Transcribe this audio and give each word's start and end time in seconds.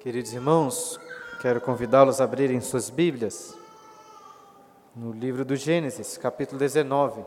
Queridos 0.00 0.32
irmãos, 0.32 0.96
quero 1.42 1.60
convidá-los 1.60 2.20
a 2.20 2.24
abrirem 2.24 2.60
suas 2.60 2.88
Bíblias 2.88 3.58
no 4.94 5.10
livro 5.10 5.44
do 5.44 5.56
Gênesis, 5.56 6.16
capítulo 6.16 6.56
19. 6.56 7.24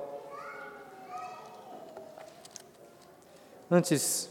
Antes 3.70 4.30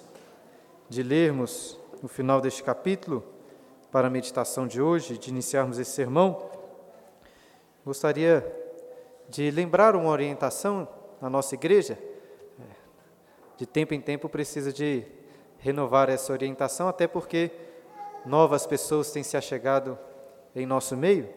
de 0.89 1.03
lermos 1.03 1.79
o 2.03 2.09
final 2.09 2.41
deste 2.41 2.63
capítulo, 2.63 3.23
para 3.93 4.07
a 4.07 4.11
meditação 4.11 4.67
de 4.67 4.81
hoje, 4.81 5.19
de 5.19 5.29
iniciarmos 5.29 5.79
esse 5.79 5.91
sermão, 5.91 6.51
gostaria 7.85 8.43
de 9.29 9.51
lembrar 9.51 9.95
uma 9.95 10.09
orientação 10.09 10.89
na 11.21 11.29
nossa 11.29 11.55
igreja. 11.55 11.99
De 13.59 13.67
tempo 13.67 13.93
em 13.93 14.01
tempo 14.01 14.31
precisa 14.31 14.73
de 14.73 15.05
renovar 15.59 16.09
essa 16.09 16.33
orientação, 16.33 16.89
até 16.89 17.07
porque 17.07 17.69
novas 18.25 18.67
pessoas 18.67 19.11
têm 19.11 19.23
se 19.23 19.37
achegado 19.37 19.99
em 20.55 20.67
nosso 20.67 20.97
meio 20.97 21.29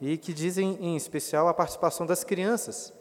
e 0.00 0.16
que 0.18 0.32
dizem 0.32 0.76
em 0.80 0.96
especial 0.96 1.48
a 1.48 1.54
participação 1.54 2.04
das 2.04 2.24
crianças 2.24 2.92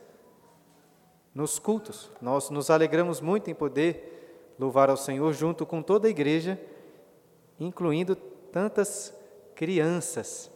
nos 1.33 1.57
cultos. 1.57 2.11
Nós 2.21 2.49
nos 2.49 2.69
alegramos 2.69 3.19
muito 3.19 3.49
em 3.49 3.55
poder 3.55 4.53
louvar 4.59 4.89
ao 4.89 4.97
Senhor 4.97 5.33
junto 5.33 5.65
com 5.65 5.81
toda 5.81 6.07
a 6.07 6.11
igreja, 6.11 6.59
incluindo 7.59 8.15
tantas 8.15 9.13
crianças. 9.55 10.51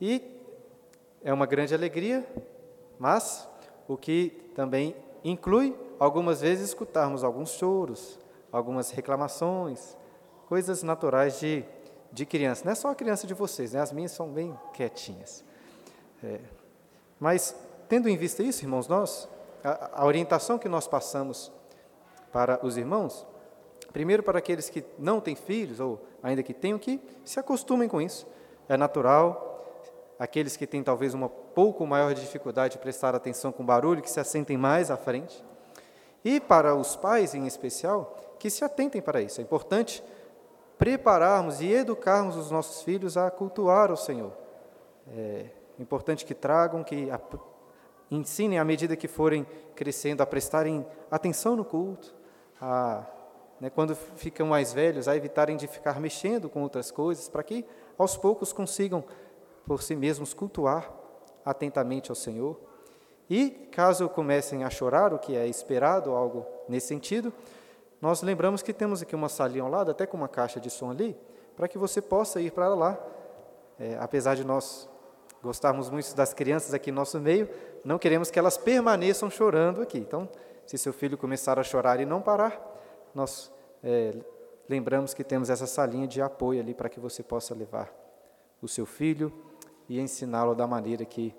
E 0.00 0.22
é 1.22 1.32
uma 1.32 1.46
grande 1.46 1.74
alegria, 1.74 2.26
mas 2.98 3.48
o 3.88 3.96
que 3.96 4.30
também 4.54 4.94
inclui 5.24 5.76
algumas 5.98 6.40
vezes 6.40 6.68
escutarmos 6.68 7.24
alguns 7.24 7.50
choros, 7.50 8.18
algumas 8.52 8.90
reclamações, 8.90 9.96
coisas 10.54 10.84
naturais 10.84 11.40
de, 11.40 11.64
de 12.12 12.24
criança. 12.24 12.64
Não 12.64 12.70
é 12.70 12.76
só 12.76 12.88
a 12.88 12.94
criança 12.94 13.26
de 13.26 13.34
vocês, 13.34 13.72
né? 13.72 13.80
as 13.80 13.90
minhas 13.90 14.12
são 14.12 14.28
bem 14.28 14.56
quietinhas. 14.72 15.42
É, 16.22 16.38
mas, 17.18 17.56
tendo 17.88 18.08
em 18.08 18.16
vista 18.16 18.40
isso, 18.40 18.62
irmãos, 18.62 18.86
nós, 18.86 19.28
a, 19.64 20.02
a 20.02 20.06
orientação 20.06 20.56
que 20.56 20.68
nós 20.68 20.86
passamos 20.86 21.50
para 22.32 22.64
os 22.64 22.76
irmãos, 22.76 23.26
primeiro 23.92 24.22
para 24.22 24.38
aqueles 24.38 24.70
que 24.70 24.84
não 24.96 25.20
têm 25.20 25.34
filhos, 25.34 25.80
ou 25.80 26.06
ainda 26.22 26.40
que 26.40 26.54
tenham, 26.54 26.78
que 26.78 27.00
se 27.24 27.40
acostumem 27.40 27.88
com 27.88 28.00
isso. 28.00 28.24
É 28.68 28.76
natural. 28.76 29.60
Aqueles 30.20 30.56
que 30.56 30.68
têm 30.68 30.84
talvez 30.84 31.14
uma 31.14 31.28
pouco 31.28 31.84
maior 31.84 32.14
dificuldade 32.14 32.74
de 32.74 32.78
prestar 32.78 33.12
atenção 33.12 33.50
com 33.50 33.66
barulho, 33.66 34.00
que 34.00 34.08
se 34.08 34.20
assentem 34.20 34.56
mais 34.56 34.88
à 34.88 34.96
frente. 34.96 35.44
E 36.24 36.38
para 36.38 36.76
os 36.76 36.94
pais, 36.94 37.34
em 37.34 37.44
especial, 37.44 38.36
que 38.38 38.48
se 38.48 38.64
atentem 38.64 39.02
para 39.02 39.20
isso. 39.20 39.40
É 39.40 39.42
importante 39.42 40.00
prepararmos 40.78 41.60
e 41.60 41.72
educarmos 41.72 42.36
os 42.36 42.50
nossos 42.50 42.82
filhos 42.82 43.16
a 43.16 43.30
cultuar 43.30 43.90
o 43.90 43.96
Senhor. 43.96 44.32
É 45.08 45.46
importante 45.78 46.24
que 46.24 46.34
tragam, 46.34 46.82
que 46.82 47.08
ensinem 48.10 48.58
à 48.58 48.64
medida 48.64 48.96
que 48.96 49.08
forem 49.08 49.46
crescendo 49.74 50.22
a 50.22 50.26
prestarem 50.26 50.86
atenção 51.10 51.56
no 51.56 51.64
culto, 51.64 52.14
a, 52.60 53.04
né, 53.60 53.70
quando 53.70 53.94
ficam 53.94 54.46
mais 54.46 54.72
velhos, 54.72 55.08
a 55.08 55.16
evitarem 55.16 55.56
de 55.56 55.66
ficar 55.66 56.00
mexendo 56.00 56.48
com 56.48 56.62
outras 56.62 56.90
coisas, 56.90 57.28
para 57.28 57.42
que 57.42 57.64
aos 57.98 58.16
poucos 58.16 58.52
consigam 58.52 59.04
por 59.66 59.82
si 59.82 59.96
mesmos 59.96 60.34
cultuar 60.34 60.90
atentamente 61.44 62.10
ao 62.10 62.14
Senhor. 62.14 62.58
E 63.28 63.50
caso 63.72 64.08
comecem 64.08 64.64
a 64.64 64.70
chorar, 64.70 65.14
o 65.14 65.18
que 65.18 65.34
é 65.34 65.46
esperado, 65.46 66.12
algo 66.12 66.46
nesse 66.68 66.88
sentido, 66.88 67.32
nós 68.04 68.20
lembramos 68.20 68.60
que 68.60 68.74
temos 68.74 69.00
aqui 69.00 69.14
uma 69.14 69.30
salinha 69.30 69.64
ao 69.64 69.70
lado, 69.70 69.90
até 69.90 70.04
com 70.04 70.14
uma 70.14 70.28
caixa 70.28 70.60
de 70.60 70.68
som 70.68 70.90
ali, 70.90 71.16
para 71.56 71.66
que 71.66 71.78
você 71.78 72.02
possa 72.02 72.38
ir 72.38 72.50
para 72.50 72.68
lá. 72.68 72.98
É, 73.78 73.96
apesar 73.98 74.34
de 74.34 74.44
nós 74.44 74.86
gostarmos 75.42 75.88
muito 75.88 76.14
das 76.14 76.34
crianças 76.34 76.74
aqui 76.74 76.92
no 76.92 76.96
nosso 76.96 77.18
meio, 77.18 77.48
não 77.82 77.98
queremos 77.98 78.30
que 78.30 78.38
elas 78.38 78.58
permaneçam 78.58 79.30
chorando 79.30 79.80
aqui. 79.80 79.96
Então, 79.96 80.28
se 80.66 80.76
seu 80.76 80.92
filho 80.92 81.16
começar 81.16 81.58
a 81.58 81.62
chorar 81.62 81.98
e 81.98 82.04
não 82.04 82.20
parar, 82.20 82.60
nós 83.14 83.50
é, 83.82 84.12
lembramos 84.68 85.14
que 85.14 85.24
temos 85.24 85.48
essa 85.48 85.66
salinha 85.66 86.06
de 86.06 86.20
apoio 86.20 86.60
ali 86.60 86.74
para 86.74 86.90
que 86.90 87.00
você 87.00 87.22
possa 87.22 87.54
levar 87.54 87.90
o 88.60 88.68
seu 88.68 88.84
filho 88.84 89.32
e 89.88 89.98
ensiná-lo 89.98 90.54
da 90.54 90.66
maneira 90.66 91.06
que 91.06 91.34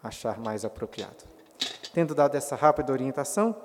achar 0.00 0.38
mais 0.38 0.64
apropriado. 0.64 1.24
Tendo 1.92 2.14
dado 2.14 2.36
essa 2.36 2.54
rápida 2.54 2.92
orientação, 2.92 3.56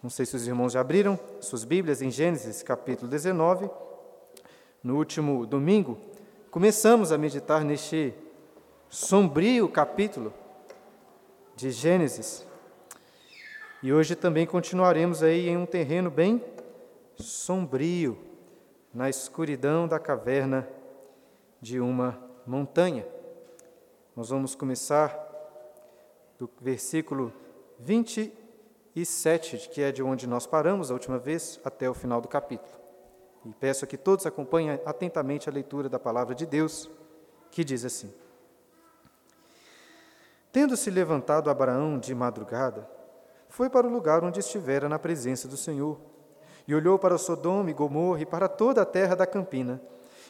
não 0.00 0.08
sei 0.08 0.24
se 0.24 0.36
os 0.36 0.46
irmãos 0.46 0.72
já 0.72 0.80
abriram 0.80 1.18
suas 1.40 1.64
Bíblias 1.64 2.00
em 2.00 2.10
Gênesis 2.10 2.62
capítulo 2.62 3.10
19. 3.10 3.68
No 4.82 4.96
último 4.96 5.44
domingo, 5.44 5.98
começamos 6.52 7.10
a 7.10 7.18
meditar 7.18 7.64
neste 7.64 8.14
sombrio 8.88 9.68
capítulo 9.68 10.32
de 11.56 11.72
Gênesis. 11.72 12.46
E 13.82 13.92
hoje 13.92 14.14
também 14.14 14.46
continuaremos 14.46 15.20
aí 15.20 15.48
em 15.48 15.56
um 15.56 15.66
terreno 15.66 16.10
bem 16.10 16.44
sombrio, 17.16 18.16
na 18.94 19.10
escuridão 19.10 19.88
da 19.88 19.98
caverna 19.98 20.68
de 21.60 21.80
uma 21.80 22.16
montanha. 22.46 23.04
Nós 24.14 24.28
vamos 24.30 24.54
começar 24.54 25.12
do 26.38 26.48
versículo 26.60 27.32
20 27.80 28.32
e 28.94 29.04
7, 29.04 29.68
que 29.68 29.82
é 29.82 29.92
de 29.92 30.02
onde 30.02 30.26
nós 30.26 30.46
paramos 30.46 30.90
a 30.90 30.94
última 30.94 31.18
vez, 31.18 31.60
até 31.64 31.88
o 31.88 31.94
final 31.94 32.20
do 32.20 32.28
capítulo. 32.28 32.78
E 33.44 33.52
peço 33.54 33.86
que 33.86 33.96
todos 33.96 34.26
acompanhem 34.26 34.80
atentamente 34.84 35.48
a 35.48 35.52
leitura 35.52 35.88
da 35.88 35.98
palavra 35.98 36.34
de 36.34 36.44
Deus, 36.44 36.90
que 37.50 37.64
diz 37.64 37.84
assim: 37.84 38.12
Tendo-se 40.52 40.90
levantado 40.90 41.50
Abraão 41.50 41.98
de 41.98 42.14
madrugada, 42.14 42.88
foi 43.48 43.70
para 43.70 43.86
o 43.86 43.90
lugar 43.90 44.24
onde 44.24 44.40
estivera 44.40 44.88
na 44.88 44.98
presença 44.98 45.46
do 45.46 45.56
Senhor, 45.56 45.98
e 46.66 46.74
olhou 46.74 46.98
para 46.98 47.16
Sodoma 47.16 47.70
e 47.70 47.74
Gomorra 47.74 48.20
e 48.20 48.26
para 48.26 48.48
toda 48.48 48.82
a 48.82 48.86
terra 48.86 49.14
da 49.14 49.26
campina, 49.26 49.80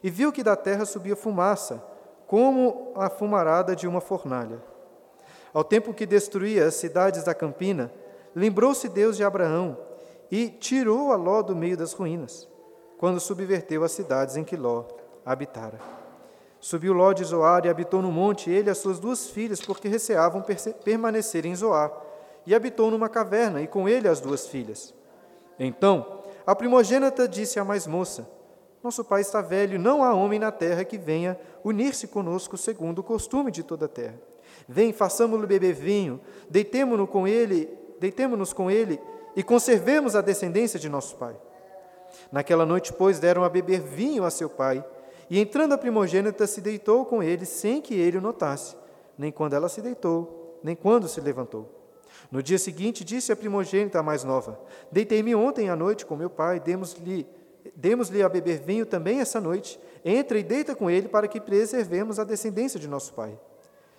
e 0.02 0.10
viu 0.10 0.30
que 0.30 0.44
da 0.44 0.54
terra 0.54 0.84
subia 0.84 1.16
fumaça, 1.16 1.82
como 2.26 2.92
a 2.94 3.08
fumarada 3.08 3.74
de 3.74 3.88
uma 3.88 4.00
fornalha. 4.00 4.62
Ao 5.52 5.64
tempo 5.64 5.94
que 5.94 6.06
destruía 6.06 6.66
as 6.66 6.74
cidades 6.74 7.24
da 7.24 7.34
campina, 7.34 7.90
Lembrou-se 8.34 8.88
Deus 8.88 9.16
de 9.16 9.24
Abraão 9.24 9.76
e 10.30 10.48
tirou 10.48 11.12
a 11.12 11.16
Ló 11.16 11.42
do 11.42 11.56
meio 11.56 11.76
das 11.76 11.92
ruínas, 11.92 12.48
quando 12.98 13.20
subverteu 13.20 13.84
as 13.84 13.92
cidades 13.92 14.36
em 14.36 14.44
que 14.44 14.56
Ló 14.56 14.84
habitara. 15.24 15.78
Subiu 16.60 16.92
Ló 16.92 17.12
de 17.12 17.24
Zoar 17.24 17.64
e 17.64 17.68
habitou 17.68 18.02
no 18.02 18.10
monte, 18.10 18.50
ele 18.50 18.68
e 18.68 18.70
as 18.70 18.78
suas 18.78 18.98
duas 18.98 19.28
filhas, 19.28 19.60
porque 19.60 19.88
receavam 19.88 20.44
permanecer 20.84 21.46
em 21.46 21.54
Zoar. 21.54 21.92
E 22.46 22.54
habitou 22.54 22.90
numa 22.90 23.08
caverna, 23.08 23.62
e 23.62 23.66
com 23.66 23.88
ele 23.88 24.08
as 24.08 24.20
duas 24.20 24.46
filhas. 24.46 24.94
Então, 25.58 26.22
a 26.46 26.54
primogênita 26.54 27.28
disse 27.28 27.60
à 27.60 27.64
mais 27.64 27.86
moça: 27.86 28.28
Nosso 28.82 29.04
pai 29.04 29.20
está 29.20 29.40
velho, 29.40 29.78
não 29.78 30.02
há 30.02 30.14
homem 30.14 30.38
na 30.38 30.50
terra 30.50 30.84
que 30.84 30.98
venha 30.98 31.38
unir-se 31.62 32.08
conosco 32.08 32.56
segundo 32.56 33.00
o 33.00 33.04
costume 33.04 33.50
de 33.50 33.62
toda 33.62 33.84
a 33.84 33.88
terra. 33.88 34.18
Vem, 34.66 34.92
façamos-lhe 34.92 35.46
beber 35.46 35.74
vinho, 35.74 36.20
deitemo-nos 36.50 37.08
com 37.08 37.28
ele 37.28 37.68
deitemo-nos 37.98 38.52
com 38.52 38.70
ele 38.70 39.00
e 39.36 39.42
conservemos 39.42 40.16
a 40.16 40.20
descendência 40.20 40.78
de 40.78 40.88
nosso 40.88 41.16
pai. 41.16 41.36
Naquela 42.32 42.66
noite, 42.66 42.92
pois, 42.92 43.18
deram 43.18 43.44
a 43.44 43.48
beber 43.48 43.80
vinho 43.80 44.24
a 44.24 44.30
seu 44.30 44.48
pai, 44.48 44.84
e 45.30 45.38
entrando 45.38 45.74
a 45.74 45.78
primogênita 45.78 46.46
se 46.46 46.60
deitou 46.60 47.04
com 47.04 47.22
ele, 47.22 47.44
sem 47.44 47.80
que 47.80 47.94
ele 47.94 48.16
o 48.16 48.20
notasse, 48.20 48.76
nem 49.16 49.30
quando 49.30 49.52
ela 49.52 49.68
se 49.68 49.82
deitou, 49.82 50.58
nem 50.62 50.74
quando 50.74 51.06
se 51.06 51.20
levantou. 51.20 51.78
No 52.30 52.42
dia 52.42 52.58
seguinte, 52.58 53.04
disse 53.04 53.30
a 53.30 53.36
primogênita 53.36 53.98
a 53.98 54.02
mais 54.02 54.24
nova: 54.24 54.58
Deitei-me 54.90 55.34
ontem 55.34 55.68
à 55.68 55.76
noite 55.76 56.06
com 56.06 56.16
meu 56.16 56.30
pai, 56.30 56.60
demos-lhe 56.60 57.26
demos-lhe 57.76 58.22
a 58.22 58.28
beber 58.28 58.60
vinho 58.60 58.86
também 58.86 59.20
essa 59.20 59.40
noite. 59.40 59.78
Entra 60.04 60.38
e 60.38 60.42
deita 60.42 60.74
com 60.74 60.90
ele 60.90 61.08
para 61.08 61.28
que 61.28 61.40
preservemos 61.40 62.18
a 62.18 62.24
descendência 62.24 62.80
de 62.80 62.88
nosso 62.88 63.12
pai. 63.12 63.38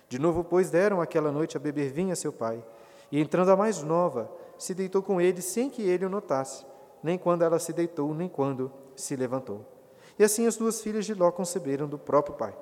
De 0.08 0.18
novo, 0.18 0.42
pois, 0.42 0.70
deram 0.70 1.00
aquela 1.00 1.30
noite 1.30 1.56
a 1.56 1.60
beber 1.60 1.92
vinho 1.92 2.12
a 2.12 2.16
seu 2.16 2.32
pai. 2.32 2.62
E 3.10 3.20
entrando 3.20 3.50
a 3.50 3.56
mais 3.56 3.82
nova, 3.82 4.30
se 4.56 4.74
deitou 4.74 5.02
com 5.02 5.20
ele 5.20 5.40
sem 5.40 5.70
que 5.70 5.82
ele 5.82 6.04
o 6.04 6.08
notasse, 6.08 6.64
nem 7.02 7.18
quando 7.18 7.42
ela 7.42 7.58
se 7.58 7.72
deitou, 7.72 8.14
nem 8.14 8.28
quando 8.28 8.70
se 8.94 9.16
levantou. 9.16 9.64
E 10.18 10.24
assim 10.24 10.46
as 10.46 10.56
duas 10.56 10.82
filhas 10.82 11.06
de 11.06 11.14
Ló 11.14 11.30
conceberam 11.30 11.88
do 11.88 11.98
próprio 11.98 12.34
pai. 12.34 12.56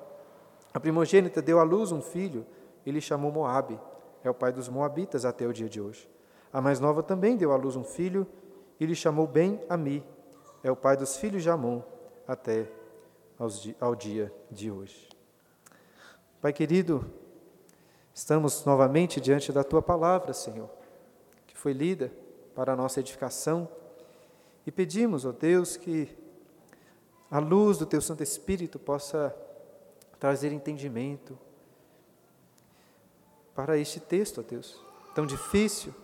A 0.73 0.79
primogênita 0.79 1.41
deu 1.41 1.59
à 1.59 1.63
luz 1.63 1.91
um 1.91 2.01
filho, 2.01 2.45
e 2.85 2.91
lhe 2.91 3.01
chamou 3.01 3.31
Moabe, 3.31 3.79
é 4.23 4.29
o 4.29 4.33
pai 4.33 4.51
dos 4.51 4.69
moabitas 4.69 5.25
até 5.25 5.45
o 5.45 5.53
dia 5.53 5.67
de 5.67 5.81
hoje. 5.81 6.09
A 6.51 6.61
mais 6.61 6.79
nova 6.79 7.03
também 7.03 7.35
deu 7.35 7.51
à 7.51 7.55
luz 7.55 7.75
um 7.75 7.83
filho, 7.83 8.25
e 8.79 8.85
lhe 8.85 8.95
chamou 8.95 9.27
Ben-Ami, 9.27 10.03
é 10.63 10.71
o 10.71 10.75
pai 10.75 10.95
dos 10.95 11.17
filhos 11.17 11.43
de 11.43 11.49
Amon, 11.49 11.81
até 12.27 12.71
ao 13.79 13.95
dia 13.95 14.33
de 14.49 14.71
hoje. 14.71 15.09
Pai 16.41 16.53
querido, 16.53 17.05
Estamos 18.19 18.65
novamente 18.65 19.21
diante 19.21 19.49
da 19.49 19.63
tua 19.63 19.81
palavra, 19.81 20.33
Senhor, 20.33 20.69
que 21.47 21.57
foi 21.57 21.71
lida 21.71 22.11
para 22.53 22.73
a 22.73 22.75
nossa 22.75 22.99
edificação, 22.99 23.65
e 24.67 24.71
pedimos, 24.73 25.23
ó 25.23 25.31
Deus, 25.31 25.77
que 25.77 26.17
a 27.31 27.39
luz 27.39 27.77
do 27.77 27.85
Teu 27.85 28.01
Santo 28.01 28.21
Espírito 28.21 28.77
possa 28.77 29.33
trazer 30.19 30.51
entendimento 30.51 31.39
para 33.55 33.77
este 33.77 34.01
texto, 34.01 34.41
ó 34.41 34.43
Deus, 34.43 34.83
tão 35.15 35.25
difícil, 35.25 35.95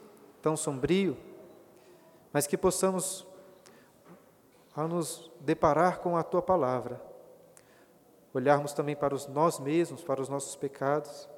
tão 0.41 0.55
sombrio, 0.55 1.17
mas 2.31 2.47
que 2.47 2.57
possamos, 2.57 3.27
ao 4.73 4.87
nos 4.87 5.29
deparar 5.41 5.99
com 5.99 6.15
a 6.15 6.23
Tua 6.23 6.41
palavra, 6.41 6.97
olharmos 8.33 8.71
também 8.71 8.95
para 8.95 9.13
os 9.13 9.27
nós 9.27 9.59
mesmos, 9.59 10.01
para 10.01 10.21
os 10.21 10.29
nossos 10.29 10.55
pecados 10.55 11.34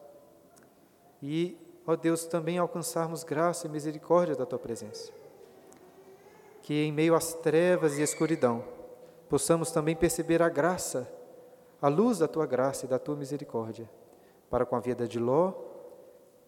e, 1.22 1.58
ó 1.86 1.96
Deus, 1.96 2.26
também 2.26 2.58
alcançarmos 2.58 3.24
graça 3.24 3.68
e 3.68 3.70
misericórdia 3.70 4.36
da 4.36 4.46
Tua 4.46 4.60
presença. 4.60 5.12
Que 6.62 6.84
em 6.84 6.92
meio 6.92 7.16
às 7.16 7.34
trevas 7.34 7.98
e 7.98 8.02
escuridão, 8.02 8.64
possamos 9.30 9.72
também 9.72 9.96
perceber 9.96 10.42
a 10.42 10.50
graça, 10.50 11.12
a 11.82 11.88
luz 11.88 12.20
da 12.20 12.28
tua 12.28 12.46
graça 12.46 12.86
e 12.86 12.90
da 12.90 13.00
tua 13.00 13.16
misericórdia, 13.16 13.90
para 14.50 14.66
com 14.66 14.76
a 14.76 14.80
vida 14.80 15.08
de 15.08 15.20
Ló, 15.20 15.54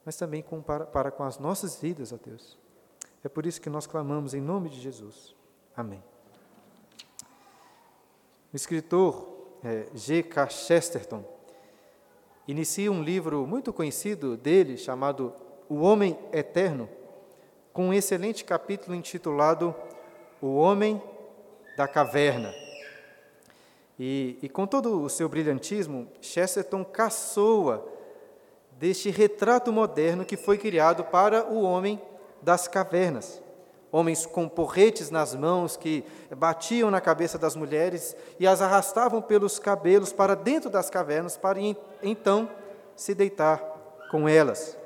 mas 0.04 0.16
também 0.16 0.42
com, 0.42 0.62
para, 0.62 0.86
para 0.86 1.12
com 1.12 1.24
as 1.24 1.38
nossas 1.38 1.80
vidas, 1.80 2.12
ó 2.12 2.18
Deus. 2.18 2.57
É 3.24 3.30
por 3.30 3.45
isso 3.45 3.62
que 3.62 3.69
nós 3.69 3.86
clamamos 3.86 4.33
em 4.33 4.42
nome 4.42 4.69
de 4.69 4.80
Jesus. 4.80 5.36
Amém. 5.75 6.04
O 8.51 8.56
escritor 8.56 9.57
é, 9.63 9.88
G.K. 9.94 10.50
Chesterton 10.50 11.24
inicia 12.51 12.92
um 12.92 13.04
livro 13.04 13.46
muito 13.46 13.72
conhecido 13.72 14.36
dele, 14.36 14.75
chamado 14.75 15.34
O 15.69 15.81
Homem 15.81 16.18
Eterno, 16.34 16.90
com 17.72 17.90
um 17.90 17.94
excelente 17.94 18.44
capítulo 18.44 18.96
intitulado 18.96 19.75
O 20.42 20.56
Homem 20.56 21.01
da 21.78 21.88
Caverna. 21.88 22.51
E, 24.00 24.40
e 24.42 24.50
com 24.50 24.66
todo 24.66 25.00
o 25.01 25.10
seu 25.10 25.30
brilhantismo, 25.30 26.07
Chesterton 26.22 26.84
caçoa 26.84 27.88
deste 28.72 29.12
retrato 29.12 29.72
moderno 29.72 30.25
que 30.25 30.38
foi 30.38 30.57
criado 30.57 31.04
para 31.04 31.45
o 31.45 31.62
homem 31.62 32.02
das 32.42 32.68
cavernas. 32.68 33.44
Homens 33.92 34.26
com 34.26 34.48
porretes 34.48 35.10
nas 35.10 35.34
mãos 35.34 35.76
que 35.76 36.04
batiam 36.38 36.92
na 36.92 37.02
cabeça 37.02 37.38
das 37.38 37.56
mulheres 37.56 38.16
e 38.40 38.46
as 38.46 38.62
arrastavam 38.62 39.22
pelos 39.22 39.58
cabelos 39.58 40.14
para 40.14 40.36
dentro 40.36 40.70
das 40.70 40.90
cavernas 40.90 41.38
para 41.38 41.60
então 42.04 42.50
se 42.96 43.16
deitar 43.16 43.58
com 44.12 44.30
elas. 44.30 44.78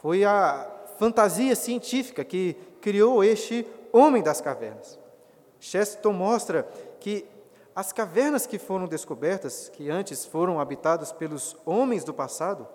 Foi 0.00 0.24
a 0.24 0.70
fantasia 0.98 1.56
científica 1.56 2.24
que 2.24 2.54
criou 2.80 3.24
este 3.24 3.66
homem 3.92 4.22
das 4.22 4.40
cavernas. 4.40 4.98
Chesterton 5.58 6.12
mostra 6.12 6.68
que 7.00 7.26
as 7.74 7.92
cavernas 7.92 8.46
que 8.46 8.58
foram 8.58 8.86
descobertas, 8.86 9.68
que 9.68 9.90
antes 9.90 10.24
foram 10.24 10.60
habitadas 10.60 11.12
pelos 11.12 11.56
homens 11.64 12.04
do 12.04 12.12
passado, 12.12 12.66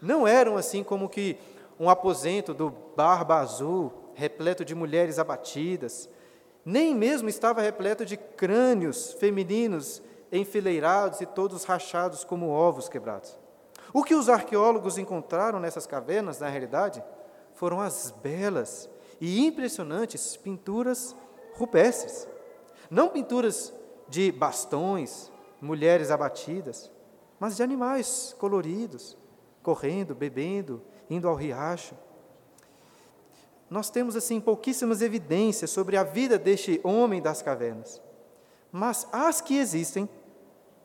não 0.00 0.26
eram 0.26 0.56
assim 0.56 0.82
como 0.82 1.08
que 1.08 1.38
um 1.78 1.88
aposento 1.88 2.54
do 2.54 2.70
Barba 2.96 3.36
Azul, 3.36 3.92
repleto 4.18 4.64
de 4.64 4.74
mulheres 4.74 5.16
abatidas, 5.20 6.10
nem 6.64 6.92
mesmo 6.92 7.28
estava 7.28 7.62
repleto 7.62 8.04
de 8.04 8.16
crânios 8.16 9.12
femininos 9.12 10.02
enfileirados 10.32 11.20
e 11.20 11.26
todos 11.26 11.62
rachados 11.62 12.24
como 12.24 12.48
ovos 12.48 12.88
quebrados. 12.88 13.38
O 13.94 14.02
que 14.02 14.16
os 14.16 14.28
arqueólogos 14.28 14.98
encontraram 14.98 15.60
nessas 15.60 15.86
cavernas, 15.86 16.40
na 16.40 16.48
realidade, 16.48 17.02
foram 17.54 17.80
as 17.80 18.10
belas 18.20 18.90
e 19.20 19.46
impressionantes 19.46 20.36
pinturas 20.36 21.14
rupestres. 21.54 22.26
Não 22.90 23.08
pinturas 23.08 23.72
de 24.08 24.32
bastões, 24.32 25.30
mulheres 25.60 26.10
abatidas, 26.10 26.90
mas 27.38 27.56
de 27.56 27.62
animais 27.62 28.34
coloridos, 28.36 29.16
correndo, 29.62 30.12
bebendo, 30.12 30.82
indo 31.08 31.28
ao 31.28 31.36
riacho. 31.36 31.94
Nós 33.70 33.90
temos 33.90 34.16
assim 34.16 34.40
pouquíssimas 34.40 35.02
evidências 35.02 35.70
sobre 35.70 35.96
a 35.96 36.02
vida 36.02 36.38
deste 36.38 36.80
homem 36.82 37.20
das 37.20 37.42
cavernas, 37.42 38.00
mas 38.72 39.06
as 39.12 39.40
que 39.40 39.58
existem 39.58 40.08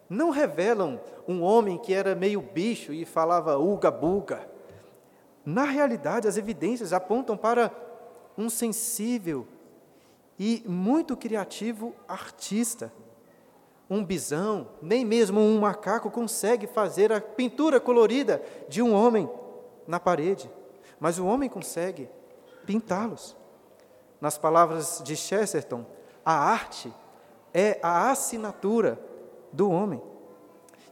não 0.09 0.29
revelam 0.29 0.99
um 1.27 1.41
homem 1.41 1.77
que 1.77 1.93
era 1.93 2.13
meio 2.13 2.41
bicho 2.41 2.91
e 2.91 3.05
falava 3.05 3.57
uga-buga. 3.57 4.47
Na 5.45 5.63
realidade, 5.63 6.27
as 6.27 6.37
evidências 6.37 6.93
apontam 6.93 7.35
para 7.35 7.71
um 8.37 8.49
sensível 8.49 9.47
e 10.37 10.63
muito 10.65 11.15
criativo 11.15 11.95
artista. 12.07 12.91
Um 13.89 14.03
bisão, 14.03 14.67
nem 14.81 15.05
mesmo 15.05 15.39
um 15.39 15.59
macaco 15.59 16.09
consegue 16.09 16.67
fazer 16.67 17.11
a 17.11 17.21
pintura 17.21 17.79
colorida 17.79 18.41
de 18.67 18.81
um 18.81 18.93
homem 18.93 19.29
na 19.87 19.99
parede, 19.99 20.49
mas 20.99 21.19
o 21.19 21.25
homem 21.25 21.49
consegue 21.49 22.09
pintá-los. 22.65 23.35
Nas 24.19 24.37
palavras 24.37 25.01
de 25.03 25.15
Chesterton, 25.15 25.85
a 26.25 26.33
arte 26.33 26.93
é 27.53 27.79
a 27.83 28.09
assinatura 28.09 28.99
do 29.51 29.69
homem. 29.69 30.01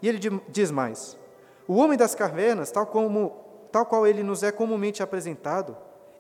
E 0.02 0.08
ele 0.08 0.20
diz 0.50 0.70
mais: 0.70 1.18
o 1.68 1.76
homem 1.76 1.98
das 1.98 2.14
cavernas, 2.14 2.72
tal 2.72 2.86
como 2.86 3.38
tal 3.72 3.86
qual 3.86 4.06
ele 4.06 4.22
nos 4.22 4.44
é 4.44 4.52
comumente 4.52 5.02
apresentado, 5.02 5.78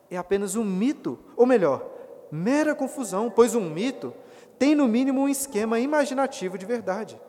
é 0.09 0.17
apenas 0.17 0.55
um 0.55 0.63
mito, 0.63 1.19
ou 1.35 1.45
melhor, 1.45 1.85
mera 2.31 2.73
confusão, 2.73 3.29
pois 3.29 3.55
um 3.55 3.69
mito 3.69 4.13
tem 4.57 4.73
no 4.73 4.87
mínimo 4.87 5.21
um 5.21 5.29
esquema 5.29 5.79
imaginativo 5.79 6.57
de 6.57 6.65
verdade. 6.65 7.19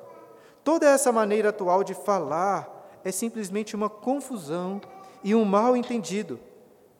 Toda 0.63 0.89
essa 0.89 1.11
maneira 1.11 1.49
atual 1.49 1.83
de 1.83 1.95
falar 1.95 3.01
é 3.05 3.11
simplesmente 3.11 3.75
uma 3.75 3.91
confusão 3.91 4.81
e 5.25 5.35
um 5.35 5.45
mal 5.45 5.77
entendido 5.77 6.39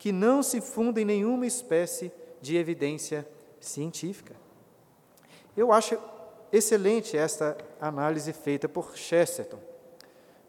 que 0.03 0.11
não 0.11 0.43
se 0.43 0.59
funda 0.59 0.99
em 0.99 1.05
nenhuma 1.05 1.47
espécie 1.47 2.11
de 2.41 2.57
evidência 2.57 3.25
científica. 3.57 4.35
Eu 5.55 5.71
acho 5.71 5.97
excelente 6.51 7.15
esta 7.15 7.55
análise 7.79 8.33
feita 8.33 8.67
por 8.67 8.97
Chesterton. 8.97 9.59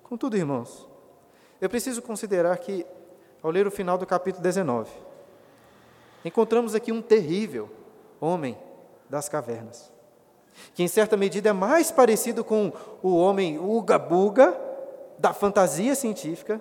Contudo, 0.02 0.36
irmãos, 0.36 0.88
eu 1.60 1.70
preciso 1.70 2.02
considerar 2.02 2.58
que, 2.58 2.84
ao 3.40 3.48
ler 3.48 3.64
o 3.64 3.70
final 3.70 3.96
do 3.96 4.04
capítulo 4.04 4.42
19, 4.42 4.90
encontramos 6.24 6.74
aqui 6.74 6.90
um 6.90 7.00
terrível 7.00 7.70
homem 8.20 8.58
das 9.08 9.28
cavernas, 9.28 9.92
que 10.74 10.82
em 10.82 10.88
certa 10.88 11.16
medida 11.16 11.50
é 11.50 11.52
mais 11.52 11.92
parecido 11.92 12.42
com 12.42 12.72
o 13.00 13.16
homem 13.16 13.56
uga-buga 13.60 14.60
da 15.16 15.32
fantasia 15.32 15.94
científica 15.94 16.60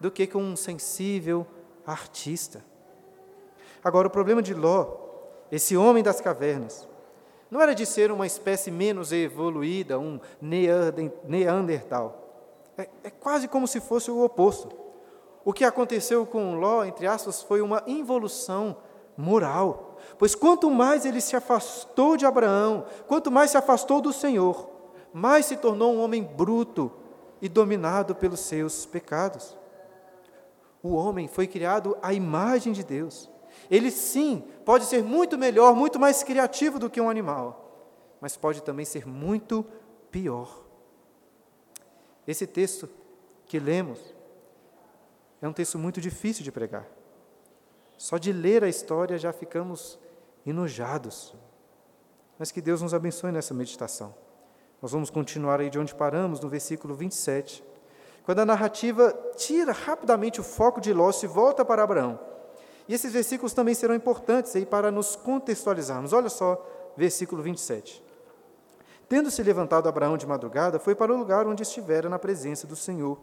do 0.00 0.10
que 0.10 0.26
com 0.26 0.42
um 0.42 0.56
sensível 0.56 1.46
artista. 1.86 2.64
Agora, 3.82 4.08
o 4.08 4.10
problema 4.10 4.42
de 4.42 4.54
Ló, 4.54 4.86
esse 5.50 5.76
homem 5.76 6.02
das 6.02 6.20
cavernas, 6.20 6.88
não 7.50 7.60
era 7.60 7.74
de 7.74 7.84
ser 7.84 8.10
uma 8.10 8.26
espécie 8.26 8.70
menos 8.70 9.12
evoluída, 9.12 9.98
um 9.98 10.18
neandertal. 10.40 12.22
É, 12.78 12.88
é 13.04 13.10
quase 13.10 13.46
como 13.46 13.66
se 13.66 13.80
fosse 13.80 14.10
o 14.10 14.24
oposto. 14.24 14.74
O 15.44 15.52
que 15.52 15.64
aconteceu 15.64 16.24
com 16.24 16.54
Ló, 16.54 16.84
entre 16.84 17.06
aspas, 17.06 17.42
foi 17.42 17.60
uma 17.60 17.82
involução 17.86 18.76
moral. 19.16 19.98
Pois 20.18 20.34
quanto 20.34 20.70
mais 20.70 21.04
ele 21.04 21.20
se 21.20 21.36
afastou 21.36 22.16
de 22.16 22.24
Abraão, 22.24 22.86
quanto 23.06 23.30
mais 23.30 23.50
se 23.50 23.56
afastou 23.56 24.00
do 24.00 24.12
Senhor, 24.12 24.70
mais 25.12 25.46
se 25.46 25.56
tornou 25.56 25.92
um 25.92 26.00
homem 26.00 26.22
bruto 26.22 26.90
e 27.40 27.48
dominado 27.48 28.14
pelos 28.14 28.40
seus 28.40 28.86
pecados. 28.86 29.56
O 30.82 30.94
homem 30.94 31.28
foi 31.28 31.46
criado 31.46 31.96
à 32.02 32.12
imagem 32.12 32.72
de 32.72 32.82
Deus. 32.82 33.30
Ele 33.70 33.90
sim 33.90 34.44
pode 34.64 34.84
ser 34.84 35.02
muito 35.02 35.38
melhor, 35.38 35.74
muito 35.74 35.98
mais 35.98 36.22
criativo 36.22 36.78
do 36.78 36.90
que 36.90 37.00
um 37.00 37.08
animal, 37.08 38.16
mas 38.20 38.36
pode 38.36 38.62
também 38.62 38.84
ser 38.84 39.06
muito 39.06 39.64
pior. 40.10 40.62
Esse 42.26 42.46
texto 42.46 42.88
que 43.46 43.58
lemos 43.58 43.98
é 45.40 45.48
um 45.48 45.52
texto 45.52 45.78
muito 45.78 46.00
difícil 46.00 46.42
de 46.44 46.52
pregar. 46.52 46.88
Só 47.96 48.18
de 48.18 48.32
ler 48.32 48.64
a 48.64 48.68
história 48.68 49.18
já 49.18 49.32
ficamos 49.32 49.98
enojados. 50.44 51.34
Mas 52.38 52.50
que 52.50 52.60
Deus 52.60 52.82
nos 52.82 52.94
abençoe 52.94 53.30
nessa 53.30 53.54
meditação. 53.54 54.14
Nós 54.80 54.90
vamos 54.90 55.10
continuar 55.10 55.60
aí 55.60 55.70
de 55.70 55.78
onde 55.78 55.94
paramos, 55.94 56.40
no 56.40 56.48
versículo 56.48 56.94
27, 56.94 57.62
quando 58.24 58.40
a 58.40 58.46
narrativa 58.46 59.12
tira 59.36 59.72
rapidamente 59.72 60.40
o 60.40 60.44
foco 60.44 60.80
de 60.80 60.92
Ló 60.92 61.10
e 61.22 61.26
volta 61.26 61.64
para 61.64 61.82
Abraão. 61.82 62.18
E 62.88 62.94
esses 62.94 63.12
versículos 63.12 63.52
também 63.52 63.74
serão 63.74 63.94
importantes 63.94 64.54
aí 64.54 64.66
para 64.66 64.90
nos 64.90 65.16
contextualizarmos. 65.16 66.12
Olha 66.12 66.28
só, 66.28 66.64
versículo 66.96 67.42
27. 67.42 68.02
Tendo-se 69.08 69.42
levantado 69.42 69.88
Abraão 69.88 70.16
de 70.16 70.26
madrugada, 70.26 70.78
foi 70.78 70.94
para 70.94 71.12
o 71.12 71.16
lugar 71.16 71.46
onde 71.46 71.62
estivera 71.62 72.08
na 72.08 72.18
presença 72.18 72.66
do 72.66 72.76
Senhor, 72.76 73.18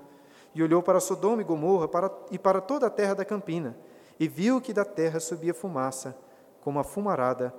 e 0.53 0.63
olhou 0.63 0.81
para 0.81 0.99
Sodoma 0.99 1.41
e 1.41 1.45
Gomorra 1.45 1.87
para, 1.87 2.11
e 2.31 2.39
para 2.39 2.61
toda 2.61 2.87
a 2.87 2.89
terra 2.89 3.15
da 3.15 3.25
campina, 3.25 3.77
e 4.19 4.27
viu 4.27 4.59
que 4.59 4.73
da 4.73 4.85
terra 4.85 5.19
subia 5.19 5.53
fumaça, 5.53 6.15
como 6.61 6.79
a 6.79 6.83
fumarada 6.83 7.53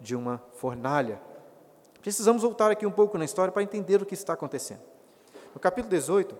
de 0.00 0.16
uma 0.16 0.42
fornalha. 0.54 1.20
Precisamos 2.00 2.42
voltar 2.42 2.70
aqui 2.70 2.86
um 2.86 2.90
pouco 2.90 3.18
na 3.18 3.24
história 3.24 3.52
para 3.52 3.62
entender 3.62 4.00
o 4.02 4.06
que 4.06 4.14
está 4.14 4.32
acontecendo. 4.32 4.80
No 5.54 5.60
capítulo 5.60 5.90
18, 5.90 6.34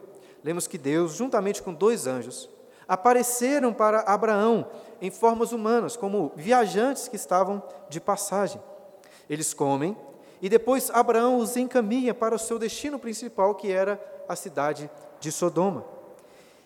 lemos 0.47 0.69
que 0.69 0.79
Deus, 0.79 1.17
juntamente 1.17 1.61
com 1.61 1.75
dois 1.75 2.07
anjos, 2.07 2.49
apareceram 2.87 3.75
para 3.75 4.03
Abraão 4.03 4.69
em 5.03 5.11
formas 5.11 5.50
humanas, 5.50 5.97
como 5.97 6.31
viajantes 6.37 7.09
que 7.09 7.17
estavam 7.17 7.61
de 7.88 8.00
passagem. 8.00 8.62
Eles 9.29 9.53
comem 9.53 9.97
e 10.41 10.49
depois 10.49 10.88
Abraão 10.91 11.38
os 11.38 11.57
encaminha 11.57 12.15
para 12.15 12.33
o 12.33 12.38
seu 12.38 12.61
destino 12.61 12.97
principal, 12.97 13.57
que 13.57 13.73
era 13.73 14.00
a 14.29 14.37
cidade 14.37 14.88
de 15.19 15.33
Sodoma. 15.33 15.85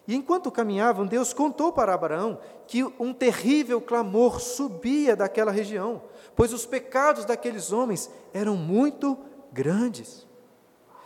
E 0.06 0.14
enquanto 0.14 0.50
caminhavam, 0.50 1.06
Deus 1.06 1.32
contou 1.32 1.72
para 1.72 1.94
Abraão 1.94 2.38
que 2.66 2.84
um 2.84 3.14
terrível 3.14 3.80
clamor 3.80 4.40
subia 4.42 5.16
daquela 5.16 5.50
região, 5.50 6.02
pois 6.36 6.52
os 6.52 6.66
pecados 6.66 7.24
daqueles 7.24 7.72
homens 7.72 8.10
eram 8.34 8.56
muito 8.56 9.16
grandes. 9.50 10.28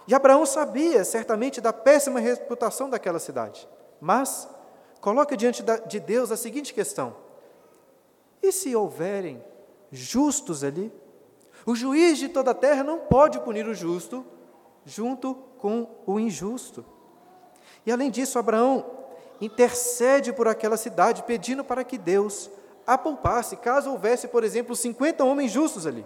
E 0.07 0.15
Abraão 0.15 0.45
sabia 0.45 1.05
certamente 1.05 1.61
da 1.61 1.73
péssima 1.73 2.21
reputação 2.21 2.91
daquela 2.91 3.19
cidade, 3.19 3.69
mas 4.01 4.49
coloca 5.01 5.37
diante 5.37 5.65
de 5.87 6.01
Deus 6.01 6.31
a 6.31 6.37
seguinte 6.37 6.75
questão: 6.75 7.17
e 8.43 8.53
se 8.53 8.75
houverem 8.77 9.43
justos 9.91 10.63
ali? 10.63 10.93
O 11.65 11.75
juiz 11.75 12.19
de 12.19 12.29
toda 12.29 12.51
a 12.51 12.55
terra 12.55 12.83
não 12.83 12.99
pode 12.99 13.41
punir 13.41 13.67
o 13.67 13.75
justo 13.75 14.25
junto 14.85 15.35
com 15.59 15.89
o 16.07 16.21
injusto. 16.21 16.85
E 17.87 17.93
além 17.93 18.11
disso, 18.11 18.39
Abraão 18.39 18.85
intercede 19.41 20.33
por 20.33 20.47
aquela 20.47 20.77
cidade, 20.77 21.23
pedindo 21.23 21.65
para 21.65 21.83
que 21.83 21.97
Deus 21.97 22.51
a 22.87 22.99
poupasse, 22.99 23.57
caso 23.57 23.91
houvesse, 23.91 24.29
por 24.29 24.45
exemplo, 24.45 24.77
50 24.77 25.25
homens 25.25 25.51
justos 25.51 25.87
ali. 25.87 26.05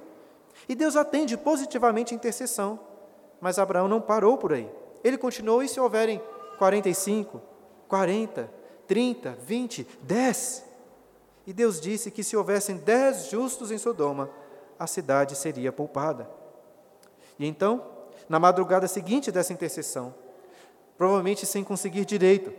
E 0.68 0.74
Deus 0.74 0.94
atende 0.94 1.36
positivamente 1.36 2.14
a 2.14 2.16
intercessão. 2.16 2.78
Mas 3.40 3.58
Abraão 3.58 3.88
não 3.88 4.00
parou 4.00 4.36
por 4.36 4.52
aí. 4.52 4.70
Ele 5.02 5.16
continuou, 5.16 5.62
e 5.62 5.68
se 5.68 5.78
houverem 5.78 6.20
45, 6.58 7.40
40, 7.86 8.50
30, 8.86 9.36
20, 9.40 9.86
10? 10.02 10.64
E 11.46 11.52
Deus 11.52 11.80
disse 11.80 12.10
que 12.10 12.22
se 12.22 12.36
houvessem 12.36 12.76
10 12.76 13.30
justos 13.30 13.70
em 13.70 13.78
Sodoma, 13.78 14.28
a 14.78 14.86
cidade 14.86 15.34
seria 15.36 15.72
poupada. 15.72 16.28
E 17.38 17.46
então, 17.46 17.86
na 18.28 18.38
madrugada 18.38 18.86
seguinte 18.86 19.32
dessa 19.32 19.52
intercessão, 19.52 20.14
provavelmente 20.96 21.46
sem 21.46 21.64
conseguir 21.64 22.04
direito, 22.04 22.52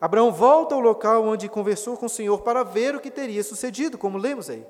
Abraão 0.00 0.32
volta 0.32 0.74
ao 0.74 0.80
local 0.80 1.24
onde 1.24 1.48
conversou 1.48 1.96
com 1.96 2.06
o 2.06 2.08
Senhor 2.08 2.42
para 2.42 2.62
ver 2.62 2.94
o 2.94 3.00
que 3.00 3.10
teria 3.10 3.42
sucedido, 3.42 3.96
como 3.96 4.18
lemos 4.18 4.50
aí. 4.50 4.66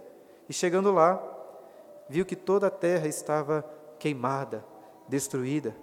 E 0.48 0.52
chegando 0.52 0.92
lá, 0.92 1.22
viu 2.08 2.24
que 2.24 2.36
toda 2.36 2.66
a 2.66 2.70
terra 2.70 3.08
estava 3.08 3.64
queimada, 3.98 4.64
destruída, 5.12 5.76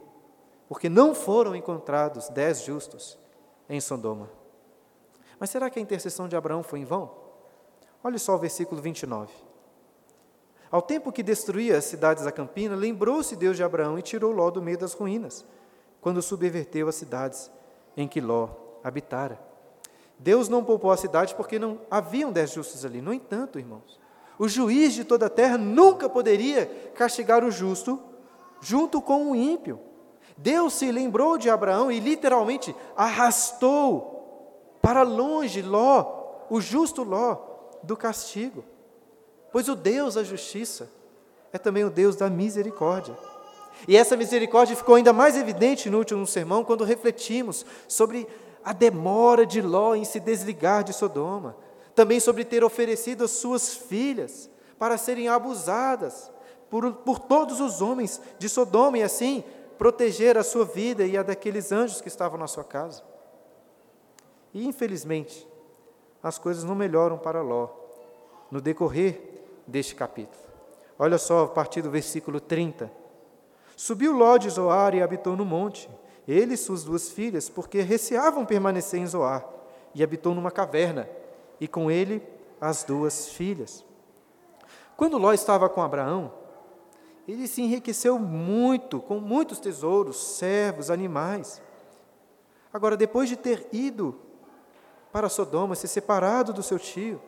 porque 0.67 0.89
não 0.89 1.13
foram 1.13 1.55
encontrados 1.55 2.29
dez 2.29 2.63
justos 2.63 3.15
em 3.69 3.79
Sodoma. 3.79 4.27
Mas 5.39 5.51
será 5.51 5.69
que 5.69 5.77
a 5.77 5.81
intercessão 5.81 6.27
de 6.27 6.35
Abraão 6.35 6.63
foi 6.63 6.79
em 6.79 6.83
vão? 6.83 7.11
Olhe 8.03 8.17
só 8.17 8.33
o 8.33 8.39
versículo 8.39 8.81
29. 8.81 9.31
Ao 10.71 10.81
tempo 10.81 11.11
que 11.11 11.21
destruía 11.21 11.77
as 11.77 11.85
cidades 11.85 12.23
da 12.23 12.31
campina, 12.31 12.75
lembrou-se 12.75 13.35
Deus 13.35 13.55
de 13.55 13.63
Abraão 13.63 13.99
e 13.99 14.01
tirou 14.01 14.31
Ló 14.31 14.49
do 14.49 14.63
meio 14.63 14.79
das 14.79 14.93
ruínas, 14.93 15.45
quando 16.01 16.23
subverteu 16.23 16.87
as 16.87 16.95
cidades 16.95 17.51
em 17.95 18.07
que 18.07 18.19
Ló 18.19 18.49
habitara. 18.83 19.39
Deus 20.17 20.49
não 20.49 20.63
poupou 20.63 20.91
a 20.91 20.97
cidade 20.97 21.35
porque 21.35 21.59
não 21.59 21.81
haviam 21.89 22.31
dez 22.31 22.51
justos 22.51 22.83
ali. 22.83 22.99
No 22.99 23.13
entanto, 23.13 23.59
irmãos, 23.59 23.99
o 24.39 24.47
juiz 24.47 24.93
de 24.93 25.03
toda 25.03 25.27
a 25.27 25.29
terra 25.29 25.57
nunca 25.57 26.09
poderia 26.09 26.65
castigar 26.95 27.43
o 27.43 27.51
justo 27.51 28.08
junto 28.61 29.01
com 29.01 29.31
o 29.31 29.35
ímpio. 29.35 29.79
Deus 30.37 30.73
se 30.73 30.91
lembrou 30.91 31.37
de 31.37 31.49
Abraão 31.49 31.91
e 31.91 31.99
literalmente 31.99 32.75
arrastou 32.95 34.77
para 34.81 35.01
longe 35.03 35.61
Ló, 35.61 36.45
o 36.49 36.61
justo 36.61 37.03
Ló, 37.03 37.37
do 37.83 37.97
castigo. 37.97 38.63
Pois 39.51 39.67
o 39.67 39.75
Deus 39.75 40.15
da 40.15 40.23
justiça 40.23 40.89
é 41.51 41.57
também 41.57 41.83
o 41.83 41.89
Deus 41.89 42.15
da 42.15 42.29
misericórdia. 42.29 43.17
E 43.87 43.95
essa 43.97 44.15
misericórdia 44.15 44.75
ficou 44.75 44.95
ainda 44.95 45.13
mais 45.13 45.37
evidente 45.37 45.89
no 45.89 45.97
último 45.97 46.25
sermão, 46.25 46.63
quando 46.63 46.83
refletimos 46.83 47.65
sobre 47.87 48.27
a 48.63 48.73
demora 48.73 49.45
de 49.45 49.61
Ló 49.61 49.95
em 49.95 50.05
se 50.05 50.19
desligar 50.19 50.83
de 50.83 50.93
Sodoma, 50.93 51.55
também 51.95 52.19
sobre 52.19 52.45
ter 52.45 52.63
oferecido 52.63 53.23
as 53.23 53.31
suas 53.31 53.73
filhas 53.73 54.49
para 54.77 54.97
serem 54.97 55.27
abusadas 55.27 56.31
por, 56.69 56.91
por 56.93 57.19
todos 57.19 57.59
os 57.59 57.81
homens 57.81 58.21
de 58.37 58.47
Sodoma 58.47 58.97
e 58.97 59.03
assim 59.03 59.43
proteger 59.77 60.37
a 60.37 60.43
sua 60.43 60.65
vida 60.65 61.05
e 61.05 61.17
a 61.17 61.23
daqueles 61.23 61.71
anjos 61.71 62.01
que 62.01 62.07
estavam 62.07 62.37
na 62.37 62.47
sua 62.47 62.63
casa. 62.63 63.03
E 64.53 64.67
infelizmente, 64.67 65.47
as 66.21 66.37
coisas 66.37 66.63
não 66.63 66.75
melhoram 66.75 67.17
para 67.17 67.41
Ló 67.41 67.69
no 68.51 68.59
decorrer 68.59 69.21
deste 69.65 69.95
capítulo. 69.95 70.43
Olha 70.97 71.17
só 71.17 71.45
a 71.45 71.47
partir 71.47 71.81
do 71.81 71.89
versículo 71.89 72.41
30. 72.41 72.91
Subiu 73.75 74.11
Ló 74.11 74.37
de 74.37 74.49
Zoar 74.49 74.93
e 74.93 75.01
habitou 75.01 75.37
no 75.37 75.45
monte, 75.45 75.89
ele 76.27 76.55
e 76.55 76.57
suas 76.57 76.83
duas 76.83 77.09
filhas, 77.09 77.47
porque 77.47 77.81
receavam 77.81 78.45
permanecer 78.45 78.99
em 78.99 79.07
Zoar, 79.07 79.47
e 79.95 80.03
habitou 80.03 80.35
numa 80.35 80.51
caverna, 80.51 81.09
e 81.61 81.67
com 81.67 81.89
ele 81.89 82.21
as 82.59 82.83
duas 82.83 83.29
filhas. 83.29 83.85
Quando 84.97 85.17
Ló 85.17 85.31
estava 85.31 85.69
com 85.69 85.81
Abraão, 85.81 86.33
ele 87.31 87.47
se 87.47 87.61
enriqueceu 87.61 88.17
muito, 88.17 88.99
com 88.99 89.19
muitos 89.19 89.59
tesouros, 89.59 90.17
servos, 90.17 90.89
animais. 90.89 91.61
Agora, 92.73 92.97
depois 92.97 93.29
de 93.29 93.35
ter 93.35 93.67
ido 93.71 94.19
para 95.11 95.29
Sodoma, 95.29 95.75
se 95.75 95.87
separado 95.87 96.53
do 96.53 96.63
seu 96.63 96.79
tio, 96.79 97.21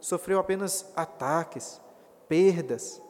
sofreu 0.00 0.38
apenas 0.38 0.90
ataques, 0.96 1.80
perdas, 2.28 3.02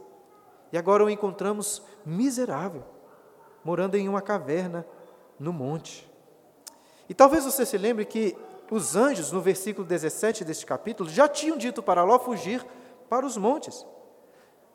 e 0.73 0.79
agora 0.79 1.05
o 1.05 1.11
encontramos 1.11 1.83
miserável, 2.05 2.85
morando 3.65 3.97
em 3.97 4.09
uma 4.09 4.21
caverna 4.21 4.87
no 5.39 5.53
monte. 5.53 6.09
E 7.09 7.15
talvez 7.15 7.45
você 7.45 7.65
se 7.65 7.79
lembre 7.79 8.05
que 8.05 8.37
os 8.71 8.95
anjos, 8.95 9.33
no 9.33 9.41
versículo 9.41 9.87
17 9.87 10.45
deste 10.45 10.67
capítulo, 10.67 11.09
já 11.09 11.27
tinham 11.27 11.57
dito 11.57 11.83
para 11.83 12.05
Ló 12.05 12.19
fugir 12.19 12.65
para 13.09 13.25
os 13.25 13.37
montes. 13.37 13.87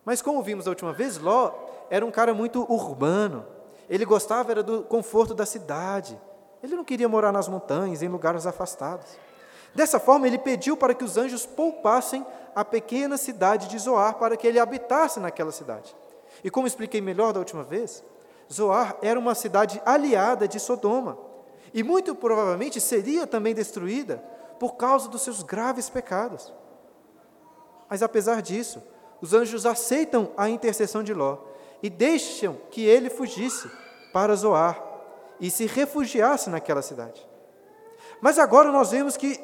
Mas 0.06 0.22
como 0.22 0.42
vimos 0.42 0.66
da 0.66 0.72
última 0.72 0.94
vez, 0.94 1.18
Ló 1.18 1.52
era 1.90 2.06
um 2.06 2.12
cara 2.12 2.34
muito 2.34 2.66
urbano. 2.72 3.46
Ele 3.90 4.06
gostava 4.06 4.52
era 4.52 4.64
do 4.64 4.84
conforto 4.84 5.34
da 5.34 5.46
cidade. 5.46 6.20
Ele 6.62 6.76
não 6.76 6.84
queria 6.84 7.08
morar 7.10 7.32
nas 7.32 7.48
montanhas, 7.48 8.02
em 8.02 8.08
lugares 8.08 8.46
afastados. 8.46 9.18
Dessa 9.76 10.00
forma, 10.00 10.28
ele 10.28 10.38
pediu 10.38 10.78
para 10.78 10.94
que 10.94 11.04
os 11.04 11.18
anjos 11.18 11.46
poupassem 11.46 12.26
a 12.56 12.64
pequena 12.64 13.18
cidade 13.18 13.68
de 13.68 13.80
Zoar 13.80 14.16
para 14.16 14.38
que 14.38 14.46
ele 14.46 14.60
habitasse 14.60 15.20
naquela 15.20 15.52
cidade. 15.52 15.96
E 16.44 16.50
como 16.50 16.68
expliquei 16.68 17.02
melhor 17.02 17.34
da 17.34 17.40
última 17.40 17.64
vez, 17.64 18.04
Zoar 18.52 18.98
era 19.02 19.20
uma 19.20 19.34
cidade 19.34 19.82
aliada 19.86 20.48
de 20.48 20.60
Sodoma 20.60 21.18
e 21.74 21.82
muito 21.82 22.14
provavelmente 22.14 22.80
seria 22.80 23.26
também 23.26 23.56
destruída 23.56 24.24
por 24.60 24.76
causa 24.76 25.10
dos 25.10 25.24
seus 25.24 25.42
graves 25.42 25.90
pecados. 25.90 26.54
Mas 27.90 28.04
apesar 28.04 28.42
disso, 28.42 28.82
os 29.24 29.34
anjos 29.34 29.66
aceitam 29.66 30.32
a 30.36 30.50
intercessão 30.50 31.02
de 31.02 31.14
Ló 31.14 31.38
e 31.82 31.90
deixam 31.90 32.58
que 32.70 32.84
ele 32.84 33.10
fugisse 33.10 33.72
para 34.12 34.36
Zoar 34.36 34.84
e 35.40 35.50
se 35.50 35.66
refugiasse 35.66 36.50
naquela 36.50 36.82
cidade. 36.82 37.26
Mas 38.20 38.38
agora 38.38 38.70
nós 38.70 38.92
vemos 38.92 39.16
que 39.16 39.40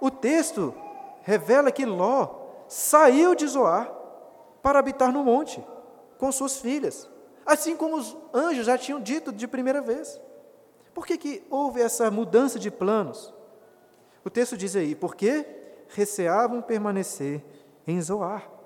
o 0.00 0.10
texto 0.10 0.74
revela 1.20 1.70
que 1.70 1.84
Ló 1.84 2.36
saiu 2.68 3.34
de 3.34 3.46
Zoar 3.46 3.92
para 4.62 4.78
habitar 4.78 5.12
no 5.12 5.22
monte 5.22 5.62
com 6.16 6.32
suas 6.32 6.56
filhas, 6.56 7.06
assim 7.44 7.76
como 7.76 7.96
os 7.96 8.16
anjos 8.32 8.64
já 8.64 8.78
tinham 8.78 8.98
dito 8.98 9.30
de 9.30 9.46
primeira 9.46 9.82
vez. 9.82 10.18
Por 10.94 11.06
que, 11.06 11.18
que 11.18 11.46
houve 11.50 11.82
essa 11.82 12.10
mudança 12.10 12.58
de 12.58 12.70
planos? 12.70 13.34
O 14.24 14.30
texto 14.30 14.56
diz 14.56 14.74
aí, 14.74 14.94
porque 14.94 15.44
receavam 15.88 16.62
permanecer 16.62 17.44
em 17.86 18.00
Zoar. 18.00 18.56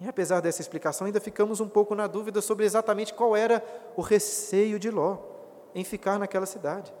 E 0.00 0.08
apesar 0.08 0.40
dessa 0.40 0.62
explicação, 0.62 1.06
ainda 1.06 1.20
ficamos 1.20 1.60
um 1.60 1.68
pouco 1.68 1.94
na 1.94 2.06
dúvida 2.06 2.40
sobre 2.40 2.64
exatamente 2.64 3.12
qual 3.12 3.36
era 3.36 3.62
o 3.96 4.00
receio 4.00 4.78
de 4.78 4.90
Ló 4.90 5.18
em 5.74 5.84
ficar 5.84 6.18
naquela 6.18 6.46
cidade. 6.46 6.92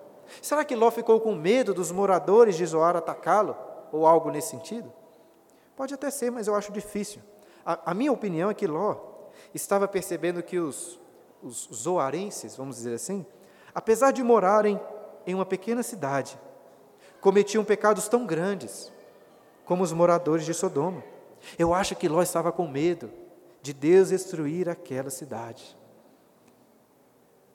Será 0.42 0.64
que 0.64 0.76
Ló 0.76 0.90
ficou 0.90 1.18
com 1.20 1.34
medo 1.34 1.72
dos 1.72 1.90
moradores 1.90 2.56
de 2.56 2.66
Zoar 2.66 2.96
atacá-lo? 2.96 3.56
Ou 3.90 4.06
algo 4.06 4.30
nesse 4.30 4.50
sentido? 4.50 4.92
Pode 5.74 5.94
até 5.94 6.10
ser, 6.10 6.30
mas 6.30 6.46
eu 6.46 6.54
acho 6.54 6.70
difícil. 6.70 7.22
A, 7.64 7.90
a 7.90 7.94
minha 7.94 8.12
opinião 8.12 8.50
é 8.50 8.54
que 8.54 8.66
Ló 8.66 8.96
estava 9.54 9.88
percebendo 9.88 10.42
que 10.42 10.58
os, 10.58 11.00
os 11.42 11.68
zoarenses, 11.72 12.54
vamos 12.56 12.76
dizer 12.76 12.94
assim, 12.94 13.24
apesar 13.74 14.10
de 14.10 14.22
morarem 14.22 14.78
em 15.26 15.34
uma 15.34 15.46
pequena 15.46 15.82
cidade, 15.82 16.38
cometiam 17.20 17.64
pecados 17.64 18.08
tão 18.08 18.26
grandes 18.26 18.92
como 19.64 19.82
os 19.82 19.92
moradores 19.92 20.44
de 20.44 20.52
Sodoma. 20.52 21.02
Eu 21.58 21.74
acho 21.74 21.96
que 21.96 22.08
Ló 22.08 22.22
estava 22.22 22.52
com 22.52 22.66
medo 22.68 23.10
de 23.62 23.72
Deus 23.72 24.08
destruir 24.08 24.68
aquela 24.68 25.10
cidade. 25.10 25.76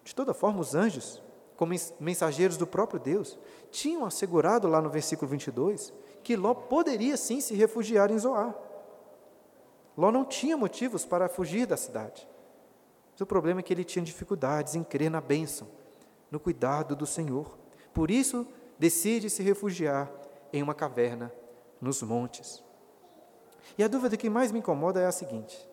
De 0.04 0.14
toda 0.14 0.34
forma, 0.34 0.60
os 0.60 0.76
anjos, 0.76 1.22
como 1.56 1.74
mensageiros 2.00 2.58
do 2.58 2.68
próprio 2.68 3.00
Deus, 3.00 3.40
tinham 3.72 4.06
assegurado 4.06 4.68
lá 4.68 4.82
no 4.82 4.90
versículo 4.90 5.30
22 5.30 5.94
que 6.24 6.36
Ló 6.36 6.54
poderia 6.54 7.18
sim 7.18 7.40
se 7.40 7.54
refugiar 7.54 8.12
em 8.12 8.18
Zoar. 8.18 8.56
Ló 9.98 10.12
não 10.12 10.26
tinha 10.26 10.58
motivos 10.58 11.06
para 11.06 11.30
fugir 11.30 11.66
da 11.66 11.78
cidade. 11.78 12.28
Mas 13.12 13.22
o 13.22 13.26
problema 13.26 13.62
é 13.62 13.64
que 13.64 13.72
ele 13.72 13.84
tinha 13.84 14.04
dificuldades 14.04 14.76
em 14.76 14.84
crer 14.84 15.10
na 15.10 15.22
bênção, 15.22 15.68
no 16.30 16.40
cuidado 16.40 16.96
do 16.96 17.06
Senhor. 17.06 17.58
Por 17.94 18.12
isso, 18.12 18.46
decide 18.78 19.30
se 19.30 19.42
refugiar 19.42 20.12
em 20.52 20.62
uma 20.62 20.74
caverna 20.74 21.32
nos 21.80 22.02
montes. 22.02 22.65
E 23.78 23.84
a 23.84 23.88
dúvida 23.88 24.18
que 24.18 24.30
mais 24.30 24.52
me 24.52 24.60
incomoda 24.60 25.02
é 25.02 25.06
a 25.06 25.12
seguinte: 25.12 25.68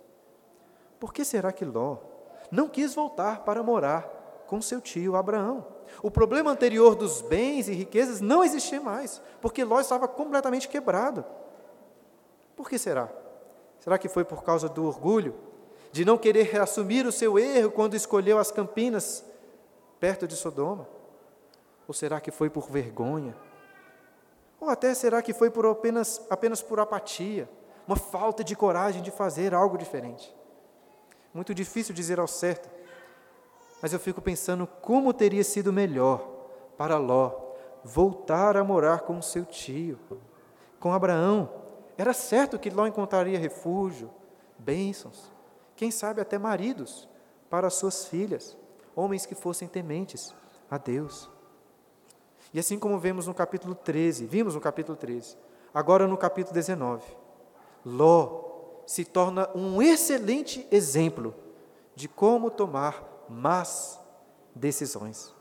por 0.98 1.12
que 1.12 1.24
será 1.24 1.52
que 1.52 1.64
Ló 1.64 1.98
não 2.50 2.68
quis 2.68 2.94
voltar 2.94 3.44
para 3.44 3.62
morar 3.62 4.44
com 4.46 4.60
seu 4.62 4.80
tio 4.80 5.16
Abraão? 5.16 5.66
O 6.02 6.10
problema 6.10 6.50
anterior 6.50 6.94
dos 6.94 7.20
bens 7.20 7.68
e 7.68 7.72
riquezas 7.72 8.20
não 8.20 8.44
existia 8.44 8.80
mais, 8.80 9.20
porque 9.40 9.64
Ló 9.64 9.80
estava 9.80 10.08
completamente 10.08 10.68
quebrado. 10.68 11.24
Por 12.56 12.68
que 12.68 12.78
será? 12.78 13.08
Será 13.80 13.98
que 13.98 14.08
foi 14.08 14.24
por 14.24 14.44
causa 14.44 14.68
do 14.68 14.84
orgulho, 14.84 15.34
de 15.90 16.04
não 16.04 16.16
querer 16.16 16.44
reassumir 16.44 17.06
o 17.06 17.12
seu 17.12 17.38
erro 17.38 17.70
quando 17.70 17.94
escolheu 17.94 18.38
as 18.38 18.50
campinas 18.50 19.24
perto 19.98 20.26
de 20.26 20.36
Sodoma? 20.36 20.88
Ou 21.86 21.92
será 21.92 22.20
que 22.20 22.30
foi 22.30 22.48
por 22.48 22.70
vergonha? 22.70 23.36
Ou 24.60 24.68
até 24.68 24.94
será 24.94 25.20
que 25.20 25.32
foi 25.32 25.50
por 25.50 25.66
apenas, 25.66 26.24
apenas 26.30 26.62
por 26.62 26.78
apatia, 26.78 27.48
uma 27.86 27.96
falta 27.96 28.42
de 28.44 28.54
coragem 28.54 29.02
de 29.02 29.10
fazer 29.10 29.54
algo 29.54 29.76
diferente? 29.78 30.34
Muito 31.34 31.54
difícil 31.54 31.94
dizer 31.94 32.20
ao 32.20 32.28
certo, 32.28 32.70
mas 33.80 33.92
eu 33.92 33.98
fico 33.98 34.20
pensando 34.20 34.66
como 34.66 35.12
teria 35.12 35.42
sido 35.42 35.72
melhor 35.72 36.28
para 36.76 36.98
Ló 36.98 37.52
voltar 37.84 38.56
a 38.56 38.64
morar 38.64 39.00
com 39.00 39.20
seu 39.20 39.44
tio, 39.44 39.98
com 40.78 40.92
Abraão. 40.92 41.50
Era 41.98 42.12
certo 42.12 42.58
que 42.58 42.70
Ló 42.70 42.86
encontraria 42.86 43.38
refúgio, 43.38 44.10
bênçãos, 44.58 45.30
quem 45.74 45.90
sabe 45.90 46.20
até 46.20 46.38
maridos 46.38 47.08
para 47.50 47.70
suas 47.70 48.06
filhas, 48.06 48.56
homens 48.94 49.26
que 49.26 49.34
fossem 49.34 49.68
tementes 49.68 50.34
a 50.70 50.78
Deus. 50.78 51.28
E 52.54 52.58
assim 52.58 52.78
como 52.78 52.98
vemos 52.98 53.26
no 53.26 53.34
capítulo 53.34 53.74
13, 53.74 54.26
vimos 54.26 54.54
no 54.54 54.60
capítulo 54.60 54.96
13, 54.96 55.36
agora 55.74 56.06
no 56.06 56.16
capítulo 56.16 56.54
19, 56.54 57.04
Ló 57.84 58.42
se 58.86 59.04
torna 59.04 59.48
um 59.54 59.80
excelente 59.80 60.66
exemplo 60.70 61.34
de 61.94 62.08
como 62.08 62.50
tomar 62.50 63.26
más 63.28 63.98
decisões. 64.54 65.34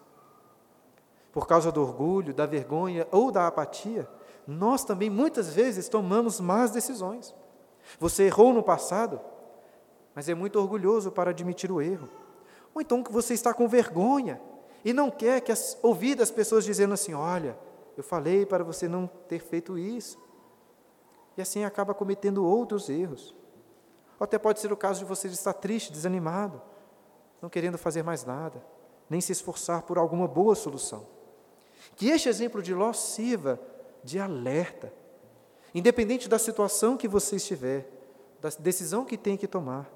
Por 1.31 1.47
causa 1.47 1.71
do 1.71 1.81
orgulho, 1.81 2.33
da 2.33 2.45
vergonha 2.45 3.07
ou 3.11 3.31
da 3.31 3.47
apatia, 3.47 4.07
nós 4.45 4.83
também 4.83 5.09
muitas 5.09 5.53
vezes 5.53 5.87
tomamos 5.87 6.39
más 6.39 6.71
decisões. 6.71 7.33
Você 7.99 8.23
errou 8.23 8.53
no 8.53 8.63
passado, 8.63 9.19
mas 10.13 10.27
é 10.27 10.33
muito 10.33 10.59
orgulhoso 10.59 11.11
para 11.11 11.31
admitir 11.31 11.71
o 11.71 11.81
erro. 11.81 12.09
Ou 12.73 12.81
então 12.81 13.03
que 13.03 13.11
você 13.11 13.33
está 13.33 13.53
com 13.53 13.67
vergonha 13.67 14.41
e 14.83 14.93
não 14.93 15.09
quer 15.09 15.41
que 15.41 15.51
as, 15.51 15.77
ouvir 15.81 16.15
das 16.15 16.31
pessoas 16.31 16.65
dizendo 16.65 16.93
assim: 16.93 17.13
olha, 17.13 17.57
eu 17.95 18.03
falei 18.03 18.45
para 18.45 18.63
você 18.63 18.87
não 18.87 19.07
ter 19.27 19.39
feito 19.39 19.77
isso. 19.77 20.17
E 21.37 21.41
assim 21.41 21.63
acaba 21.63 21.93
cometendo 21.93 22.45
outros 22.45 22.89
erros. 22.89 23.35
Ou 24.19 24.23
até 24.23 24.37
pode 24.37 24.59
ser 24.59 24.71
o 24.71 24.77
caso 24.77 24.99
de 24.99 25.05
você 25.05 25.27
estar 25.27 25.53
triste, 25.53 25.91
desanimado, 25.91 26.61
não 27.41 27.49
querendo 27.49 27.77
fazer 27.77 28.03
mais 28.03 28.23
nada, 28.23 28.63
nem 29.09 29.19
se 29.19 29.31
esforçar 29.31 29.83
por 29.83 29.97
alguma 29.97 30.27
boa 30.27 30.55
solução. 30.55 31.07
Que 31.95 32.09
este 32.09 32.29
exemplo 32.29 32.61
de 32.61 32.73
Ló 32.73 32.93
sirva 32.93 33.59
de 34.03 34.19
alerta, 34.19 34.93
independente 35.73 36.29
da 36.29 36.37
situação 36.37 36.97
que 36.97 37.07
você 37.07 37.37
estiver, 37.37 37.89
da 38.39 38.49
decisão 38.59 39.05
que 39.05 39.17
tem 39.17 39.37
que 39.37 39.47
tomar. 39.47 39.91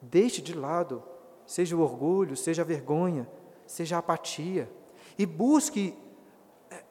Deixe 0.00 0.40
de 0.40 0.54
lado, 0.54 1.02
seja 1.46 1.76
o 1.76 1.80
orgulho, 1.80 2.36
seja 2.36 2.62
a 2.62 2.64
vergonha, 2.64 3.28
seja 3.66 3.96
a 3.96 3.98
apatia, 3.98 4.70
e 5.18 5.24
busque 5.24 5.96
é, 6.70 6.84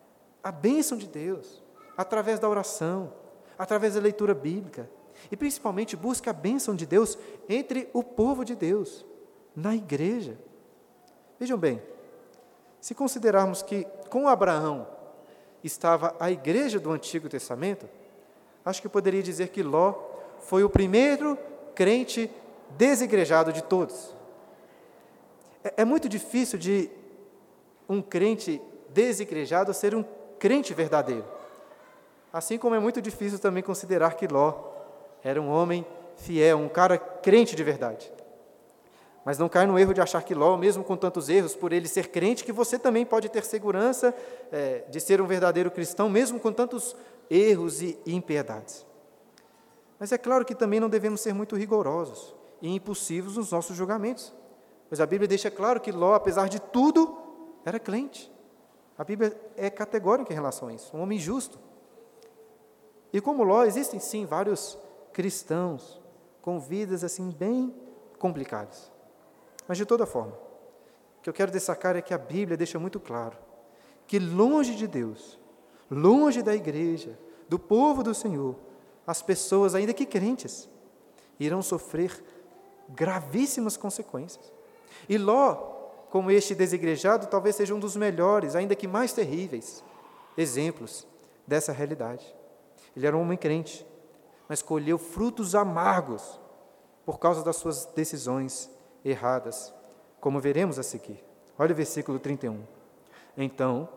a 0.44 0.52
bênção 0.52 0.98
de 0.98 1.08
Deus 1.08 1.64
através 1.98 2.40
da 2.40 2.50
oração, 2.50 3.14
através 3.58 3.96
da 3.96 4.02
leitura 4.02 4.34
bíblica, 4.34 4.90
e 5.32 5.38
principalmente 5.38 5.96
busque 5.96 6.30
a 6.30 6.34
bênção 6.34 6.76
de 6.76 6.86
Deus 6.86 7.18
entre 7.48 7.90
o 7.94 8.04
povo 8.04 8.44
de 8.44 8.56
Deus, 8.56 9.06
na 9.56 9.76
igreja. 9.76 10.38
Vejam 11.40 11.58
bem, 11.58 11.82
se 12.80 12.94
considerarmos 12.94 13.62
que 13.62 13.88
com 14.10 14.28
Abraão 14.28 14.88
estava 15.64 16.16
a 16.20 16.30
igreja 16.30 16.80
do 16.80 16.92
Antigo 16.92 17.28
Testamento, 17.28 17.88
acho 18.64 18.82
que 18.82 18.88
eu 18.88 18.92
poderia 18.92 19.24
dizer 19.24 19.50
que 19.50 19.64
Ló 19.64 19.94
foi 20.40 20.64
o 20.64 20.70
primeiro 20.70 21.38
crente 21.74 22.30
desigrejado 22.78 23.52
de 23.52 23.64
todos. 23.64 24.14
É, 25.64 25.82
é 25.82 25.86
muito 25.86 26.08
difícil 26.08 26.60
de 26.60 26.90
um 27.90 28.02
crente 28.02 28.62
desigrejado 28.90 29.74
ser 29.74 29.96
um 29.96 30.04
crente 30.38 30.74
verdadeiro. 30.74 31.26
Assim 32.36 32.58
como 32.58 32.76
é 32.76 32.80
muito 32.80 33.02
difícil 33.02 33.40
também 33.40 33.64
considerar 33.64 34.16
que 34.16 34.28
Ló 34.28 34.56
era 35.24 35.42
um 35.42 35.50
homem 35.50 35.88
fiel, 36.18 36.58
um 36.58 36.68
cara 36.68 36.98
crente 36.98 37.56
de 37.56 37.64
verdade. 37.64 38.12
Mas 39.24 39.38
não 39.38 39.48
cai 39.48 39.66
no 39.66 39.80
erro 39.80 39.94
de 39.94 40.02
achar 40.02 40.22
que 40.22 40.36
Ló, 40.36 40.58
mesmo 40.58 40.84
com 40.84 40.98
tantos 40.98 41.30
erros, 41.30 41.56
por 41.56 41.72
ele 41.72 41.88
ser 41.88 42.10
crente, 42.10 42.44
que 42.44 42.52
você 42.52 42.78
também 42.78 43.06
pode 43.06 43.30
ter 43.30 43.46
segurança 43.46 44.14
é, 44.52 44.84
de 44.90 45.00
ser 45.00 45.22
um 45.22 45.26
verdadeiro 45.26 45.72
cristão, 45.72 46.10
mesmo 46.10 46.38
com 46.38 46.52
tantos 46.52 46.94
erros 47.30 47.82
e 47.82 47.98
impiedades. 48.06 48.86
Mas 49.98 50.12
é 50.12 50.18
claro 50.18 50.44
que 50.44 50.54
também 50.54 50.82
não 50.82 50.90
devemos 50.90 51.22
ser 51.22 51.34
muito 51.34 51.56
rigorosos 51.56 52.36
e 52.62 52.68
impulsivos 52.68 53.38
nos 53.38 53.50
nossos 53.50 53.78
julgamentos. 53.78 54.34
Pois 54.90 55.00
a 55.00 55.06
Bíblia 55.06 55.30
deixa 55.30 55.50
claro 55.50 55.80
que 55.80 55.90
Ló, 55.90 56.14
apesar 56.16 56.50
de 56.50 56.60
tudo, 56.60 57.18
era 57.64 57.80
crente. 57.80 58.30
A 58.98 59.06
Bíblia 59.06 59.34
é 59.56 59.70
categórica 59.70 60.34
em 60.34 60.36
relação 60.36 60.68
a 60.68 60.74
isso, 60.74 60.98
um 60.98 61.00
homem 61.02 61.18
justo. 61.18 61.58
E 63.16 63.22
como 63.22 63.46
Ló, 63.46 63.64
existem 63.64 63.98
sim 63.98 64.26
vários 64.26 64.78
cristãos 65.14 66.02
com 66.42 66.60
vidas 66.60 67.02
assim 67.02 67.30
bem 67.32 67.74
complicadas. 68.20 68.92
Mas 69.66 69.78
de 69.78 69.86
toda 69.86 70.06
forma, 70.06 70.34
o 70.34 71.22
que 71.22 71.30
eu 71.30 71.34
quero 71.34 71.50
destacar 71.50 71.96
é 71.96 72.02
que 72.02 72.14
a 72.14 72.18
Bíblia 72.18 72.58
deixa 72.58 72.78
muito 72.78 73.00
claro 73.00 73.38
que 74.06 74.20
longe 74.20 74.76
de 74.76 74.86
Deus, 74.86 75.40
longe 75.90 76.44
da 76.44 76.54
igreja, 76.54 77.18
do 77.48 77.58
povo 77.58 78.04
do 78.04 78.14
Senhor, 78.14 78.54
as 79.08 79.22
pessoas, 79.22 79.76
ainda 79.76 79.94
que 79.94 80.06
crentes, 80.06 80.68
irão 81.40 81.62
sofrer 81.62 82.22
gravíssimas 82.90 83.78
consequências. 83.78 84.52
E 85.08 85.18
Ló, 85.18 85.54
como 86.10 86.32
este 86.32 86.54
desigrejado, 86.54 87.28
talvez 87.28 87.56
seja 87.56 87.74
um 87.74 87.80
dos 87.80 87.96
melhores, 87.96 88.58
ainda 88.58 88.76
que 88.76 88.90
mais 88.90 89.14
terríveis, 89.14 89.82
exemplos 90.38 91.08
dessa 91.48 91.72
realidade. 91.72 92.35
Ele 92.96 93.06
era 93.06 93.16
um 93.16 93.22
homem 93.22 93.38
crente, 93.38 93.86
mas 94.48 94.62
colheu 94.62 94.98
frutos 94.98 95.56
amargos 95.56 96.40
por 97.06 97.20
causa 97.20 97.44
das 97.44 97.58
suas 97.58 97.86
decisões 97.86 98.70
erradas, 99.04 99.74
como 100.20 100.40
veremos 100.40 100.80
a 100.80 100.84
seguir. 100.84 101.24
Olha 101.58 101.74
o 101.74 101.76
versículo 101.76 102.20
31. 102.20 102.64
Então, 103.38 103.88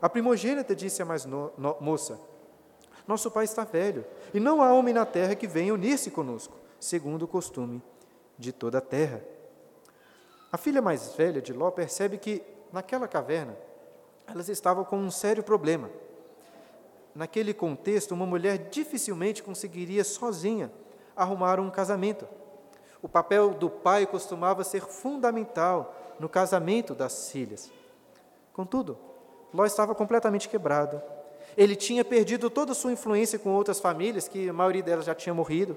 a 0.00 0.08
primogênita 0.08 0.74
disse 0.74 1.02
à 1.02 1.04
mais 1.04 1.24
no, 1.24 1.52
no, 1.56 1.76
moça: 1.80 2.18
Nosso 3.06 3.30
pai 3.30 3.44
está 3.44 3.64
velho, 3.64 4.04
e 4.34 4.40
não 4.40 4.62
há 4.62 4.72
homem 4.72 4.94
na 4.94 5.06
terra 5.06 5.34
que 5.34 5.46
venha 5.46 5.74
unir-se 5.74 6.10
conosco, 6.10 6.56
segundo 6.78 7.22
o 7.22 7.28
costume 7.28 7.82
de 8.38 8.52
toda 8.52 8.78
a 8.78 8.82
terra. 8.82 9.22
A 10.50 10.56
filha 10.56 10.80
mais 10.80 11.14
velha 11.14 11.42
de 11.42 11.52
Ló 11.52 11.70
percebe 11.70 12.18
que, 12.18 12.42
naquela 12.72 13.08
caverna, 13.08 13.56
elas 14.26 14.48
estavam 14.48 14.84
com 14.84 14.96
um 14.96 15.10
sério 15.10 15.42
problema. 15.42 15.90
Naquele 17.14 17.52
contexto, 17.52 18.12
uma 18.12 18.26
mulher 18.26 18.68
dificilmente 18.70 19.42
conseguiria 19.42 20.04
sozinha 20.04 20.70
arrumar 21.16 21.58
um 21.58 21.70
casamento. 21.70 22.28
O 23.02 23.08
papel 23.08 23.50
do 23.54 23.68
pai 23.68 24.06
costumava 24.06 24.64
ser 24.64 24.82
fundamental 24.82 25.94
no 26.18 26.28
casamento 26.28 26.94
das 26.94 27.30
filhas. 27.30 27.70
Contudo, 28.52 28.98
Ló 29.52 29.64
estava 29.64 29.94
completamente 29.94 30.48
quebrado. 30.48 31.00
Ele 31.56 31.74
tinha 31.74 32.04
perdido 32.04 32.50
toda 32.50 32.72
a 32.72 32.74
sua 32.74 32.92
influência 32.92 33.38
com 33.38 33.50
outras 33.50 33.80
famílias, 33.80 34.28
que 34.28 34.48
a 34.48 34.52
maioria 34.52 34.82
delas 34.82 35.04
já 35.04 35.14
tinha 35.14 35.34
morrido, 35.34 35.76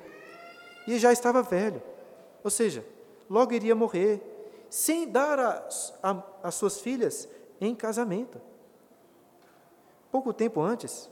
e 0.87 0.99
já 0.99 1.11
estava 1.11 1.41
velho. 1.41 1.81
Ou 2.43 2.51
seja, 2.51 2.85
logo 3.29 3.53
iria 3.53 3.75
morrer 3.75 4.21
sem 4.69 5.07
dar 5.07 5.39
as 6.43 6.55
suas 6.55 6.79
filhas 6.79 7.27
em 7.59 7.73
casamento. 7.73 8.39
Pouco 10.11 10.33
tempo 10.33 10.61
antes, 10.61 11.09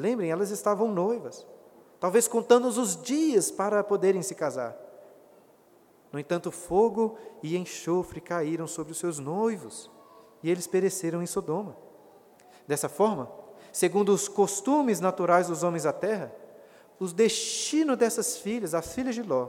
lembrem, 0.00 0.30
elas 0.30 0.50
estavam 0.50 0.90
noivas, 0.92 1.46
talvez 1.98 2.26
contando 2.26 2.66
os 2.66 3.00
dias 3.00 3.50
para 3.50 3.84
poderem 3.84 4.22
se 4.22 4.34
casar. 4.34 4.76
No 6.12 6.18
entanto, 6.18 6.50
fogo 6.50 7.16
e 7.42 7.56
enxofre 7.56 8.20
caíram 8.20 8.66
sobre 8.66 8.92
os 8.92 8.98
seus 8.98 9.18
noivos, 9.18 9.90
e 10.42 10.50
eles 10.50 10.66
pereceram 10.66 11.22
em 11.22 11.26
Sodoma. 11.26 11.76
Dessa 12.66 12.88
forma, 12.88 13.30
segundo 13.72 14.12
os 14.12 14.26
costumes 14.26 15.00
naturais 15.00 15.48
dos 15.48 15.62
homens 15.62 15.84
da 15.84 15.92
terra, 15.92 16.34
o 16.98 17.06
destino 17.06 17.96
dessas 17.96 18.38
filhas, 18.38 18.74
as 18.74 18.92
filhas 18.94 19.14
de 19.14 19.22
Ló, 19.22 19.48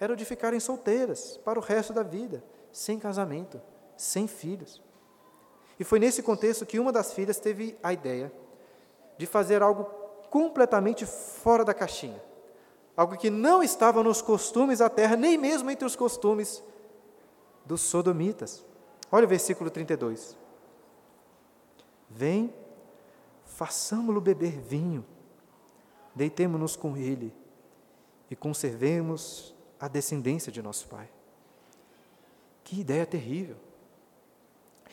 era 0.00 0.16
de 0.16 0.24
ficarem 0.24 0.58
solteiras 0.58 1.36
para 1.44 1.58
o 1.58 1.62
resto 1.62 1.92
da 1.92 2.02
vida, 2.02 2.42
sem 2.72 2.98
casamento, 2.98 3.60
sem 3.96 4.26
filhos. 4.26 4.82
E 5.78 5.84
foi 5.84 5.98
nesse 5.98 6.22
contexto 6.22 6.66
que 6.66 6.78
uma 6.78 6.90
das 6.90 7.12
filhas 7.12 7.38
teve 7.38 7.76
a 7.82 7.92
ideia 7.92 8.32
de 9.22 9.26
fazer 9.28 9.62
algo 9.62 9.84
completamente 10.28 11.06
fora 11.06 11.64
da 11.64 11.72
caixinha. 11.72 12.20
Algo 12.96 13.16
que 13.16 13.30
não 13.30 13.62
estava 13.62 14.02
nos 14.02 14.20
costumes 14.20 14.80
da 14.80 14.90
terra, 14.90 15.14
nem 15.14 15.38
mesmo 15.38 15.70
entre 15.70 15.86
os 15.86 15.94
costumes 15.94 16.60
dos 17.64 17.82
sodomitas. 17.82 18.64
Olha 19.12 19.24
o 19.24 19.28
versículo 19.28 19.70
32. 19.70 20.36
Vem, 22.10 22.52
façamo-lo 23.44 24.20
beber 24.20 24.58
vinho, 24.60 25.06
deitemo-nos 26.16 26.74
com 26.74 26.96
ele 26.96 27.32
e 28.28 28.34
conservemos 28.34 29.54
a 29.78 29.86
descendência 29.86 30.50
de 30.50 30.60
nosso 30.60 30.88
pai. 30.88 31.08
Que 32.64 32.80
ideia 32.80 33.06
terrível. 33.06 33.56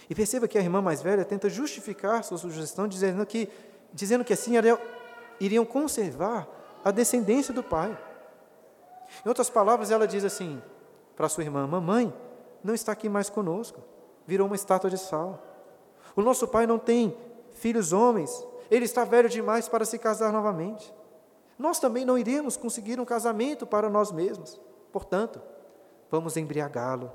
E 0.08 0.14
perceba 0.14 0.48
que 0.48 0.58
a 0.58 0.62
irmã 0.62 0.84
mais 0.84 1.02
velha 1.02 1.26
tenta 1.26 1.50
justificar 1.50 2.24
sua 2.24 2.38
sugestão 2.38 2.88
dizendo 2.88 3.26
que, 3.26 3.50
dizendo 3.94 4.24
que 4.24 4.34
assim 4.34 4.54
iriam 5.40 5.66
conservar 5.66 6.48
a 6.84 6.92
descendência 6.92 7.54
do 7.54 7.64
pai. 7.64 7.98
Em 9.26 9.28
outras 9.28 9.50
palavras, 9.50 9.92
ela 9.92 10.08
diz 10.08 10.24
assim 10.24 10.62
para 11.16 11.30
sua 11.30 11.44
irmã: 11.44 11.66
Mamãe 11.68 12.14
não 12.64 12.74
está 12.74 12.92
aqui 12.92 13.10
mais 13.10 13.30
conosco, 13.30 13.82
virou 14.26 14.48
uma 14.48 14.56
estátua 14.56 14.90
de 14.90 14.98
sal. 14.98 15.44
O 16.16 16.22
nosso 16.22 16.48
pai 16.48 16.66
não 16.66 16.78
tem 16.78 17.16
filhos 17.54 17.94
homens, 17.94 18.46
ele 18.70 18.86
está 18.86 19.04
velho 19.04 19.30
demais 19.30 19.68
para 19.68 19.86
se 19.86 19.98
casar 19.98 20.32
novamente. 20.32 20.94
Nós 21.58 21.80
também 21.80 22.06
não 22.06 22.18
iremos 22.18 22.56
conseguir 22.56 23.00
um 23.00 23.06
casamento 23.06 23.66
para 23.66 23.90
nós 23.90 24.12
mesmos. 24.12 24.60
Portanto, 24.92 25.42
vamos 26.10 26.38
embriagá-lo 26.38 27.12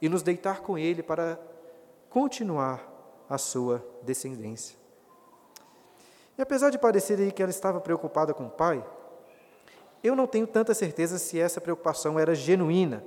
e 0.00 0.08
nos 0.08 0.22
deitar 0.22 0.60
com 0.60 0.76
ele 0.76 1.02
para 1.02 1.40
continuar 2.10 2.86
a 3.28 3.38
sua 3.38 3.84
descendência. 4.02 4.85
E 6.38 6.42
apesar 6.42 6.70
de 6.70 6.78
parecer 6.78 7.18
aí 7.18 7.32
que 7.32 7.42
ela 7.42 7.50
estava 7.50 7.80
preocupada 7.80 8.34
com 8.34 8.46
o 8.46 8.50
pai, 8.50 8.84
eu 10.02 10.14
não 10.14 10.26
tenho 10.26 10.46
tanta 10.46 10.74
certeza 10.74 11.18
se 11.18 11.40
essa 11.40 11.60
preocupação 11.60 12.18
era 12.18 12.34
genuína 12.34 13.02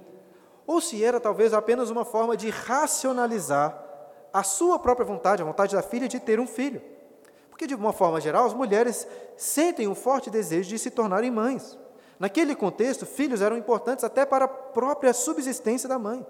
ou 0.66 0.82
se 0.82 1.04
era 1.04 1.20
talvez 1.20 1.54
apenas 1.54 1.90
uma 1.90 2.06
forma 2.06 2.36
de 2.36 2.50
racionalizar 2.50 3.84
a 4.32 4.44
sua 4.44 4.78
própria 4.78 5.06
vontade, 5.06 5.42
a 5.42 5.46
vontade 5.46 5.76
da 5.76 5.82
filha 5.82 6.08
de 6.08 6.20
ter 6.20 6.40
um 6.40 6.48
filho. 6.48 6.82
Porque, 7.50 7.66
de 7.68 7.76
uma 7.76 7.92
forma 7.92 8.22
geral, 8.22 8.46
as 8.46 8.54
mulheres 8.54 9.08
sentem 9.36 9.88
um 9.88 9.96
forte 9.96 10.30
desejo 10.30 10.70
de 10.70 10.78
se 10.78 10.92
tornarem 10.92 11.32
mães. 11.32 11.78
Naquele 12.20 12.56
contexto, 12.56 13.06
filhos 13.06 13.42
eram 13.42 13.58
importantes 13.58 14.04
até 14.04 14.26
para 14.26 14.46
a 14.46 14.48
própria 14.48 15.14
subsistência 15.14 15.90
da 15.90 15.98
mãe. 15.98 16.26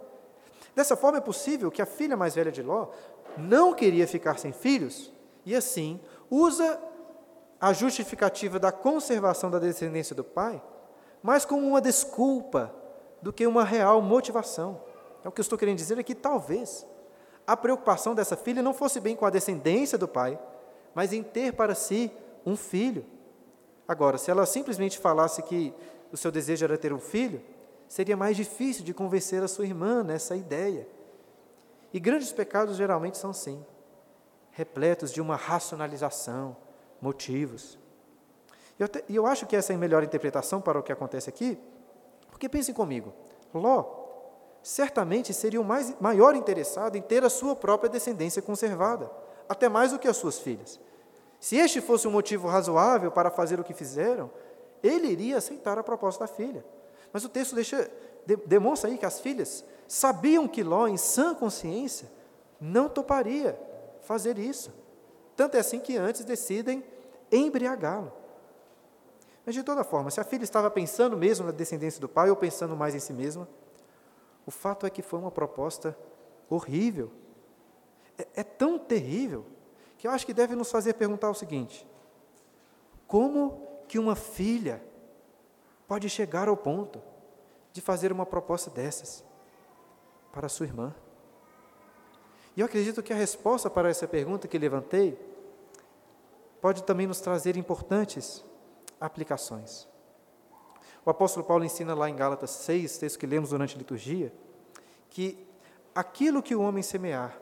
Dessa 0.75 0.95
forma, 0.95 1.17
é 1.17 1.21
possível 1.21 1.69
que 1.69 1.81
a 1.81 1.85
filha 1.85 2.15
mais 2.15 2.35
velha 2.35 2.51
de 2.51 2.61
Ló 2.61 2.87
não 3.37 3.73
queria 3.73 4.07
ficar 4.07 4.39
sem 4.39 4.51
filhos 4.51 5.11
e, 5.45 5.55
assim, 5.55 5.99
usa 6.29 6.79
a 7.59 7.73
justificativa 7.73 8.59
da 8.59 8.71
conservação 8.71 9.51
da 9.51 9.59
descendência 9.59 10.15
do 10.15 10.23
pai, 10.23 10.61
mais 11.21 11.43
como 11.43 11.67
uma 11.67 11.81
desculpa 11.81 12.73
do 13.21 13.33
que 13.33 13.45
uma 13.45 13.63
real 13.63 14.01
motivação. 14.01 14.81
É 15.23 15.27
o 15.27 15.31
que 15.31 15.41
eu 15.41 15.43
estou 15.43 15.57
querendo 15.57 15.77
dizer 15.77 15.97
é 15.97 16.03
que 16.03 16.15
talvez 16.15 16.85
a 17.45 17.57
preocupação 17.57 18.15
dessa 18.15 18.37
filha 18.37 18.61
não 18.61 18.73
fosse 18.73 18.99
bem 18.99 19.15
com 19.15 19.25
a 19.25 19.29
descendência 19.29 19.97
do 19.97 20.07
pai, 20.07 20.39
mas 20.93 21.11
em 21.11 21.21
ter 21.21 21.53
para 21.53 21.75
si 21.75 22.11
um 22.45 22.55
filho. 22.55 23.05
Agora, 23.87 24.17
se 24.17 24.31
ela 24.31 24.45
simplesmente 24.45 24.97
falasse 24.97 25.41
que 25.41 25.73
o 26.11 26.17
seu 26.17 26.31
desejo 26.31 26.63
era 26.63 26.77
ter 26.77 26.93
um 26.93 26.99
filho, 26.99 27.41
seria 27.87 28.15
mais 28.15 28.37
difícil 28.37 28.85
de 28.85 28.93
convencer 28.93 29.43
a 29.43 29.47
sua 29.47 29.65
irmã 29.65 30.03
nessa 30.03 30.35
ideia. 30.35 30.87
E 31.91 31.99
grandes 31.99 32.31
pecados 32.31 32.77
geralmente 32.77 33.17
são 33.17 33.31
assim, 33.31 33.65
repletos 34.59 35.13
de 35.13 35.21
uma 35.21 35.37
racionalização, 35.37 36.53
motivos. 37.01 37.79
E 38.77 38.83
eu, 38.83 38.89
eu 39.09 39.25
acho 39.25 39.45
que 39.45 39.55
essa 39.55 39.71
é 39.71 39.75
a 39.77 39.79
melhor 39.79 40.03
interpretação 40.03 40.59
para 40.59 40.77
o 40.77 40.83
que 40.83 40.91
acontece 40.91 41.29
aqui, 41.29 41.57
porque 42.29 42.49
pensem 42.49 42.75
comigo, 42.75 43.13
Ló 43.53 43.97
certamente 44.61 45.33
seria 45.33 45.61
o 45.61 45.63
mais, 45.63 45.95
maior 46.01 46.35
interessado 46.35 46.97
em 46.97 47.01
ter 47.01 47.23
a 47.23 47.29
sua 47.29 47.55
própria 47.55 47.89
descendência 47.89 48.41
conservada, 48.41 49.09
até 49.47 49.69
mais 49.69 49.93
do 49.93 49.97
que 49.97 50.09
as 50.09 50.17
suas 50.17 50.37
filhas. 50.39 50.77
Se 51.39 51.55
este 51.55 51.79
fosse 51.79 52.05
um 52.05 52.11
motivo 52.11 52.49
razoável 52.49 53.09
para 53.09 53.31
fazer 53.31 53.61
o 53.61 53.63
que 53.63 53.73
fizeram, 53.73 54.29
ele 54.83 55.07
iria 55.07 55.37
aceitar 55.37 55.79
a 55.79 55.83
proposta 55.83 56.25
da 56.25 56.27
filha. 56.27 56.65
Mas 57.13 57.23
o 57.23 57.29
texto 57.29 57.55
deixa, 57.55 57.89
de, 58.25 58.35
demonstra 58.35 58.89
aí 58.89 58.97
que 58.97 59.05
as 59.05 59.21
filhas 59.21 59.63
sabiam 59.87 60.49
que 60.49 60.61
Ló, 60.61 60.85
em 60.85 60.97
sã 60.97 61.33
consciência, 61.33 62.11
não 62.59 62.89
toparia 62.89 63.57
fazer 64.09 64.39
isso. 64.39 64.73
Tanto 65.35 65.55
é 65.55 65.59
assim 65.59 65.79
que 65.79 65.95
antes 65.95 66.25
decidem 66.25 66.83
embriagá-lo. 67.31 68.11
Mas 69.45 69.53
de 69.53 69.61
toda 69.61 69.83
forma, 69.83 70.09
se 70.09 70.19
a 70.19 70.23
filha 70.23 70.43
estava 70.43 70.71
pensando 70.71 71.15
mesmo 71.15 71.45
na 71.45 71.51
descendência 71.51 72.01
do 72.01 72.09
pai 72.09 72.27
ou 72.31 72.35
pensando 72.35 72.75
mais 72.75 72.95
em 72.95 72.99
si 72.99 73.13
mesma, 73.13 73.47
o 74.47 74.49
fato 74.49 74.87
é 74.87 74.89
que 74.89 75.03
foi 75.03 75.19
uma 75.19 75.29
proposta 75.29 75.95
horrível. 76.49 77.11
É, 78.17 78.27
é 78.37 78.43
tão 78.43 78.79
terrível 78.79 79.45
que 79.99 80.07
eu 80.07 80.11
acho 80.11 80.25
que 80.25 80.33
deve 80.33 80.55
nos 80.55 80.71
fazer 80.71 80.93
perguntar 80.95 81.29
o 81.29 81.35
seguinte: 81.35 81.87
como 83.05 83.61
que 83.87 83.99
uma 83.99 84.15
filha 84.15 84.83
pode 85.87 86.09
chegar 86.09 86.47
ao 86.47 86.57
ponto 86.57 86.99
de 87.71 87.79
fazer 87.79 88.11
uma 88.11 88.25
proposta 88.25 88.71
dessas 88.71 89.23
para 90.33 90.49
sua 90.49 90.65
irmã? 90.65 90.95
E 92.59 92.61
eu 92.61 92.65
acredito 92.65 93.01
que 93.01 93.13
a 93.13 93.15
resposta 93.15 93.69
para 93.69 93.89
essa 93.89 94.05
pergunta 94.05 94.45
que 94.45 94.57
levantei 94.57 95.17
pode 96.59 96.83
também 96.83 97.07
nos 97.07 97.21
trazer 97.21 97.55
importantes 97.55 98.43
aplicações. 98.99 99.87
O 101.05 101.09
apóstolo 101.09 101.45
Paulo 101.45 101.63
ensina 101.63 101.93
lá 101.93 102.09
em 102.09 102.15
Gálatas 102.17 102.49
6, 102.49 102.97
texto 102.97 103.17
que 103.17 103.25
lemos 103.25 103.51
durante 103.51 103.75
a 103.75 103.77
liturgia, 103.77 104.33
que 105.09 105.47
aquilo 105.95 106.43
que 106.43 106.53
o 106.53 106.59
homem 106.61 106.83
semear, 106.83 107.39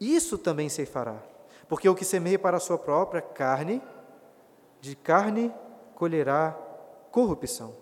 isso 0.00 0.38
também 0.38 0.70
se 0.70 0.86
fará, 0.86 1.22
porque 1.68 1.86
o 1.86 1.94
que 1.94 2.02
semeia 2.02 2.38
para 2.38 2.56
a 2.56 2.60
sua 2.60 2.78
própria 2.78 3.20
carne, 3.20 3.82
de 4.80 4.96
carne 4.96 5.52
colherá 5.94 6.52
corrupção. 7.10 7.74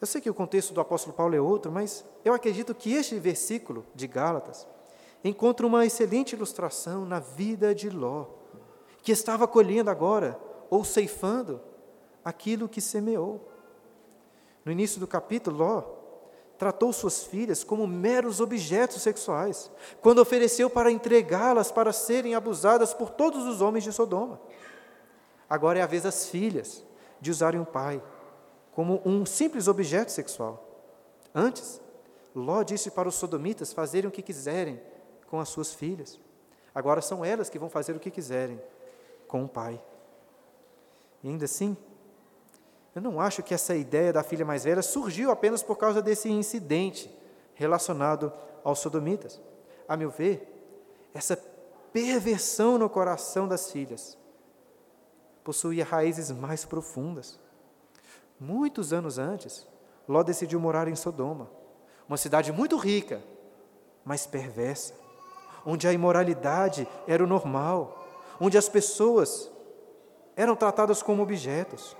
Eu 0.00 0.06
sei 0.06 0.20
que 0.20 0.30
o 0.30 0.34
contexto 0.34 0.72
do 0.72 0.80
apóstolo 0.80 1.14
Paulo 1.14 1.34
é 1.34 1.40
outro, 1.40 1.72
mas 1.72 2.04
eu 2.24 2.32
acredito 2.32 2.74
que 2.74 2.92
este 2.92 3.18
versículo 3.18 3.84
de 3.94 4.06
Gálatas 4.06 4.66
encontra 5.24 5.66
uma 5.66 5.84
excelente 5.84 6.34
ilustração 6.34 7.04
na 7.04 7.18
vida 7.18 7.74
de 7.74 7.90
Ló 7.90 8.26
que 9.02 9.12
estava 9.12 9.48
colhendo 9.48 9.90
agora, 9.90 10.38
ou 10.68 10.84
ceifando, 10.84 11.60
aquilo 12.24 12.68
que 12.68 12.80
semeou. 12.80 13.48
No 14.64 14.70
início 14.70 15.00
do 15.00 15.06
capítulo, 15.06 15.56
Ló 15.56 15.82
tratou 16.58 16.92
suas 16.92 17.24
filhas 17.24 17.62
como 17.62 17.86
meros 17.86 18.40
objetos 18.40 19.00
sexuais, 19.00 19.70
quando 20.00 20.18
ofereceu 20.18 20.68
para 20.68 20.90
entregá-las 20.90 21.70
para 21.70 21.92
serem 21.92 22.34
abusadas 22.34 22.92
por 22.92 23.10
todos 23.10 23.46
os 23.46 23.60
homens 23.60 23.84
de 23.84 23.92
Sodoma. 23.92 24.40
Agora 25.48 25.78
é 25.78 25.82
a 25.82 25.86
vez 25.86 26.02
das 26.02 26.26
filhas 26.26 26.84
de 27.20 27.30
usarem 27.30 27.60
o 27.60 27.64
pai 27.64 28.02
como 28.78 29.02
um 29.04 29.26
simples 29.26 29.66
objeto 29.66 30.12
sexual. 30.12 30.64
Antes, 31.34 31.80
Ló 32.32 32.62
disse 32.62 32.92
para 32.92 33.08
os 33.08 33.16
sodomitas 33.16 33.72
fazerem 33.72 34.06
o 34.06 34.12
que 34.12 34.22
quiserem 34.22 34.80
com 35.26 35.40
as 35.40 35.48
suas 35.48 35.74
filhas. 35.74 36.16
Agora 36.72 37.02
são 37.02 37.24
elas 37.24 37.50
que 37.50 37.58
vão 37.58 37.68
fazer 37.68 37.96
o 37.96 37.98
que 37.98 38.08
quiserem 38.08 38.62
com 39.26 39.42
o 39.42 39.48
pai. 39.48 39.82
E 41.24 41.28
ainda 41.28 41.44
assim, 41.44 41.76
eu 42.94 43.02
não 43.02 43.20
acho 43.20 43.42
que 43.42 43.52
essa 43.52 43.74
ideia 43.74 44.12
da 44.12 44.22
filha 44.22 44.44
mais 44.44 44.62
velha 44.62 44.80
surgiu 44.80 45.32
apenas 45.32 45.60
por 45.60 45.76
causa 45.76 46.00
desse 46.00 46.30
incidente 46.30 47.12
relacionado 47.56 48.32
aos 48.62 48.78
sodomitas. 48.78 49.40
A 49.88 49.96
meu 49.96 50.08
ver, 50.08 51.10
essa 51.12 51.36
perversão 51.92 52.78
no 52.78 52.88
coração 52.88 53.48
das 53.48 53.72
filhas 53.72 54.16
possuía 55.42 55.84
raízes 55.84 56.30
mais 56.30 56.64
profundas. 56.64 57.40
Muitos 58.40 58.92
anos 58.92 59.18
antes, 59.18 59.66
Ló 60.08 60.22
decidiu 60.22 60.58
morar 60.60 60.88
em 60.88 60.94
Sodoma, 60.94 61.50
uma 62.08 62.16
cidade 62.16 62.52
muito 62.52 62.76
rica, 62.76 63.22
mas 64.04 64.26
perversa, 64.26 64.94
onde 65.66 65.86
a 65.86 65.92
imoralidade 65.92 66.88
era 67.06 67.22
o 67.22 67.26
normal, 67.26 68.06
onde 68.40 68.56
as 68.56 68.68
pessoas 68.68 69.50
eram 70.36 70.56
tratadas 70.56 71.02
como 71.02 71.22
objetos. 71.22 71.96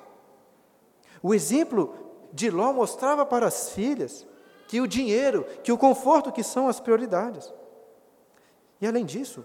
O 1.23 1.35
exemplo 1.35 1.95
de 2.33 2.51
Ló 2.51 2.73
mostrava 2.73 3.27
para 3.27 3.47
as 3.47 3.71
filhas 3.71 4.27
que 4.69 4.81
o 4.81 4.87
dinheiro, 4.87 5.45
que 5.63 5.73
o 5.73 5.79
conforto 5.79 6.31
que 6.31 6.43
são 6.43 6.69
as 6.69 6.79
prioridades. 6.79 7.53
E 8.81 8.87
além 8.87 9.05
disso, 9.05 9.45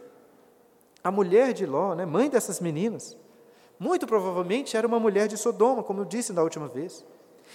a 1.03 1.09
mulher 1.09 1.53
de 1.53 1.65
Ló, 1.65 1.95
né, 1.95 2.05
mãe 2.05 2.29
dessas 2.29 2.59
meninas, 2.59 3.17
muito 3.79 4.07
provavelmente 4.07 4.77
era 4.77 4.87
uma 4.87 4.99
mulher 4.99 5.27
de 5.27 5.37
Sodoma, 5.37 5.83
como 5.83 6.01
eu 6.01 6.05
disse 6.05 6.31
na 6.31 6.41
última 6.41 6.67
vez, 6.67 7.05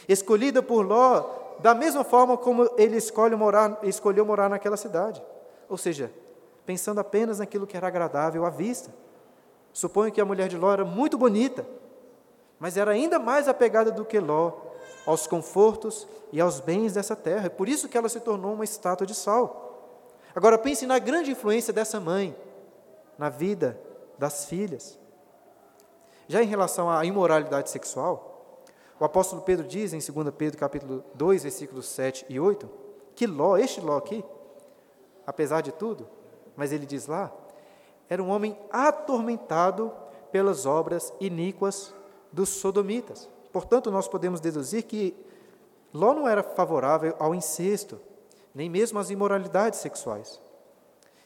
escolhida 0.08 0.62
por 0.62 0.82
Ló 0.82 1.24
da 1.60 1.74
mesma 1.74 2.04
forma 2.04 2.36
como 2.36 2.70
ele 2.76 2.96
escolhe 2.96 3.34
morar, 3.34 3.78
escolheu 3.82 4.24
morar 4.24 4.48
naquela 4.48 4.76
cidade. 4.76 5.22
Ou 5.68 5.76
seja, 5.76 6.12
pensando 6.64 7.00
apenas 7.00 7.38
naquilo 7.38 7.66
que 7.66 7.76
era 7.76 7.88
agradável 7.88 8.44
à 8.44 8.50
vista. 8.50 8.94
Suponho 9.72 10.12
que 10.12 10.20
a 10.20 10.24
mulher 10.24 10.48
de 10.48 10.56
Ló 10.56 10.72
era 10.72 10.84
muito 10.84 11.18
bonita, 11.18 11.66
mas 12.58 12.76
era 12.76 12.90
ainda 12.90 13.18
mais 13.18 13.48
apegada 13.48 13.90
do 13.90 14.04
que 14.04 14.18
Ló 14.18 14.52
aos 15.06 15.26
confortos 15.26 16.06
e 16.32 16.40
aos 16.40 16.60
bens 16.60 16.94
dessa 16.94 17.16
terra. 17.16 17.46
É 17.46 17.48
por 17.48 17.68
isso 17.68 17.88
que 17.88 17.96
ela 17.96 18.08
se 18.08 18.20
tornou 18.20 18.52
uma 18.52 18.64
estátua 18.64 19.06
de 19.06 19.14
sal. 19.14 20.04
Agora 20.34 20.58
pense 20.58 20.86
na 20.86 20.98
grande 20.98 21.30
influência 21.30 21.72
dessa 21.72 21.98
mãe 21.98 22.36
na 23.16 23.28
vida 23.28 23.80
das 24.18 24.44
filhas. 24.44 24.97
Já 26.28 26.42
em 26.42 26.46
relação 26.46 26.90
à 26.90 27.04
imoralidade 27.06 27.70
sexual, 27.70 28.62
o 29.00 29.04
apóstolo 29.04 29.40
Pedro 29.40 29.66
diz 29.66 29.94
em 29.94 30.12
2 30.12 30.34
Pedro 30.36 30.58
capítulo 30.58 31.02
2, 31.14 31.42
versículos 31.42 31.86
7 31.86 32.26
e 32.28 32.38
8, 32.38 32.68
que 33.14 33.26
Ló, 33.26 33.56
este 33.56 33.80
Ló 33.80 33.96
aqui, 33.96 34.22
apesar 35.26 35.62
de 35.62 35.72
tudo, 35.72 36.06
mas 36.54 36.70
ele 36.70 36.84
diz 36.84 37.06
lá, 37.06 37.32
era 38.10 38.22
um 38.22 38.28
homem 38.28 38.58
atormentado 38.70 39.90
pelas 40.30 40.66
obras 40.66 41.12
iníquas 41.18 41.94
dos 42.30 42.50
sodomitas. 42.50 43.28
Portanto, 43.50 43.90
nós 43.90 44.06
podemos 44.06 44.40
deduzir 44.40 44.82
que 44.82 45.16
Ló 45.94 46.12
não 46.12 46.28
era 46.28 46.42
favorável 46.42 47.14
ao 47.18 47.34
incesto, 47.34 47.98
nem 48.54 48.68
mesmo 48.68 48.98
às 48.98 49.08
imoralidades 49.08 49.78
sexuais. 49.78 50.40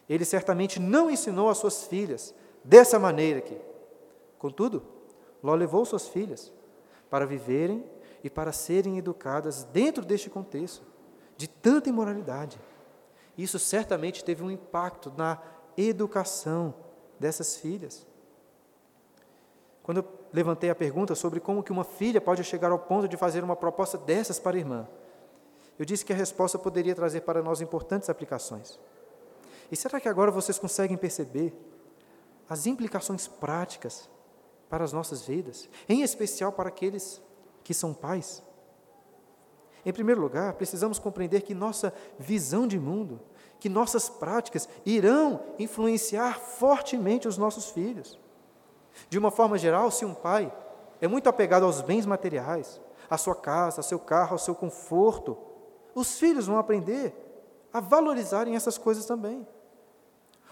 Ele 0.09 0.25
certamente 0.25 0.79
não 0.79 1.11
ensinou 1.11 1.49
às 1.49 1.59
suas 1.59 1.87
filhas 1.87 2.33
dessa 2.63 2.99
maneira 2.99 3.41
aqui. 3.41 3.59
Contudo, 4.39 4.83
Ló 5.43 5.55
levou 5.55 5.85
suas 5.85 6.09
filhas 6.09 6.53
para 7.11 7.27
viverem 7.27 7.85
e 8.23 8.31
para 8.31 8.53
serem 8.53 8.99
educadas 8.99 9.65
dentro 9.65 10.05
deste 10.05 10.31
contexto 10.31 10.83
de 11.37 11.49
tanta 11.49 11.89
imoralidade. 11.89 12.61
Isso 13.37 13.59
certamente 13.59 14.25
teve 14.25 14.43
um 14.43 14.51
impacto 14.51 15.13
na 15.17 15.41
educação 15.77 16.75
dessas 17.19 17.57
filhas. 17.57 18.07
Quando 19.83 19.99
eu 19.99 20.09
levantei 20.33 20.71
a 20.71 20.75
pergunta 20.75 21.15
sobre 21.15 21.41
como 21.41 21.63
que 21.63 21.73
uma 21.73 21.85
filha 21.85 22.21
pode 22.21 22.45
chegar 22.45 22.71
ao 22.71 22.79
ponto 22.79 23.09
de 23.09 23.17
fazer 23.17 23.43
uma 23.43 23.57
proposta 23.57 23.99
dessas 23.99 24.39
para 24.39 24.57
a 24.57 24.61
irmã, 24.61 24.89
eu 25.79 25.85
disse 25.85 26.05
que 26.05 26.13
a 26.13 26.17
resposta 26.17 26.59
poderia 26.59 26.95
trazer 26.95 27.23
para 27.23 27.43
nós 27.43 27.61
importantes 27.61 28.09
aplicações. 28.09 28.79
E 29.71 29.77
será 29.77 29.99
que 29.99 30.09
agora 30.09 30.31
vocês 30.31 30.59
conseguem 30.59 30.97
perceber 30.97 31.53
as 32.49 32.67
implicações 32.67 33.27
práticas 33.27 34.09
para 34.73 34.85
as 34.85 34.93
nossas 34.93 35.27
vidas, 35.27 35.69
em 35.87 36.01
especial 36.01 36.51
para 36.51 36.71
aqueles 36.71 37.21
que 37.63 37.75
são 37.75 37.93
pais? 37.93 38.43
Em 39.85 39.93
primeiro 39.93 40.19
lugar, 40.19 40.55
precisamos 40.55 40.99
compreender 40.99 41.43
que 41.43 41.53
nossa 41.53 41.93
visão 42.19 42.67
de 42.67 42.79
mundo 42.79 43.21
que 43.63 43.69
nossas 43.69 44.09
práticas 44.09 44.69
irão 44.85 45.41
influenciar 45.57 46.41
fortemente 46.41 47.29
os 47.29 47.39
nossos 47.39 47.71
filhos. 47.71 48.19
De 49.09 49.17
uma 49.17 49.31
forma 49.31 49.57
geral, 49.57 49.89
se 49.89 50.05
um 50.05 50.15
pai 50.15 50.53
é 51.01 51.07
muito 51.07 51.29
apegado 51.29 51.65
aos 51.65 51.81
bens 51.81 52.05
materiais, 52.05 52.81
à 53.09 53.17
sua 53.17 53.37
casa, 53.37 53.79
ao 53.79 53.85
seu 53.85 54.01
carro, 54.01 54.33
ao 54.33 54.39
seu 54.39 54.53
conforto, 54.53 55.39
os 55.95 56.19
filhos 56.19 56.49
vão 56.49 56.59
aprender 56.59 57.15
a 57.73 57.79
valorizarem 57.79 58.57
essas 58.57 58.77
coisas 58.77 59.07
também. 59.07 59.47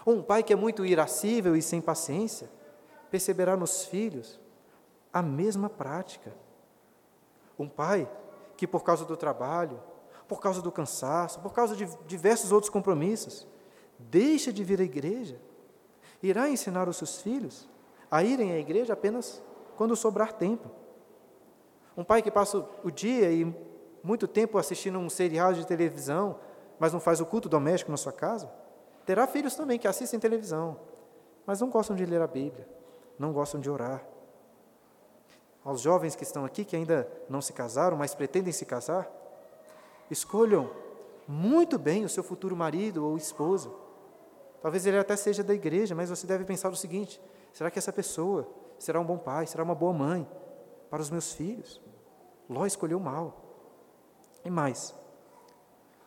Ou 0.05 0.15
um 0.15 0.23
pai 0.23 0.41
que 0.41 0.53
é 0.53 0.55
muito 0.55 0.85
irascível 0.85 1.53
e 1.53 1.61
sem 1.61 1.81
paciência, 1.81 2.49
perceberá 3.11 3.57
nos 3.57 3.83
filhos 3.85 4.39
a 5.13 5.21
mesma 5.21 5.69
prática. 5.69 6.33
Um 7.59 7.67
pai 7.67 8.09
que, 8.55 8.65
por 8.65 8.83
causa 8.83 9.03
do 9.05 9.17
trabalho, 9.17 9.79
por 10.27 10.39
causa 10.39 10.61
do 10.61 10.71
cansaço, 10.71 11.41
por 11.41 11.53
causa 11.53 11.75
de 11.75 11.85
diversos 12.07 12.51
outros 12.53 12.69
compromissos, 12.69 13.45
deixa 13.99 14.51
de 14.51 14.63
vir 14.63 14.79
à 14.79 14.83
igreja, 14.83 15.37
irá 16.23 16.49
ensinar 16.49 16.87
os 16.87 16.97
seus 16.97 17.21
filhos 17.21 17.69
a 18.09 18.23
irem 18.23 18.53
à 18.53 18.57
igreja 18.57 18.93
apenas 18.93 19.43
quando 19.75 19.95
sobrar 19.95 20.33
tempo. 20.33 20.71
Um 21.95 22.03
pai 22.03 22.21
que 22.21 22.31
passa 22.31 22.65
o 22.83 22.89
dia 22.89 23.29
e 23.31 23.53
muito 24.01 24.27
tempo 24.27 24.57
assistindo 24.57 24.97
um 24.97 25.09
serial 25.09 25.53
de 25.53 25.67
televisão, 25.67 26.39
mas 26.79 26.93
não 26.93 26.99
faz 26.99 27.19
o 27.19 27.25
culto 27.25 27.49
doméstico 27.49 27.91
na 27.91 27.97
sua 27.97 28.13
casa, 28.13 28.49
terá 29.05 29.27
filhos 29.27 29.55
também 29.55 29.77
que 29.77 29.87
assistem 29.87 30.19
televisão, 30.19 30.79
mas 31.45 31.59
não 31.59 31.69
gostam 31.69 31.95
de 31.95 32.05
ler 32.05 32.21
a 32.21 32.27
Bíblia, 32.27 32.67
não 33.21 33.31
gostam 33.31 33.61
de 33.61 33.69
orar. 33.69 34.03
Aos 35.63 35.79
jovens 35.79 36.15
que 36.15 36.23
estão 36.23 36.43
aqui, 36.43 36.65
que 36.65 36.75
ainda 36.75 37.07
não 37.29 37.41
se 37.41 37.53
casaram, 37.53 37.95
mas 37.95 38.15
pretendem 38.15 38.51
se 38.51 38.65
casar, 38.65 39.09
Escolham 40.11 40.69
muito 41.25 41.79
bem 41.79 42.03
o 42.03 42.09
seu 42.09 42.21
futuro 42.21 42.53
marido 42.53 43.05
ou 43.07 43.15
esposa. 43.15 43.71
Talvez 44.61 44.85
ele 44.85 44.99
até 44.99 45.15
seja 45.15 45.41
da 45.41 45.53
igreja, 45.53 45.95
mas 45.95 46.09
você 46.09 46.27
deve 46.27 46.43
pensar 46.43 46.67
o 46.69 46.75
seguinte: 46.75 47.21
será 47.53 47.71
que 47.71 47.79
essa 47.79 47.93
pessoa 47.93 48.45
será 48.77 48.99
um 48.99 49.05
bom 49.05 49.17
pai, 49.17 49.47
será 49.47 49.63
uma 49.63 49.73
boa 49.73 49.93
mãe 49.93 50.29
para 50.89 51.01
os 51.01 51.09
meus 51.09 51.31
filhos? 51.31 51.81
Ló 52.49 52.65
escolheu 52.65 52.99
mal. 52.99 53.37
E 54.43 54.49
mais, 54.49 54.93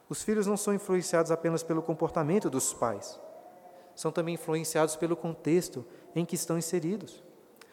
os 0.06 0.22
filhos 0.22 0.46
não 0.46 0.56
são 0.56 0.74
influenciados 0.74 1.30
apenas 1.30 1.62
pelo 1.62 1.80
comportamento 1.82 2.50
dos 2.50 2.74
pais, 2.74 3.18
são 3.94 4.12
também 4.12 4.34
influenciados 4.34 4.96
pelo 4.96 5.16
contexto 5.16 5.82
em 6.14 6.24
que 6.24 6.34
estão 6.34 6.56
inseridos. 6.56 7.22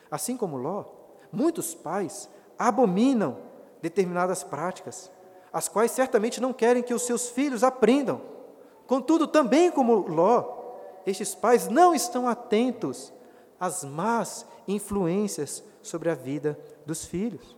Assim 0.09 0.35
como 0.35 0.57
Ló, 0.57 0.85
muitos 1.31 1.73
pais 1.73 2.29
abominam 2.57 3.37
determinadas 3.81 4.43
práticas, 4.43 5.11
as 5.51 5.67
quais 5.67 5.91
certamente 5.91 6.39
não 6.41 6.53
querem 6.53 6.83
que 6.83 6.93
os 6.93 7.03
seus 7.03 7.29
filhos 7.29 7.63
aprendam. 7.63 8.21
Contudo, 8.87 9.27
também 9.27 9.71
como 9.71 10.07
Ló, 10.07 10.59
estes 11.05 11.33
pais 11.33 11.67
não 11.67 11.93
estão 11.93 12.27
atentos 12.27 13.11
às 13.59 13.83
más 13.83 14.45
influências 14.67 15.63
sobre 15.81 16.09
a 16.09 16.15
vida 16.15 16.57
dos 16.85 17.05
filhos. 17.05 17.55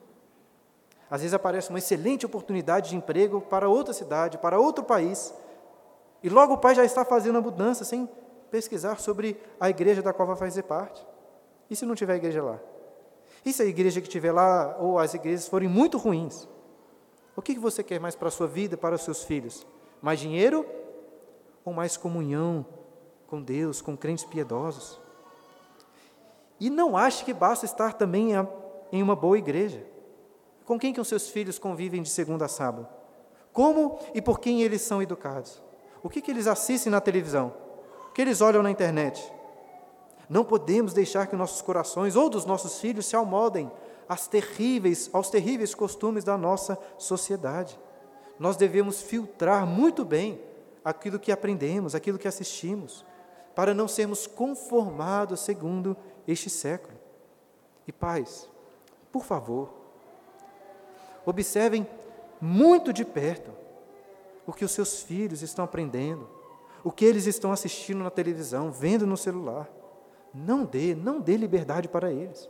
Às 1.09 1.21
vezes 1.21 1.33
aparece 1.33 1.69
uma 1.69 1.79
excelente 1.79 2.25
oportunidade 2.25 2.89
de 2.89 2.95
emprego 2.95 3.41
para 3.41 3.69
outra 3.69 3.93
cidade, 3.93 4.37
para 4.37 4.59
outro 4.59 4.83
país, 4.83 5.33
e 6.23 6.29
logo 6.29 6.53
o 6.53 6.57
pai 6.57 6.73
já 6.73 6.85
está 6.85 7.03
fazendo 7.03 7.37
a 7.37 7.41
mudança 7.41 7.83
sem 7.83 8.09
pesquisar 8.53 8.99
sobre 8.99 9.35
a 9.59 9.67
igreja 9.67 9.99
da 9.99 10.13
qual 10.13 10.27
vai 10.27 10.35
fazer 10.35 10.61
parte. 10.61 11.03
E 11.71 11.75
se 11.75 11.87
não 11.87 11.95
tiver 11.95 12.17
igreja 12.17 12.43
lá? 12.43 12.59
E 13.43 13.51
se 13.51 13.63
a 13.63 13.65
igreja 13.65 13.99
que 13.99 14.07
tiver 14.07 14.31
lá, 14.31 14.77
ou 14.79 14.99
as 14.99 15.15
igrejas 15.15 15.47
forem 15.47 15.67
muito 15.67 15.97
ruins? 15.97 16.47
O 17.35 17.41
que 17.41 17.57
você 17.57 17.81
quer 17.81 17.99
mais 17.99 18.15
para 18.15 18.27
a 18.27 18.31
sua 18.31 18.45
vida, 18.45 18.77
para 18.77 18.93
os 18.93 19.01
seus 19.01 19.23
filhos? 19.23 19.65
Mais 19.99 20.19
dinheiro 20.19 20.67
ou 21.65 21.73
mais 21.73 21.97
comunhão 21.97 22.63
com 23.25 23.41
Deus, 23.41 23.81
com 23.81 23.97
crentes 23.97 24.23
piedosos? 24.23 25.01
E 26.59 26.69
não 26.69 26.95
ache 26.95 27.25
que 27.25 27.33
basta 27.33 27.65
estar 27.65 27.93
também 27.93 28.33
em 28.91 29.01
uma 29.01 29.15
boa 29.15 29.39
igreja. 29.39 29.83
Com 30.63 30.77
quem 30.77 30.93
que 30.93 31.01
os 31.01 31.07
seus 31.07 31.27
filhos 31.27 31.57
convivem 31.57 32.03
de 32.03 32.09
segunda 32.11 32.45
a 32.45 32.47
sábado? 32.47 32.87
Como 33.51 33.97
e 34.13 34.21
por 34.21 34.39
quem 34.39 34.61
eles 34.61 34.83
são 34.83 35.01
educados? 35.01 35.59
O 36.03 36.09
que, 36.09 36.21
que 36.21 36.29
eles 36.29 36.45
assistem 36.45 36.91
na 36.91 37.01
televisão? 37.01 37.62
Que 38.13 38.21
eles 38.21 38.41
olham 38.41 38.61
na 38.61 38.71
internet? 38.71 39.31
Não 40.29 40.43
podemos 40.43 40.93
deixar 40.93 41.27
que 41.27 41.35
nossos 41.35 41.61
corações 41.61 42.15
ou 42.15 42.29
dos 42.29 42.45
nossos 42.45 42.79
filhos 42.79 43.05
se 43.05 43.15
almodem 43.15 43.71
às 44.07 44.27
terríveis, 44.27 45.09
aos 45.13 45.29
terríveis 45.29 45.75
costumes 45.75 46.23
da 46.23 46.37
nossa 46.37 46.77
sociedade. 46.97 47.79
Nós 48.39 48.55
devemos 48.55 49.01
filtrar 49.01 49.65
muito 49.65 50.03
bem 50.03 50.41
aquilo 50.83 51.19
que 51.19 51.31
aprendemos, 51.31 51.95
aquilo 51.95 52.17
que 52.17 52.27
assistimos, 52.27 53.05
para 53.55 53.73
não 53.73 53.87
sermos 53.87 54.27
conformados 54.27 55.41
segundo 55.41 55.95
este 56.27 56.49
século. 56.49 56.97
E 57.87 57.91
pais, 57.91 58.49
por 59.11 59.23
favor, 59.23 59.69
observem 61.25 61.87
muito 62.41 62.91
de 62.91 63.05
perto 63.05 63.51
o 64.45 64.51
que 64.51 64.65
os 64.65 64.71
seus 64.71 65.01
filhos 65.03 65.41
estão 65.41 65.63
aprendendo, 65.63 66.27
o 66.83 66.91
que 66.91 67.05
eles 67.05 67.25
estão 67.25 67.51
assistindo 67.51 68.03
na 68.03 68.09
televisão, 68.09 68.71
vendo 68.71 69.07
no 69.07 69.15
celular. 69.15 69.69
Não 70.33 70.65
dê, 70.65 70.93
não 70.93 71.21
dê 71.21 71.37
liberdade 71.37 71.87
para 71.87 72.11
eles. 72.11 72.49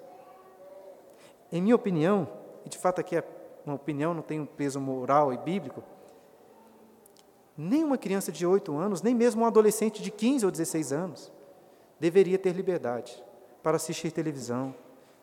Em 1.52 1.62
minha 1.62 1.76
opinião, 1.76 2.28
e 2.66 2.70
de 2.70 2.78
fato 2.78 3.00
aqui 3.00 3.16
é 3.16 3.24
uma 3.66 3.76
opinião, 3.76 4.14
não 4.14 4.24
tem 4.24 4.40
um 4.40 4.46
peso 4.46 4.80
moral 4.80 5.34
e 5.34 5.38
bíblico, 5.38 5.84
nem 7.56 7.84
uma 7.84 7.98
criança 7.98 8.32
de 8.32 8.46
8 8.46 8.76
anos, 8.76 9.02
nem 9.02 9.14
mesmo 9.14 9.44
um 9.44 9.46
adolescente 9.46 10.02
de 10.02 10.10
15 10.10 10.46
ou 10.46 10.52
16 10.52 10.92
anos, 10.92 11.32
deveria 12.00 12.40
ter 12.40 12.54
liberdade 12.54 13.24
para 13.62 13.78
assistir 13.78 14.12
televisão, 14.12 14.74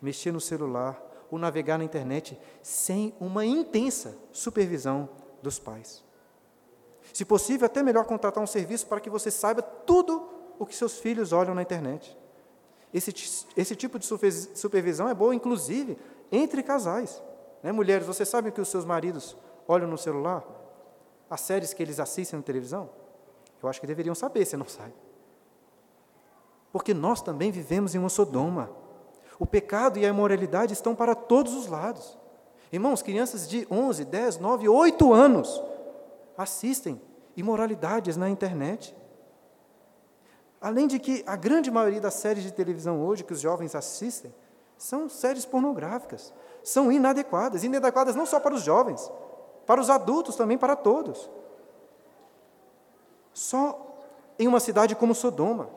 mexer 0.00 0.32
no 0.32 0.40
celular 0.40 1.02
o 1.30 1.38
navegar 1.38 1.78
na 1.78 1.84
internet 1.84 2.38
sem 2.62 3.12
uma 3.20 3.44
intensa 3.44 4.16
supervisão 4.32 5.08
dos 5.42 5.58
pais. 5.58 6.04
Se 7.12 7.24
possível, 7.24 7.66
até 7.66 7.82
melhor 7.82 8.04
contratar 8.04 8.42
um 8.42 8.46
serviço 8.46 8.86
para 8.86 9.00
que 9.00 9.10
você 9.10 9.30
saiba 9.30 9.62
tudo 9.62 10.28
o 10.58 10.66
que 10.66 10.74
seus 10.74 10.98
filhos 10.98 11.32
olham 11.32 11.54
na 11.54 11.62
internet. 11.62 12.16
Esse, 12.92 13.46
esse 13.56 13.76
tipo 13.76 13.98
de 13.98 14.06
supervisão 14.06 15.08
é 15.08 15.14
boa, 15.14 15.34
inclusive, 15.34 15.96
entre 16.30 16.62
casais. 16.62 17.22
Né? 17.62 17.72
Mulheres, 17.72 18.06
você 18.06 18.24
sabe 18.24 18.50
que 18.50 18.60
os 18.60 18.68
seus 18.68 18.84
maridos 18.84 19.36
olham 19.66 19.88
no 19.88 19.96
celular? 19.96 20.44
As 21.28 21.40
séries 21.40 21.72
que 21.72 21.82
eles 21.82 22.00
assistem 22.00 22.38
na 22.38 22.42
televisão? 22.42 22.90
Eu 23.62 23.68
acho 23.68 23.80
que 23.80 23.86
deveriam 23.86 24.14
saber, 24.14 24.44
se 24.44 24.56
não 24.56 24.66
sabe. 24.66 24.94
Porque 26.72 26.94
nós 26.94 27.22
também 27.22 27.50
vivemos 27.50 27.94
em 27.94 27.98
uma 27.98 28.08
Sodoma. 28.08 28.70
O 29.38 29.46
pecado 29.46 29.98
e 29.98 30.04
a 30.04 30.08
imoralidade 30.08 30.72
estão 30.72 30.94
para 30.94 31.14
todos 31.14 31.54
os 31.54 31.66
lados. 31.66 32.18
Irmãos, 32.72 33.02
crianças 33.02 33.48
de 33.48 33.66
11, 33.70 34.04
10, 34.04 34.38
9, 34.38 34.68
8 34.68 35.12
anos 35.12 35.62
assistem 36.42 37.00
imoralidades 37.36 38.16
na 38.16 38.28
internet. 38.28 38.96
Além 40.60 40.86
de 40.86 40.98
que 40.98 41.22
a 41.26 41.36
grande 41.36 41.70
maioria 41.70 42.00
das 42.00 42.14
séries 42.14 42.42
de 42.42 42.52
televisão 42.52 43.02
hoje 43.02 43.24
que 43.24 43.32
os 43.32 43.40
jovens 43.40 43.74
assistem 43.74 44.32
são 44.76 45.08
séries 45.08 45.44
pornográficas, 45.44 46.32
são 46.62 46.90
inadequadas, 46.90 47.62
inadequadas 47.62 48.14
não 48.14 48.24
só 48.24 48.40
para 48.40 48.54
os 48.54 48.62
jovens, 48.62 49.10
para 49.66 49.80
os 49.80 49.90
adultos 49.90 50.36
também, 50.36 50.56
para 50.56 50.74
todos. 50.74 51.30
Só 53.32 53.86
em 54.38 54.48
uma 54.48 54.60
cidade 54.60 54.96
como 54.96 55.14
Sodoma, 55.14 55.68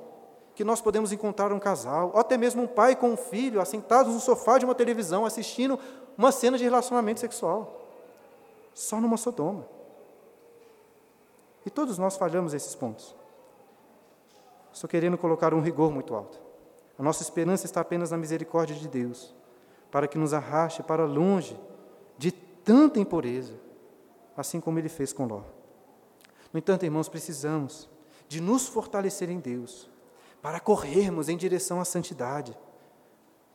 que 0.55 0.63
nós 0.63 0.79
podemos 0.79 1.11
encontrar 1.11 1.51
um 1.51 1.59
casal, 1.59 2.11
ou 2.13 2.19
até 2.19 2.37
mesmo 2.37 2.63
um 2.63 2.67
pai 2.67 2.95
com 2.95 3.09
um 3.09 3.17
filho, 3.17 3.59
assentados 3.59 4.13
no 4.13 4.19
sofá 4.19 4.57
de 4.57 4.65
uma 4.65 4.75
televisão, 4.75 5.25
assistindo 5.25 5.77
uma 6.17 6.31
cena 6.31 6.57
de 6.57 6.63
relacionamento 6.63 7.19
sexual. 7.19 7.81
Só 8.73 9.01
numa 9.01 9.17
Sodoma. 9.17 9.65
E 11.65 11.69
todos 11.69 11.97
nós 11.97 12.17
falhamos 12.17 12.53
esses 12.53 12.75
pontos. 12.75 13.15
Estou 14.73 14.89
querendo 14.89 15.17
colocar 15.17 15.53
um 15.53 15.61
rigor 15.61 15.91
muito 15.91 16.15
alto. 16.15 16.39
A 16.97 17.03
nossa 17.03 17.23
esperança 17.23 17.65
está 17.65 17.81
apenas 17.81 18.11
na 18.11 18.17
misericórdia 18.17 18.75
de 18.75 18.87
Deus, 18.87 19.33
para 19.91 20.07
que 20.07 20.17
nos 20.17 20.33
arraste 20.33 20.83
para 20.83 21.05
longe 21.05 21.59
de 22.17 22.31
tanta 22.31 22.99
impureza, 22.99 23.53
assim 24.35 24.59
como 24.59 24.79
ele 24.79 24.89
fez 24.89 25.13
com 25.13 25.25
Ló. 25.25 25.41
No 26.51 26.59
entanto, 26.59 26.85
irmãos, 26.85 27.09
precisamos 27.09 27.89
de 28.27 28.41
nos 28.41 28.67
fortalecer 28.67 29.29
em 29.29 29.39
Deus, 29.39 29.89
para 30.41 30.59
corrermos 30.59 31.29
em 31.29 31.37
direção 31.37 31.79
à 31.79 31.85
santidade. 31.85 32.57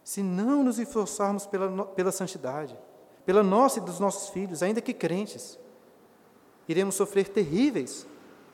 Se 0.02 0.22
não 0.22 0.64
nos 0.64 0.78
esforçarmos 0.78 1.46
pela, 1.46 1.84
pela 1.86 2.10
santidade, 2.10 2.78
pela 3.26 3.42
nossa 3.42 3.78
e 3.78 3.82
dos 3.82 4.00
nossos 4.00 4.30
filhos, 4.30 4.62
ainda 4.62 4.80
que 4.80 4.94
crentes, 4.94 5.58
iremos 6.68 6.94
sofrer 6.94 7.28
terríveis 7.28 8.06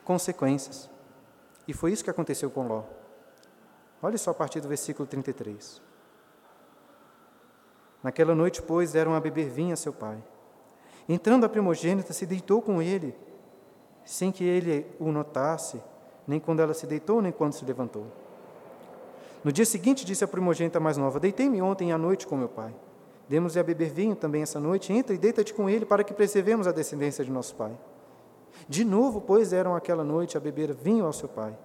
consequências. 0.05 0.89
E 1.67 1.73
foi 1.73 1.93
isso 1.93 2.05
que 2.05 2.11
aconteceu 2.11 2.51
com 2.51 2.67
Ló. 2.67 2.85
Olha 4.03 4.19
só 4.19 4.31
a 4.31 4.35
partir 4.35 4.61
do 4.61 4.69
versículo 4.69 5.07
33. 5.09 5.83
Naquela 8.03 8.35
noite, 8.35 8.61
pois, 8.61 8.93
deram 8.93 9.15
a 9.15 9.21
beber 9.21 9.49
vinho 9.49 9.73
a 9.73 9.77
seu 9.77 9.93
pai. 9.93 10.23
Entrando 11.09 11.45
a 11.45 11.49
primogênita, 11.49 12.13
se 12.13 12.27
deitou 12.27 12.61
com 12.61 12.83
ele, 12.83 13.15
sem 14.05 14.31
que 14.31 14.45
ele 14.45 14.87
o 15.01 15.11
notasse, 15.11 15.83
nem 16.27 16.39
quando 16.39 16.61
ela 16.61 16.75
se 16.75 16.87
deitou, 16.87 17.23
nem 17.23 17.33
quando 17.33 17.55
se 17.55 17.65
levantou. 17.65 18.07
No 19.43 19.51
dia 19.51 19.65
seguinte, 19.65 20.05
disse 20.05 20.23
a 20.23 20.29
primogênita 20.29 20.79
mais 20.79 20.97
nova: 20.99 21.19
Deitei-me 21.19 21.61
ontem 21.63 21.93
à 21.93 21.99
noite 21.99 22.27
com 22.27 22.37
meu 22.37 22.49
pai. 22.49 22.75
Demos-lhe 23.27 23.61
a 23.61 23.63
beber 23.63 23.91
vinho 23.91 24.15
também 24.15 24.43
essa 24.43 24.61
noite. 24.61 24.93
Entra 24.93 25.15
e 25.15 25.19
deita-te 25.19 25.55
com 25.55 25.69
ele, 25.69 25.87
para 25.87 26.05
que 26.05 26.13
preservemos 26.13 26.67
a 26.67 26.73
descendência 26.73 27.25
de 27.25 27.31
nosso 27.31 27.55
pai. 27.55 27.73
De 28.69 28.85
novo, 28.85 29.21
pois, 29.21 29.53
eram 29.53 29.75
aquela 29.75 30.05
noite 30.05 30.37
a 30.37 30.41
beber 30.41 30.73
vinho 30.73 31.05
ao 31.05 31.13
seu 31.13 31.29
pai. 31.29 31.57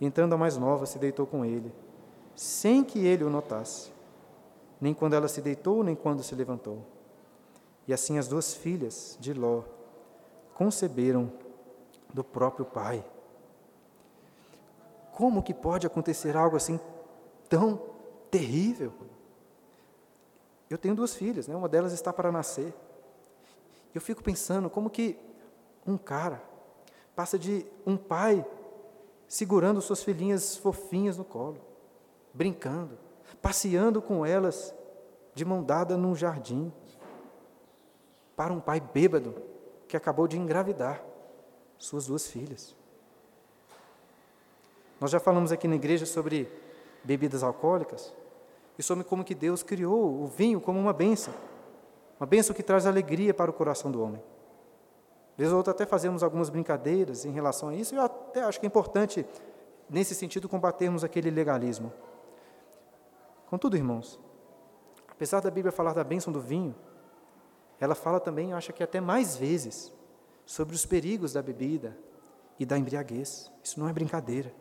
entrando 0.00 0.34
a 0.34 0.38
mais 0.38 0.56
nova, 0.56 0.86
se 0.86 0.98
deitou 0.98 1.26
com 1.26 1.44
ele, 1.44 1.72
sem 2.34 2.82
que 2.82 3.06
ele 3.06 3.24
o 3.24 3.30
notasse, 3.30 3.92
nem 4.80 4.92
quando 4.92 5.14
ela 5.14 5.28
se 5.28 5.40
deitou, 5.40 5.84
nem 5.84 5.94
quando 5.94 6.22
se 6.22 6.34
levantou. 6.34 6.78
E 7.86 7.92
assim 7.92 8.18
as 8.18 8.28
duas 8.28 8.54
filhas 8.54 9.16
de 9.20 9.32
Ló 9.32 9.62
conceberam 10.54 11.30
do 12.12 12.24
próprio 12.24 12.64
pai. 12.64 13.04
Como 15.12 15.42
que 15.42 15.54
pode 15.54 15.86
acontecer 15.86 16.36
algo 16.36 16.56
assim 16.56 16.80
tão 17.48 17.80
terrível? 18.30 18.92
Eu 20.68 20.78
tenho 20.78 20.94
duas 20.94 21.14
filhas, 21.14 21.46
né? 21.46 21.54
uma 21.54 21.68
delas 21.68 21.92
está 21.92 22.12
para 22.12 22.32
nascer. 22.32 22.74
Eu 23.94 24.00
fico 24.00 24.22
pensando 24.22 24.68
como 24.68 24.90
que 24.90 25.16
um 25.86 25.96
cara 25.96 26.42
passa 27.14 27.38
de 27.38 27.64
um 27.86 27.96
pai 27.96 28.44
segurando 29.28 29.80
suas 29.80 30.02
filhinhas 30.02 30.56
fofinhas 30.56 31.16
no 31.16 31.24
colo, 31.24 31.58
brincando, 32.32 32.98
passeando 33.40 34.02
com 34.02 34.24
elas 34.24 34.74
de 35.34 35.44
mão 35.44 35.62
dada 35.62 35.96
num 35.96 36.14
jardim, 36.14 36.72
para 38.36 38.52
um 38.52 38.60
pai 38.60 38.80
bêbado 38.80 39.34
que 39.86 39.96
acabou 39.96 40.26
de 40.26 40.38
engravidar 40.38 41.02
suas 41.78 42.06
duas 42.06 42.26
filhas. 42.26 42.74
Nós 45.00 45.10
já 45.10 45.20
falamos 45.20 45.52
aqui 45.52 45.68
na 45.68 45.76
igreja 45.76 46.06
sobre 46.06 46.50
bebidas 47.02 47.42
alcoólicas 47.42 48.12
e 48.78 48.82
sobre 48.82 49.04
como 49.04 49.24
que 49.24 49.34
Deus 49.34 49.62
criou 49.62 50.22
o 50.22 50.26
vinho 50.26 50.60
como 50.60 50.80
uma 50.80 50.92
bênção, 50.92 51.32
uma 52.18 52.26
bênção 52.26 52.54
que 52.54 52.62
traz 52.62 52.86
alegria 52.86 53.34
para 53.34 53.50
o 53.50 53.54
coração 53.54 53.90
do 53.90 54.02
homem. 54.02 54.22
Vez 55.36 55.50
ou 55.50 55.56
outra 55.58 55.72
até 55.72 55.84
fazemos 55.84 56.22
algumas 56.22 56.48
brincadeiras 56.48 57.24
em 57.24 57.32
relação 57.32 57.68
a 57.68 57.74
isso, 57.74 57.94
e 57.94 57.98
eu 57.98 58.02
até 58.02 58.42
acho 58.42 58.60
que 58.60 58.66
é 58.66 58.68
importante, 58.68 59.26
nesse 59.90 60.14
sentido, 60.14 60.48
combatermos 60.48 61.02
aquele 61.02 61.30
legalismo. 61.30 61.92
Contudo, 63.46 63.76
irmãos, 63.76 64.18
apesar 65.08 65.40
da 65.40 65.50
Bíblia 65.50 65.72
falar 65.72 65.92
da 65.92 66.04
bênção 66.04 66.32
do 66.32 66.40
vinho, 66.40 66.74
ela 67.80 67.94
fala 67.94 68.20
também, 68.20 68.52
acho 68.52 68.72
que 68.72 68.82
até 68.82 69.00
mais 69.00 69.36
vezes, 69.36 69.92
sobre 70.46 70.74
os 70.74 70.86
perigos 70.86 71.32
da 71.32 71.42
bebida 71.42 71.96
e 72.58 72.64
da 72.64 72.78
embriaguez. 72.78 73.50
Isso 73.62 73.80
não 73.80 73.88
é 73.88 73.92
brincadeira. 73.92 74.54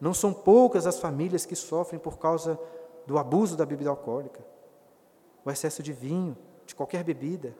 Não 0.00 0.14
são 0.14 0.32
poucas 0.32 0.86
as 0.86 0.98
famílias 0.98 1.46
que 1.46 1.56
sofrem 1.56 1.98
por 1.98 2.18
causa 2.18 2.58
do 3.06 3.18
abuso 3.18 3.56
da 3.56 3.66
bebida 3.66 3.90
alcoólica. 3.90 4.44
O 5.44 5.50
excesso 5.50 5.82
de 5.82 5.92
vinho, 5.92 6.36
de 6.66 6.74
qualquer 6.74 7.02
bebida, 7.02 7.54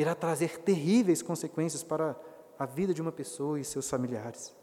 irá 0.00 0.14
trazer 0.14 0.60
terríveis 0.60 1.22
consequências 1.22 1.82
para 1.82 2.14
a 2.56 2.64
vida 2.64 2.94
de 2.94 3.02
uma 3.02 3.10
pessoa 3.10 3.58
e 3.58 3.64
seus 3.64 3.90
familiares. 3.90 4.54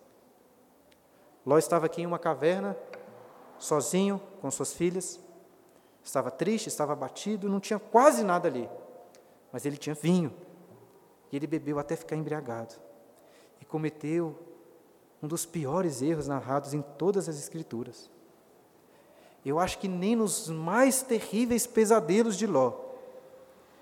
Ló 1.45 1.57
estava 1.57 1.87
aqui 1.87 2.01
em 2.01 2.05
uma 2.05 2.17
caverna, 2.17 2.77
sozinho, 3.59 4.21
com 4.39 4.49
suas 4.49 4.71
filhas. 4.71 5.19
Estava 6.01 6.31
triste, 6.31 6.67
estava 6.67 6.93
abatido, 6.93 7.49
não 7.49 7.59
tinha 7.59 7.77
quase 7.77 8.23
nada 8.23 8.47
ali. 8.47 8.69
Mas 9.51 9.65
ele 9.65 9.75
tinha 9.75 9.93
vinho. 9.93 10.33
E 11.29 11.35
ele 11.35 11.47
bebeu 11.47 11.79
até 11.79 11.97
ficar 11.97 12.15
embriagado. 12.15 12.75
E 13.59 13.65
cometeu 13.65 14.39
um 15.21 15.27
dos 15.27 15.45
piores 15.45 16.01
erros 16.01 16.29
narrados 16.29 16.73
em 16.73 16.81
todas 16.81 17.27
as 17.27 17.37
Escrituras. 17.37 18.09
Eu 19.45 19.59
acho 19.59 19.79
que 19.79 19.89
nem 19.89 20.15
nos 20.15 20.47
mais 20.47 21.01
terríveis 21.01 21.67
pesadelos 21.67 22.37
de 22.37 22.47
Ló 22.47 22.84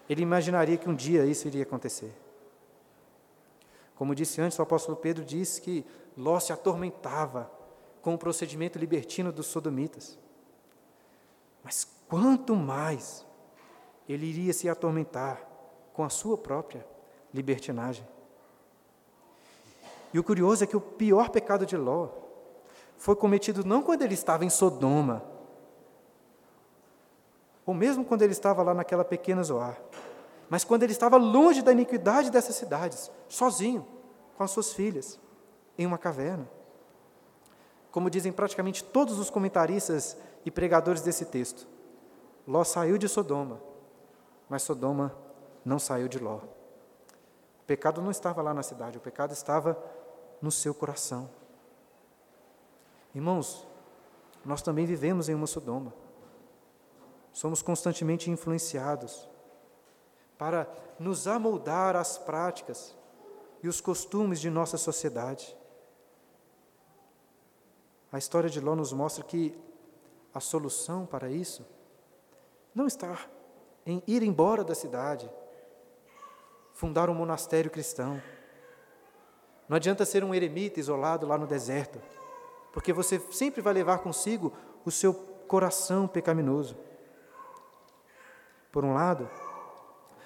ele 0.10 0.22
imaginaria 0.22 0.78
que 0.78 0.90
um 0.90 0.96
dia 0.96 1.26
isso 1.26 1.48
iria 1.48 1.64
acontecer. 1.64 2.14
Como 3.96 4.16
disse 4.16 4.42
antes, 4.42 4.58
o 4.60 4.62
apóstolo 4.62 4.98
Pedro 4.98 5.24
disse 5.24 5.62
que 5.62 5.86
Ló 6.18 6.40
se 6.40 6.52
atormentava 6.52 7.50
com 8.02 8.14
o 8.14 8.18
procedimento 8.18 8.78
libertino 8.78 9.32
dos 9.32 9.48
sodomitas. 9.48 10.18
Mas 11.64 11.88
quanto 12.08 12.56
mais 12.56 13.26
ele 14.08 14.26
iria 14.26 14.54
se 14.54 14.68
atormentar 14.68 15.42
com 15.94 16.04
a 16.04 16.10
sua 16.10 16.38
própria 16.38 16.86
libertinagem. 17.34 18.06
E 20.14 20.20
o 20.20 20.24
curioso 20.24 20.64
é 20.64 20.68
que 20.68 20.78
o 20.78 20.82
pior 20.82 21.30
pecado 21.30 21.66
de 21.66 21.78
Ló 21.78 22.10
foi 22.98 23.16
cometido 23.16 23.64
não 23.64 23.82
quando 23.82 24.02
ele 24.02 24.14
estava 24.14 24.46
em 24.46 24.50
Sodoma, 24.50 25.24
ou 27.66 27.74
mesmo 27.74 28.04
quando 28.04 28.22
ele 28.22 28.34
estava 28.34 28.62
lá 28.62 28.74
naquela 28.74 29.06
pequena 29.06 29.44
Zoar, 29.44 29.80
mas 30.50 30.64
quando 30.64 30.84
ele 30.84 30.92
estava 30.92 31.18
longe 31.18 31.62
da 31.62 31.72
iniquidade 31.72 32.30
dessas 32.30 32.56
cidades, 32.56 33.10
sozinho, 33.28 33.88
com 34.38 34.44
as 34.44 34.52
suas 34.52 34.74
filhas, 34.74 35.20
em 35.78 35.86
uma 35.86 35.98
caverna. 35.98 36.50
Como 37.92 38.10
dizem 38.10 38.32
praticamente 38.32 38.84
todos 38.84 39.20
os 39.20 39.30
comentaristas 39.30 40.18
e 40.46 40.52
pregadores 40.52 41.02
desse 41.02 41.26
texto, 41.26 41.68
Ló 42.48 42.64
saiu 42.64 42.98
de 42.98 43.08
Sodoma, 43.08 43.62
mas 44.50 44.64
Sodoma 44.64 45.16
não 45.64 45.80
saiu 45.80 46.08
de 46.08 46.20
Ló. 46.20 46.38
O 46.38 47.66
pecado 47.66 48.02
não 48.02 48.12
estava 48.12 48.42
lá 48.42 48.54
na 48.54 48.62
cidade, 48.62 48.98
o 48.98 49.02
pecado 49.02 49.32
estava 49.32 49.82
no 50.42 50.52
seu 50.52 50.74
coração. 50.74 51.30
Irmãos, 53.16 53.66
nós 54.44 54.62
também 54.62 54.86
vivemos 54.86 55.30
em 55.30 55.34
uma 55.34 55.48
Sodoma. 55.48 55.94
Somos 57.34 57.62
constantemente 57.62 58.30
influenciados 58.30 59.28
para 60.38 60.68
nos 61.00 61.28
amoldar 61.28 61.96
às 61.96 62.18
práticas 62.18 62.96
e 63.62 63.68
os 63.68 63.82
costumes 63.82 64.40
de 64.40 64.50
nossa 64.50 64.78
sociedade. 64.78 65.58
A 68.12 68.18
história 68.20 68.50
de 68.50 68.60
Ló 68.60 68.76
nos 68.76 68.94
mostra 68.94 69.24
que 69.24 69.58
a 70.34 70.40
solução 70.40 71.06
para 71.06 71.30
isso 71.30 71.66
não 72.74 72.86
está 72.86 73.18
em 73.86 74.04
ir 74.06 74.22
embora 74.22 74.64
da 74.64 74.76
cidade, 74.76 75.30
fundar 76.74 77.10
um 77.10 77.16
monastério 77.16 77.72
cristão. 77.72 78.22
Não 79.68 79.78
adianta 79.78 80.06
ser 80.06 80.24
um 80.24 80.34
eremita 80.34 80.80
isolado 80.80 81.26
lá 81.26 81.38
no 81.38 81.48
deserto, 81.48 82.00
porque 82.72 82.94
você 82.94 83.20
sempre 83.32 83.62
vai 83.62 83.74
levar 83.74 84.00
consigo 84.00 84.54
o 84.86 84.92
seu 84.92 85.14
coração 85.48 86.08
pecaminoso. 86.08 86.76
Por 88.74 88.84
um 88.84 88.96
lado, 88.96 89.30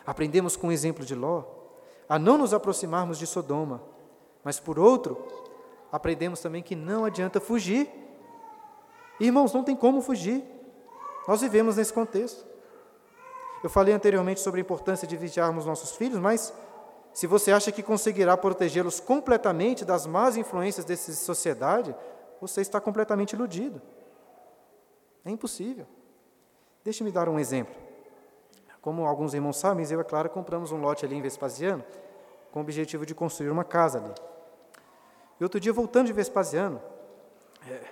aprendemos 0.05 0.55
com 0.55 0.69
o 0.69 0.71
exemplo 0.71 1.05
de 1.05 1.13
Ló 1.13 1.43
a 2.07 2.17
não 2.17 2.37
nos 2.37 2.53
aproximarmos 2.53 3.19
de 3.19 3.27
Sodoma, 3.27 3.83
mas 4.41 4.57
por 4.57 4.79
outro, 4.79 5.27
aprendemos 5.91 6.39
também 6.39 6.63
que 6.63 6.73
não 6.73 7.03
adianta 7.03 7.41
fugir. 7.41 7.91
Irmãos, 9.19 9.51
não 9.51 9.65
tem 9.65 9.75
como 9.75 10.01
fugir. 10.01 10.45
Nós 11.27 11.41
vivemos 11.41 11.75
nesse 11.75 11.91
contexto. 11.91 12.45
Eu 13.61 13.69
falei 13.69 13.93
anteriormente 13.93 14.39
sobre 14.39 14.61
a 14.61 14.63
importância 14.63 15.05
de 15.05 15.17
vigiarmos 15.17 15.65
nossos 15.65 15.97
filhos, 15.97 16.17
mas 16.17 16.53
se 17.13 17.27
você 17.27 17.51
acha 17.51 17.69
que 17.69 17.83
conseguirá 17.83 18.37
protegê-los 18.37 19.01
completamente 19.01 19.83
das 19.83 20.07
más 20.07 20.37
influências 20.37 20.85
dessa 20.85 21.11
sociedade, 21.11 21.93
você 22.39 22.61
está 22.61 22.79
completamente 22.79 23.33
iludido. 23.33 23.81
É 25.25 25.31
impossível. 25.31 25.85
Deixe-me 26.81 27.11
dar 27.11 27.27
um 27.27 27.37
exemplo. 27.37 27.86
Como 28.81 29.05
alguns 29.05 29.33
irmãos 29.33 29.57
sabem, 29.57 29.85
eu 29.89 29.99
e 29.99 30.01
a 30.01 30.03
Clara 30.03 30.29
compramos 30.29 30.71
um 30.71 30.79
lote 30.79 31.05
ali 31.05 31.15
em 31.15 31.21
Vespasiano, 31.21 31.83
com 32.51 32.59
o 32.59 32.61
objetivo 32.61 33.05
de 33.05 33.13
construir 33.13 33.49
uma 33.49 33.63
casa 33.63 33.99
ali. 33.99 34.13
E 35.39 35.43
outro 35.43 35.59
dia, 35.59 35.71
voltando 35.71 36.07
de 36.07 36.13
Vespasiano, 36.13 36.81
é, 37.69 37.83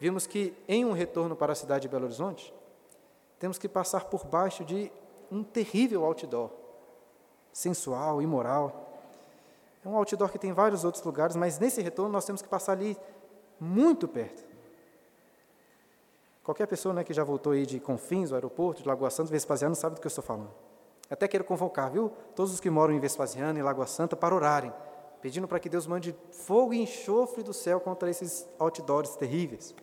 vimos 0.00 0.26
que 0.26 0.56
em 0.66 0.84
um 0.84 0.92
retorno 0.92 1.36
para 1.36 1.52
a 1.52 1.56
cidade 1.56 1.82
de 1.82 1.88
Belo 1.88 2.04
Horizonte, 2.04 2.54
temos 3.38 3.58
que 3.58 3.68
passar 3.68 4.04
por 4.04 4.24
baixo 4.24 4.64
de 4.64 4.90
um 5.30 5.42
terrível 5.42 6.04
outdoor, 6.04 6.50
sensual, 7.52 8.22
imoral. 8.22 8.88
É 9.84 9.88
um 9.88 9.96
outdoor 9.96 10.30
que 10.30 10.38
tem 10.38 10.52
vários 10.52 10.84
outros 10.84 11.02
lugares, 11.04 11.36
mas 11.36 11.58
nesse 11.58 11.82
retorno 11.82 12.12
nós 12.12 12.24
temos 12.24 12.40
que 12.40 12.48
passar 12.48 12.72
ali 12.72 12.96
muito 13.60 14.08
perto. 14.08 14.45
Qualquer 16.46 16.68
pessoa 16.68 16.94
né, 16.94 17.02
que 17.02 17.12
já 17.12 17.24
voltou 17.24 17.54
aí 17.54 17.66
de 17.66 17.80
Confins, 17.80 18.30
do 18.30 18.36
aeroporto, 18.36 18.80
de 18.80 18.86
Lagoa 18.86 19.10
Santa, 19.10 19.32
Vespasiano, 19.32 19.74
sabe 19.74 19.96
do 19.96 20.00
que 20.00 20.06
eu 20.06 20.08
estou 20.08 20.22
falando. 20.22 20.54
Até 21.10 21.26
quero 21.26 21.42
convocar, 21.42 21.90
viu? 21.90 22.12
Todos 22.36 22.54
os 22.54 22.60
que 22.60 22.70
moram 22.70 22.94
em 22.94 23.00
Vespasiano, 23.00 23.58
em 23.58 23.62
Lagoa 23.62 23.88
Santa, 23.88 24.14
para 24.14 24.32
orarem, 24.32 24.72
pedindo 25.20 25.48
para 25.48 25.58
que 25.58 25.68
Deus 25.68 25.88
mande 25.88 26.14
fogo 26.30 26.72
e 26.72 26.80
enxofre 26.80 27.42
do 27.42 27.52
céu 27.52 27.80
contra 27.80 28.08
esses 28.08 28.48
outdoors 28.60 29.16
terríveis. 29.16 29.74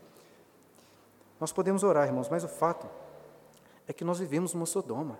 Nós 1.38 1.52
podemos 1.52 1.84
orar, 1.84 2.08
irmãos, 2.08 2.30
mas 2.30 2.46
o 2.46 2.48
fato 2.48 2.90
é 3.86 3.92
que 3.92 4.06
nós 4.06 4.20
vivemos 4.20 4.54
numa 4.54 4.66
Sodoma. 4.66 5.20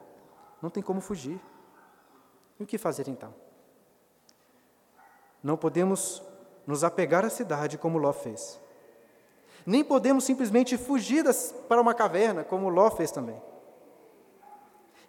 Não 0.62 0.70
tem 0.70 0.82
como 0.82 1.02
fugir. 1.02 1.42
E 2.58 2.64
o 2.64 2.66
que 2.66 2.78
fazer 2.78 3.10
então? 3.10 3.34
Não 5.44 5.58
podemos 5.58 6.24
nos 6.66 6.86
apegar 6.86 7.26
à 7.26 7.30
cidade 7.30 7.78
como 7.78 7.98
Ló 7.98 8.14
fez. 8.14 8.63
Nem 9.66 9.84
podemos 9.84 10.24
simplesmente 10.24 10.78
fugir 10.78 11.24
das, 11.24 11.54
para 11.68 11.82
uma 11.82 11.94
caverna, 11.94 12.44
como 12.44 12.70
Ló 12.70 12.90
fez 12.92 13.12
também. 13.12 13.42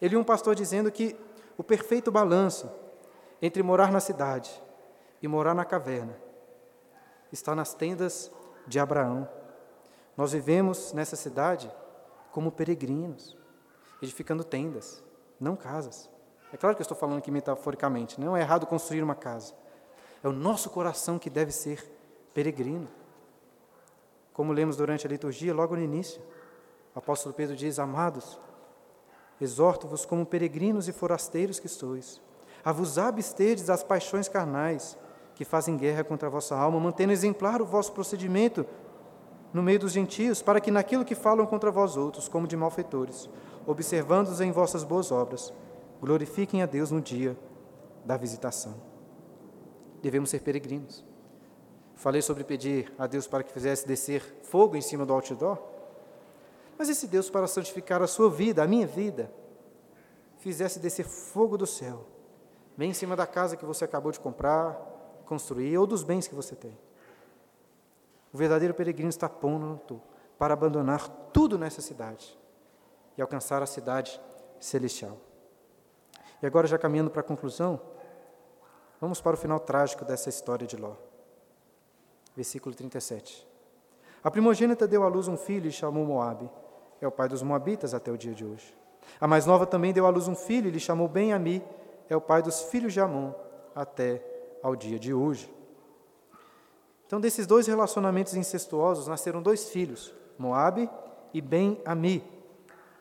Ele 0.00 0.16
um 0.16 0.24
pastor 0.24 0.55
dizendo 0.55 0.90
que 0.90 1.16
o 1.57 1.64
perfeito 1.64 2.11
balanço 2.11 2.70
entre 3.40 3.62
morar 3.62 3.90
na 3.90 4.00
cidade 4.00 4.50
e 5.22 5.28
morar 5.28 5.55
na 5.55 5.64
caverna 5.64 6.16
está 7.32 7.55
nas 7.55 7.74
tendas 7.74 8.30
de 8.66 8.78
Abraão. 8.78 9.28
Nós 10.16 10.32
vivemos 10.32 10.92
nessa 10.92 11.16
cidade 11.16 11.70
como 12.30 12.52
peregrinos, 12.52 13.36
edificando 14.00 14.44
tendas, 14.44 15.02
não 15.38 15.57
casas. 15.57 16.11
É 16.52 16.57
claro 16.57 16.76
que 16.76 16.82
eu 16.82 16.84
estou 16.84 16.96
falando 16.96 17.18
aqui 17.18 17.30
metaforicamente, 17.30 18.20
não 18.20 18.36
é 18.36 18.40
errado 18.40 18.66
construir 18.66 19.02
uma 19.02 19.14
casa. 19.14 19.55
É 20.22 20.28
o 20.28 20.32
nosso 20.32 20.70
coração 20.70 21.18
que 21.18 21.28
deve 21.28 21.50
ser 21.50 21.90
peregrino. 22.32 22.88
Como 24.35 24.53
lemos 24.53 24.76
durante 24.76 25.07
a 25.07 25.11
liturgia, 25.11 25.55
logo 25.55 25.76
no 25.76 25.82
início, 25.82 26.20
o 26.93 26.99
apóstolo 26.99 27.32
Pedro 27.32 27.55
diz: 27.55 27.78
Amados, 27.78 28.39
exorto-vos 29.41 30.05
como 30.05 30.26
peregrinos 30.26 30.89
e 30.89 30.93
forasteiros 30.93 31.61
que 31.61 31.68
sois, 31.68 32.20
a 32.64 32.72
vos 32.72 32.99
absterdes 32.99 33.64
das 33.64 33.85
paixões 33.85 34.28
carnais 34.28 34.99
que 35.37 35.45
fazem 35.45 35.76
guerra 35.76 36.03
contra 36.03 36.28
a 36.28 36.30
vossa 36.30 36.57
alma, 36.57 36.80
mantendo 36.80 37.12
exemplar 37.12 37.62
o 37.62 37.64
vosso 37.64 37.93
procedimento 37.93 38.66
no 39.53 39.62
meio 39.62 39.78
dos 39.78 39.93
gentios, 39.93 40.43
para 40.43 40.61
que 40.61 40.70
naquilo 40.70 41.05
que 41.05 41.14
falam 41.14 41.47
contra 41.47 41.70
vós 41.70 41.97
outros, 41.97 42.28
como 42.28 42.49
de 42.49 42.57
malfeitores, 42.57 43.30
observando-os 43.64 44.41
em 44.41 44.51
vossas 44.51 44.82
boas 44.82 45.12
obras, 45.12 45.53
glorifiquem 46.01 46.61
a 46.61 46.66
Deus 46.66 46.91
no 46.91 47.01
dia 47.01 47.39
da 48.05 48.16
visitação. 48.16 48.74
Devemos 50.03 50.30
ser 50.30 50.41
peregrinos. 50.41 51.14
Falei 51.95 52.20
sobre 52.20 52.45
pedir 52.45 52.92
a 52.99 53.07
Deus 53.07 53.26
para 53.26 53.42
que 53.42 53.53
fizesse 53.53 53.86
descer 53.86 54.20
fogo 54.42 54.76
em 54.76 54.80
cima 54.80 55.07
do 55.07 55.12
outdoor. 55.12 55.59
Mas 56.76 56.88
esse 56.88 57.07
Deus, 57.07 57.30
para 57.30 57.47
santificar 57.47 58.03
a 58.03 58.07
sua 58.07 58.28
vida, 58.28 58.62
a 58.62 58.66
minha 58.66 58.86
vida, 58.86 59.32
fizesse 60.38 60.80
descer 60.80 61.07
fogo 61.07 61.57
do 61.57 61.66
céu, 61.66 62.05
bem 62.76 62.90
em 62.90 62.95
cima 62.95 63.14
da 63.14 63.26
casa 63.26 63.57
que 63.57 63.64
você 63.64 63.84
acabou 63.84 64.11
de 64.11 64.18
comprar, 64.18 64.74
construir, 65.24 65.78
ou 65.78 65.86
dos 65.86 66.03
bens 66.03 66.26
que 66.26 66.34
você 66.34 66.57
tem. 66.57 66.76
O 68.32 68.36
verdadeiro 68.36 68.74
peregrino 68.74 69.09
está 69.09 69.28
pronto 69.28 70.03
para 70.36 70.53
abandonar 70.53 71.09
tudo 71.32 71.57
nessa 71.57 71.80
cidade 71.80 72.36
e 73.16 73.22
alcançar 73.22 73.62
a 73.62 73.66
cidade 73.66 74.20
celestial. 74.59 75.16
E 76.42 76.47
agora, 76.47 76.66
já 76.66 76.76
caminhando 76.76 77.11
para 77.11 77.20
a 77.20 77.24
conclusão, 77.24 77.80
vamos 79.01 79.20
para 79.20 79.34
o 79.34 79.38
final 79.38 79.61
trágico 79.61 80.05
dessa 80.05 80.28
história 80.28 80.66
de 80.66 80.76
Ló 80.76 80.97
versículo 82.35 82.74
37. 82.74 83.47
A 84.22 84.30
primogênita 84.30 84.87
deu 84.89 85.05
à 85.05 85.09
luz 85.09 85.28
um 85.28 85.37
filho 85.37 85.68
e 85.68 85.72
chamou 85.72 86.05
Moabe. 86.05 86.51
É 87.01 87.07
o 87.07 87.12
pai 87.12 87.28
dos 87.28 87.43
moabitas 87.43 87.93
até 87.93 88.11
o 88.11 88.16
dia 88.16 88.32
de 88.32 88.45
hoje. 88.45 88.74
A 89.20 89.26
mais 89.26 89.45
nova 89.45 89.66
também 89.66 89.93
deu 89.93 90.07
à 90.07 90.11
luz 90.11 90.26
um 90.28 90.35
filho 90.35 90.68
e 90.68 90.70
lhe 90.70 90.80
chamou 90.80 91.07
Ben-Ami. 91.07 91.62
É 92.09 92.16
o 92.16 92.20
pai 92.20 92.43
dos 92.43 92.62
filhos 92.62 92.93
de 92.93 93.01
Amon 93.01 93.32
até 93.74 94.24
ao 94.62 94.74
dia 94.74 94.99
de 94.99 95.12
hoje. 95.12 95.53
Então, 97.07 97.20
desses 97.20 97.47
dois 97.47 97.66
relacionamentos 97.66 98.35
incestuosos 98.35 99.07
nasceram 99.07 99.43
dois 99.43 99.68
filhos, 99.68 100.14
Moabe 100.39 100.89
e 101.35 101.41
Ben-Ami. 101.41 102.24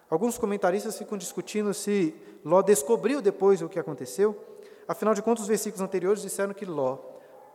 Alguns 0.09 0.37
comentaristas 0.37 0.97
ficam 0.97 1.17
discutindo 1.17 1.73
se 1.73 2.13
Ló 2.43 2.61
descobriu 2.61 3.21
depois 3.21 3.61
o 3.61 3.69
que 3.69 3.79
aconteceu. 3.79 4.37
Afinal 4.87 5.13
de 5.13 5.21
contas, 5.21 5.43
os 5.43 5.47
versículos 5.47 5.81
anteriores 5.81 6.21
disseram 6.21 6.53
que 6.53 6.65
Ló 6.65 6.97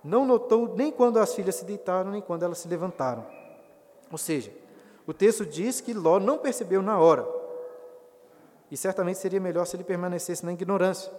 não 0.09 0.25
notou 0.25 0.75
nem 0.75 0.91
quando 0.91 1.19
as 1.19 1.35
filhas 1.35 1.57
se 1.57 1.67
deitaram, 1.67 2.11
nem 2.11 2.23
quando 2.23 2.43
elas 2.43 2.59
se 2.59 2.67
levantaram. 2.67 3.27
Ou 4.11 4.17
seja, 4.17 4.51
o 5.07 5.13
texto 5.13 5.45
diz 5.45 5.83
que 5.83 5.93
Ló 5.93 6.19
não 6.19 6.39
percebeu 6.39 6.81
na 6.81 6.99
hora. 6.99 7.29
E 8.71 8.77
certamente 8.77 9.19
seria 9.19 9.39
melhor 9.39 9.67
se 9.67 9.77
ele 9.77 9.85
permanecesse 9.85 10.47
na 10.47 10.53
ignorância. 10.53 11.13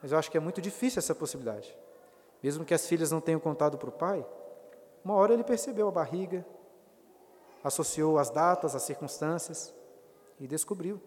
Mas 0.00 0.12
eu 0.12 0.18
acho 0.18 0.30
que 0.30 0.36
é 0.36 0.40
muito 0.40 0.60
difícil 0.60 1.00
essa 1.00 1.12
possibilidade. 1.12 1.76
Mesmo 2.40 2.64
que 2.64 2.72
as 2.72 2.86
filhas 2.86 3.10
não 3.10 3.20
tenham 3.20 3.40
contado 3.40 3.76
para 3.76 3.88
o 3.88 3.92
pai, 3.92 4.24
uma 5.04 5.14
hora 5.14 5.34
ele 5.34 5.42
percebeu 5.42 5.88
a 5.88 5.92
barriga, 5.92 6.46
associou 7.64 8.16
as 8.16 8.30
datas, 8.30 8.76
as 8.76 8.82
circunstâncias 8.82 9.74
e 10.38 10.46
descobriu. 10.46 11.00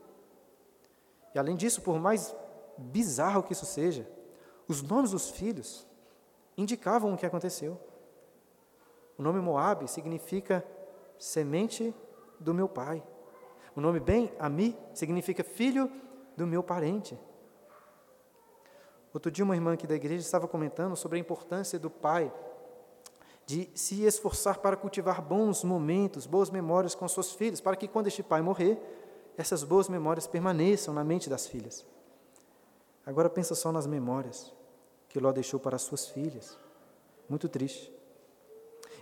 E 1.34 1.40
além 1.40 1.56
disso, 1.56 1.82
por 1.82 1.98
mais 1.98 2.36
bizarro 2.78 3.44
que 3.44 3.54
isso 3.54 3.66
seja, 3.66 4.06
os 4.68 4.82
nomes 4.82 5.12
dos 5.12 5.30
filhos 5.30 5.90
indicavam 6.58 7.14
o 7.14 7.18
que 7.18 7.26
aconteceu. 7.26 7.80
O 9.18 9.24
nome 9.24 9.40
Moabe 9.40 9.88
significa 9.88 10.66
semente 11.18 11.94
do 12.40 12.54
meu 12.54 12.68
pai. 12.68 13.04
O 13.76 13.82
nome 13.82 14.00
Ben 14.00 14.32
Ami 14.40 14.78
significa 14.94 15.44
filho 15.44 15.92
do 16.36 16.48
meu 16.48 16.64
parente. 16.64 17.18
Outro 19.14 19.30
dia 19.30 19.44
uma 19.44 19.56
irmã 19.56 19.74
aqui 19.74 19.86
da 19.86 19.96
igreja 19.96 20.22
estava 20.22 20.48
comentando 20.48 20.96
sobre 20.96 21.18
a 21.18 21.22
importância 21.22 21.78
do 21.78 21.90
pai 21.90 22.32
de 23.46 23.70
se 23.76 24.04
esforçar 24.04 24.60
para 24.60 24.78
cultivar 24.78 25.22
bons 25.22 25.64
momentos, 25.64 26.26
boas 26.26 26.50
memórias 26.50 26.96
com 26.96 27.08
suas 27.08 27.32
filhas, 27.34 27.60
para 27.60 27.76
que 27.76 27.88
quando 27.88 28.08
este 28.08 28.24
pai 28.24 28.42
morrer, 28.42 28.80
essas 29.38 29.64
boas 29.64 29.90
memórias 29.90 30.28
permaneçam 30.28 30.94
na 30.94 31.04
mente 31.04 31.30
das 31.30 31.48
filhas. 31.48 31.86
Agora 33.06 33.30
pensa 33.30 33.54
só 33.56 33.72
nas 33.72 33.86
memórias 33.86 34.54
que 35.12 35.20
Ló 35.20 35.32
deixou 35.32 35.60
para 35.60 35.76
as 35.76 35.82
suas 35.82 36.08
filhas. 36.08 36.58
Muito 37.28 37.50
triste. 37.50 37.92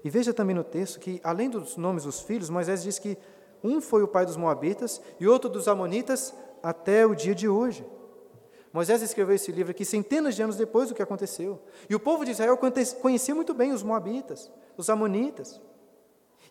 E 0.04 0.10
veja 0.10 0.34
também 0.34 0.56
no 0.56 0.64
texto 0.64 1.00
que, 1.00 1.20
além 1.24 1.50
dos 1.50 1.78
nomes 1.78 2.04
dos 2.04 2.22
filhos, 2.22 2.50
Moisés 2.50 2.84
diz 2.84 2.98
que 2.98 3.18
um 3.64 3.82
foi 3.82 4.02
o 4.04 4.08
pai 4.08 4.26
dos 4.26 4.38
Moabitas 4.38 5.02
e 5.20 5.28
outro 5.28 5.50
dos 5.50 5.68
Amonitas 5.68 6.34
até 6.64 7.06
o 7.06 7.14
dia 7.14 7.36
de 7.36 7.48
hoje. 7.48 7.86
Moisés 8.72 9.02
escreveu 9.02 9.36
esse 9.36 9.52
livro 9.52 9.72
aqui 9.72 9.84
centenas 9.84 10.36
de 10.36 10.42
anos 10.42 10.56
depois 10.56 10.90
do 10.90 10.96
que 10.96 11.02
aconteceu. 11.02 11.60
E 11.90 11.96
o 11.96 12.00
povo 12.00 12.24
de 12.24 12.32
Israel 12.32 12.58
conhecia 13.02 13.36
muito 13.36 13.54
bem 13.54 13.74
os 13.74 13.84
Moabitas, 13.84 14.52
os 14.78 14.90
Amonitas. 14.90 15.60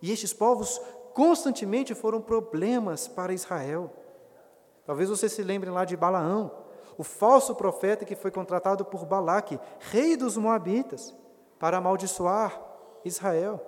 E 0.03 0.13
estes 0.13 0.33
povos 0.33 0.81
constantemente 1.15 1.95
foram 1.95 2.21
problemas 2.21 3.09
para 3.09 3.33
Israel. 3.33 3.93
Talvez 4.85 5.09
você 5.09 5.29
se 5.29 5.43
lembre 5.43 5.71
lá 5.71 5.85
de 5.85 5.97
Balaão, 5.97 6.51
o 6.99 7.05
falso 7.05 7.55
profeta 7.55 8.05
que 8.05 8.17
foi 8.17 8.33
contratado 8.33 8.85
por 8.85 9.07
Balaque, 9.07 9.59
rei 9.79 10.17
dos 10.17 10.37
Moabitas, 10.37 11.15
para 11.57 11.79
amaldiçoar 11.79 12.61
Israel. 13.05 13.65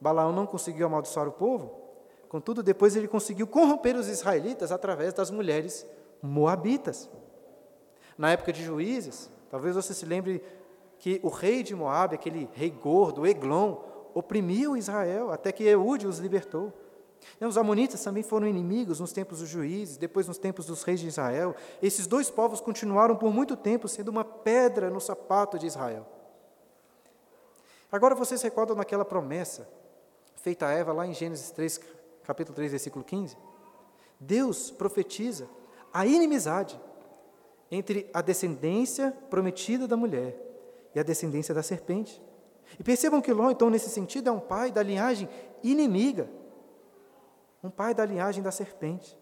Balaão 0.00 0.32
não 0.32 0.44
conseguiu 0.44 0.86
amaldiçoar 0.86 1.28
o 1.28 1.32
povo, 1.32 1.70
contudo, 2.28 2.62
depois 2.62 2.96
ele 2.96 3.06
conseguiu 3.06 3.46
corromper 3.46 3.96
os 3.96 4.08
israelitas 4.08 4.72
através 4.72 5.14
das 5.14 5.30
mulheres 5.30 5.86
moabitas. 6.20 7.08
Na 8.16 8.32
época 8.32 8.52
de 8.52 8.64
juízes, 8.64 9.30
talvez 9.48 9.76
você 9.76 9.94
se 9.94 10.04
lembre 10.04 10.42
que 10.98 11.20
o 11.22 11.28
rei 11.28 11.62
de 11.62 11.76
Moabe, 11.76 12.16
aquele 12.16 12.50
rei 12.52 12.70
gordo, 12.70 13.24
Eglon, 13.24 13.76
oprimiu 14.12 14.76
Israel 14.76 15.30
até 15.30 15.52
que 15.52 15.62
Eude 15.62 16.08
os 16.08 16.18
libertou. 16.18 16.72
Os 17.40 17.56
amonitas 17.56 18.02
também 18.02 18.22
foram 18.22 18.46
inimigos 18.46 19.00
nos 19.00 19.12
tempos 19.12 19.38
dos 19.38 19.48
juízes, 19.48 19.96
depois 19.96 20.26
nos 20.26 20.38
tempos 20.38 20.66
dos 20.66 20.82
reis 20.82 21.00
de 21.00 21.06
Israel. 21.06 21.54
Esses 21.82 22.06
dois 22.06 22.30
povos 22.30 22.60
continuaram 22.60 23.16
por 23.16 23.32
muito 23.32 23.56
tempo 23.56 23.86
sendo 23.88 24.08
uma 24.08 24.24
pedra 24.24 24.90
no 24.90 25.00
sapato 25.00 25.58
de 25.58 25.66
Israel. 25.66 26.06
Agora 27.90 28.14
vocês 28.14 28.42
recordam 28.42 28.76
naquela 28.76 29.04
promessa 29.04 29.68
feita 30.36 30.66
a 30.66 30.72
Eva 30.72 30.92
lá 30.92 31.06
em 31.06 31.14
Gênesis 31.14 31.50
3, 31.50 31.80
capítulo 32.24 32.54
3, 32.56 32.70
versículo 32.70 33.04
15? 33.04 33.36
Deus 34.20 34.70
profetiza 34.70 35.48
a 35.92 36.06
inimizade 36.06 36.78
entre 37.70 38.08
a 38.12 38.20
descendência 38.20 39.16
prometida 39.30 39.86
da 39.86 39.96
mulher 39.96 40.36
e 40.94 41.00
a 41.00 41.02
descendência 41.02 41.54
da 41.54 41.62
serpente. 41.62 42.20
E 42.78 42.82
percebam 42.82 43.20
que 43.20 43.32
Ló, 43.32 43.50
então, 43.50 43.70
nesse 43.70 43.88
sentido, 43.88 44.28
é 44.28 44.32
um 44.32 44.40
pai 44.40 44.70
da 44.70 44.82
linhagem 44.82 45.28
inimiga, 45.62 46.28
um 47.62 47.70
pai 47.70 47.94
da 47.94 48.04
linhagem 48.04 48.42
da 48.42 48.50
serpente. 48.50 49.16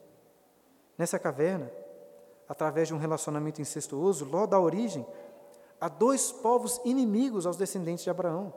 Nessa 0.99 1.19
caverna, 1.19 1.71
através 2.49 2.89
de 2.89 2.95
um 2.95 2.99
relacionamento 2.99 3.61
incestuoso, 3.61 4.25
Ló 4.25 4.47
dá 4.47 4.59
origem 4.59 5.07
a 5.81 5.89
dois 5.89 6.33
povos 6.33 6.81
inimigos 6.85 7.47
aos 7.47 7.57
descendentes 7.57 8.05
de 8.05 8.11
Abraão. 8.11 8.53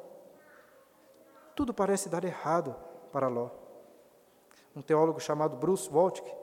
Tudo 1.56 1.74
parece 1.74 2.08
dar 2.08 2.24
errado 2.24 2.76
para 3.12 3.28
Ló. 3.28 3.50
Um 4.76 4.82
teólogo 4.82 5.20
chamado 5.20 5.58
Bruce 5.58 5.90
Waltke 5.92 6.34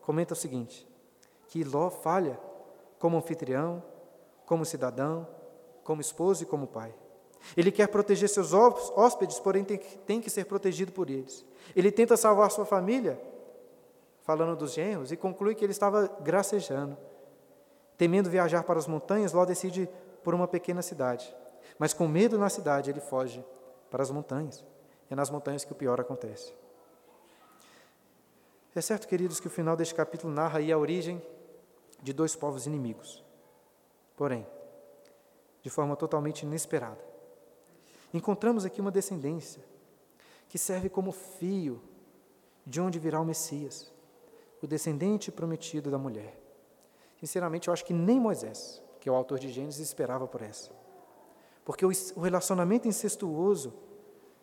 comenta 0.00 0.32
o 0.32 0.36
seguinte: 0.36 0.88
que 1.48 1.62
Ló 1.62 1.90
falha 1.90 2.38
como 2.98 3.16
anfitrião, 3.16 3.82
como 4.46 4.64
cidadão, 4.64 5.28
como 5.84 6.00
esposo 6.00 6.42
e 6.42 6.46
como 6.46 6.66
pai. 6.66 6.94
Ele 7.56 7.70
quer 7.70 7.88
proteger 7.88 8.28
seus 8.28 8.52
hóspedes, 8.52 9.38
porém 9.38 9.64
tem 9.64 9.76
que, 9.76 9.98
tem 9.98 10.20
que 10.20 10.30
ser 10.30 10.46
protegido 10.46 10.92
por 10.92 11.10
eles. 11.10 11.44
Ele 11.74 11.90
tenta 11.90 12.16
salvar 12.16 12.50
sua 12.50 12.64
família, 12.64 13.20
falando 14.22 14.56
dos 14.56 14.72
genros, 14.72 15.12
e 15.12 15.16
conclui 15.16 15.54
que 15.54 15.64
ele 15.64 15.72
estava 15.72 16.08
gracejando. 16.20 16.96
Temendo 17.96 18.30
viajar 18.30 18.62
para 18.64 18.78
as 18.78 18.86
montanhas, 18.86 19.32
Ló 19.32 19.44
decide 19.44 19.88
por 20.22 20.34
uma 20.34 20.48
pequena 20.48 20.82
cidade. 20.82 21.34
Mas 21.78 21.92
com 21.92 22.08
medo 22.08 22.38
na 22.38 22.48
cidade, 22.48 22.90
ele 22.90 23.00
foge 23.00 23.44
para 23.90 24.02
as 24.02 24.10
montanhas. 24.10 24.64
É 25.10 25.14
nas 25.14 25.30
montanhas 25.30 25.64
que 25.64 25.72
o 25.72 25.76
pior 25.76 26.00
acontece. 26.00 26.52
É 28.74 28.80
certo, 28.80 29.06
queridos, 29.06 29.38
que 29.38 29.46
o 29.46 29.50
final 29.50 29.76
deste 29.76 29.94
capítulo 29.94 30.32
narra 30.32 30.58
aí 30.58 30.72
a 30.72 30.78
origem 30.78 31.22
de 32.02 32.12
dois 32.12 32.34
povos 32.34 32.66
inimigos. 32.66 33.22
Porém, 34.16 34.46
de 35.62 35.70
forma 35.70 35.94
totalmente 35.96 36.42
inesperada, 36.42 36.98
encontramos 38.12 38.64
aqui 38.64 38.80
uma 38.80 38.90
descendência 38.90 39.62
que 40.54 40.58
serve 40.58 40.88
como 40.88 41.10
fio 41.10 41.82
de 42.64 42.80
onde 42.80 42.96
virá 42.96 43.20
o 43.20 43.24
Messias, 43.24 43.92
o 44.62 44.68
descendente 44.68 45.32
prometido 45.32 45.90
da 45.90 45.98
mulher. 45.98 46.40
Sinceramente, 47.18 47.66
eu 47.66 47.74
acho 47.74 47.84
que 47.84 47.92
nem 47.92 48.20
Moisés, 48.20 48.80
que 49.00 49.08
é 49.08 49.10
o 49.10 49.16
autor 49.16 49.40
de 49.40 49.48
Gênesis, 49.48 49.84
esperava 49.84 50.28
por 50.28 50.42
essa. 50.42 50.70
Porque 51.64 51.84
o 51.84 52.20
relacionamento 52.20 52.86
incestuoso 52.86 53.74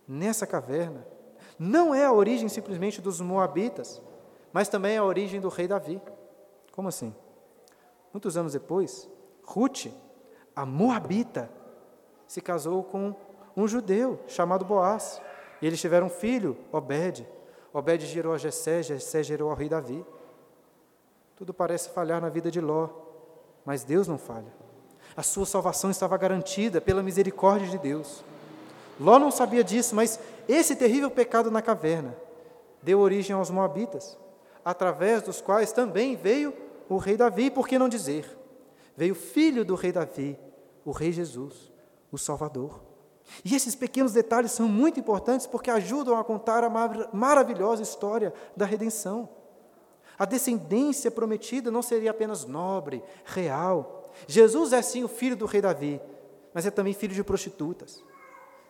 nessa 0.06 0.46
caverna 0.46 1.08
não 1.58 1.96
é 1.96 2.04
a 2.04 2.12
origem 2.12 2.50
simplesmente 2.50 3.00
dos 3.00 3.22
Moabitas, 3.22 4.02
mas 4.52 4.68
também 4.68 4.96
é 4.96 4.98
a 4.98 5.06
origem 5.06 5.40
do 5.40 5.48
rei 5.48 5.66
Davi. 5.66 6.02
Como 6.74 6.90
assim? 6.90 7.16
Muitos 8.12 8.36
anos 8.36 8.52
depois, 8.52 9.10
Ruth, 9.46 9.86
a 10.54 10.66
Moabita, 10.66 11.50
se 12.28 12.42
casou 12.42 12.84
com 12.84 13.16
um 13.56 13.66
judeu 13.66 14.20
chamado 14.28 14.66
Boaz. 14.66 15.22
E 15.62 15.68
eles 15.68 15.80
tiveram 15.80 16.08
um 16.08 16.10
filho, 16.10 16.58
Obed. 16.72 17.28
Obed 17.74 18.06
gerou 18.06 18.34
a 18.34 18.38
Jessé, 18.38 18.82
Jessé 18.82 19.24
gerou 19.24 19.50
ao 19.50 19.56
rei 19.56 19.70
Davi. 19.70 20.06
Tudo 21.36 21.54
parece 21.54 21.90
falhar 21.90 22.22
na 22.22 22.30
vida 22.30 22.50
de 22.52 22.60
Ló, 22.60 22.90
mas 23.66 23.84
Deus 23.84 24.08
não 24.08 24.18
falha. 24.18 24.52
A 25.16 25.24
sua 25.24 25.46
salvação 25.46 25.92
estava 25.92 26.18
garantida 26.18 26.80
pela 26.80 27.04
misericórdia 27.04 27.68
de 27.68 27.78
Deus. 27.78 28.24
Ló 29.00 29.20
não 29.20 29.32
sabia 29.32 29.64
disso, 29.64 29.96
mas 29.96 30.20
esse 30.48 30.76
terrível 30.76 31.10
pecado 31.10 31.50
na 31.50 31.62
caverna 31.62 32.16
deu 32.82 33.00
origem 33.00 33.36
aos 33.36 33.50
Moabitas, 33.50 34.18
através 34.64 35.22
dos 35.22 35.42
quais 35.42 35.72
também 35.72 36.16
veio 36.16 36.54
o 36.90 36.98
rei 36.98 37.18
Davi, 37.18 37.50
por 37.50 37.68
que 37.68 37.80
não 37.80 37.90
dizer? 37.90 38.38
Veio 38.96 39.16
filho 39.16 39.64
do 39.64 39.76
rei 39.76 39.92
Davi, 39.92 40.38
o 40.86 40.92
rei 40.92 41.12
Jesus, 41.12 41.72
o 42.12 42.18
Salvador. 42.18 42.91
E 43.46 43.56
esses 43.56 43.76
pequenos 43.76 44.14
detalhes 44.14 44.52
são 44.52 44.68
muito 44.68 45.00
importantes 45.00 45.48
porque 45.48 45.72
ajudam 45.72 46.18
a 46.18 46.24
contar 46.24 46.64
a 46.64 46.70
mar 46.70 47.10
maravilhosa 47.14 47.82
história 47.82 48.34
da 48.56 48.66
redenção. 48.66 49.30
A 50.18 50.26
descendência 50.26 51.10
prometida 51.10 51.72
não 51.72 51.82
seria 51.82 52.12
apenas 52.12 52.46
nobre, 52.46 53.04
real. 53.26 54.12
Jesus 54.28 54.74
é 54.74 54.82
sim 54.82 55.04
o 55.04 55.08
filho 55.08 55.36
do 55.36 55.46
rei 55.46 55.62
Davi, 55.62 56.02
mas 56.54 56.66
é 56.66 56.72
também 56.72 56.94
filho 56.94 57.16
de 57.16 57.24
prostitutas, 57.24 58.04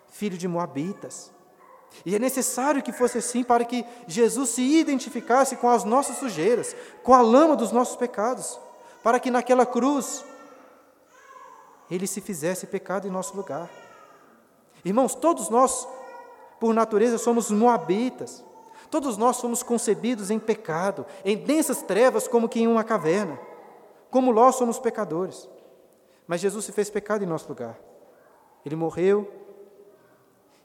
filho 0.07 0.38
de 0.38 0.47
moabitas, 0.47 1.32
e 2.05 2.16
é 2.16 2.20
necessário 2.20 2.82
que 2.82 2.91
fosse 2.91 3.18
assim 3.18 3.43
para 3.43 3.66
que 3.66 3.86
Jesus 4.07 4.49
se 4.51 4.62
identificasse 4.62 5.55
com 5.57 5.70
as 5.70 5.84
nossas 5.84 6.18
sujeiras, 6.18 6.76
com 7.03 7.14
a 7.14 7.22
lama 7.22 7.55
dos 7.55 7.72
nossos 7.72 7.95
pecados, 7.95 8.59
para 9.03 9.20
que 9.20 9.30
naquela 9.30 9.66
cruz 9.66 10.24
ele 11.89 12.07
se 12.07 12.22
fizesse 12.22 12.66
pecado 12.66 13.07
em 13.07 13.12
nosso 13.12 13.36
lugar. 13.36 13.70
Irmãos, 14.84 15.16
todos 15.16 15.50
nós, 15.50 15.88
por 16.60 16.74
natureza, 16.74 17.18
somos 17.18 17.52
moabitas. 17.52 18.44
Todos 18.90 19.18
nós 19.18 19.38
somos 19.38 19.64
concebidos 19.64 20.30
em 20.30 20.38
pecado, 20.38 21.06
em 21.24 21.38
densas 21.38 21.82
trevas, 21.82 22.28
como 22.28 22.50
que 22.50 22.60
em 22.60 22.68
uma 22.68 22.84
caverna. 22.84 23.40
Como 24.10 24.34
nós 24.34 24.56
somos 24.56 24.78
pecadores. 24.80 25.50
Mas 26.28 26.42
Jesus 26.42 26.66
se 26.66 26.72
fez 26.72 26.90
pecado 26.90 27.24
em 27.24 27.28
nosso 27.28 27.48
lugar. 27.48 27.80
Ele 28.66 28.76
morreu 28.76 29.32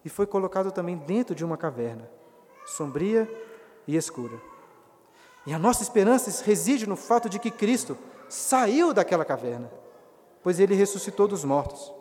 e 0.05 0.09
foi 0.09 0.27
colocado 0.27 0.71
também 0.71 0.97
dentro 0.97 1.35
de 1.35 1.45
uma 1.45 1.57
caverna, 1.57 2.09
sombria 2.64 3.29
e 3.87 3.97
escura. 3.97 4.41
E 5.47 5.53
a 5.53 5.59
nossa 5.59 5.83
esperança 5.83 6.45
reside 6.45 6.89
no 6.89 6.97
fato 6.97 7.29
de 7.29 7.39
que 7.39 7.51
Cristo 7.51 7.97
saiu 8.29 8.93
daquela 8.93 9.25
caverna, 9.25 9.71
pois 10.43 10.61
ele 10.61 10.75
ressuscitou 10.75 11.27
dos 11.27 11.45
mortos. 11.45 11.93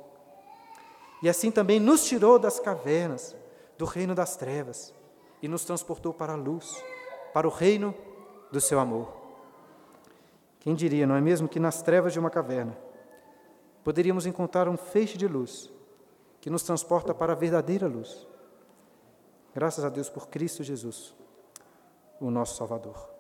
E 1.21 1.29
assim 1.29 1.51
também 1.51 1.79
nos 1.79 2.05
tirou 2.05 2.37
das 2.37 2.59
cavernas, 2.59 3.35
do 3.77 3.85
reino 3.85 4.13
das 4.13 4.35
trevas, 4.35 4.93
e 5.41 5.47
nos 5.47 5.65
transportou 5.65 6.13
para 6.13 6.33
a 6.33 6.35
luz, 6.35 6.83
para 7.33 7.47
o 7.47 7.51
reino 7.51 7.93
do 8.51 8.59
seu 8.61 8.79
amor. 8.79 9.13
Quem 10.59 10.73
diria, 10.73 11.05
não 11.05 11.15
é 11.15 11.21
mesmo, 11.21 11.47
que 11.47 11.59
nas 11.59 11.81
trevas 11.81 12.13
de 12.13 12.19
uma 12.19 12.29
caverna 12.29 12.77
poderíamos 13.83 14.25
encontrar 14.25 14.67
um 14.67 14.75
feixe 14.75 15.15
de 15.15 15.27
luz 15.27 15.69
que 16.41 16.49
nos 16.49 16.63
transporta 16.63 17.13
para 17.13 17.33
a 17.33 17.35
verdadeira 17.35 17.87
luz. 17.87 18.27
Graças 19.53 19.85
a 19.85 19.89
Deus 19.89 20.09
por 20.09 20.27
Cristo 20.27 20.63
Jesus, 20.63 21.13
o 22.19 22.31
nosso 22.31 22.55
Salvador. 22.55 23.14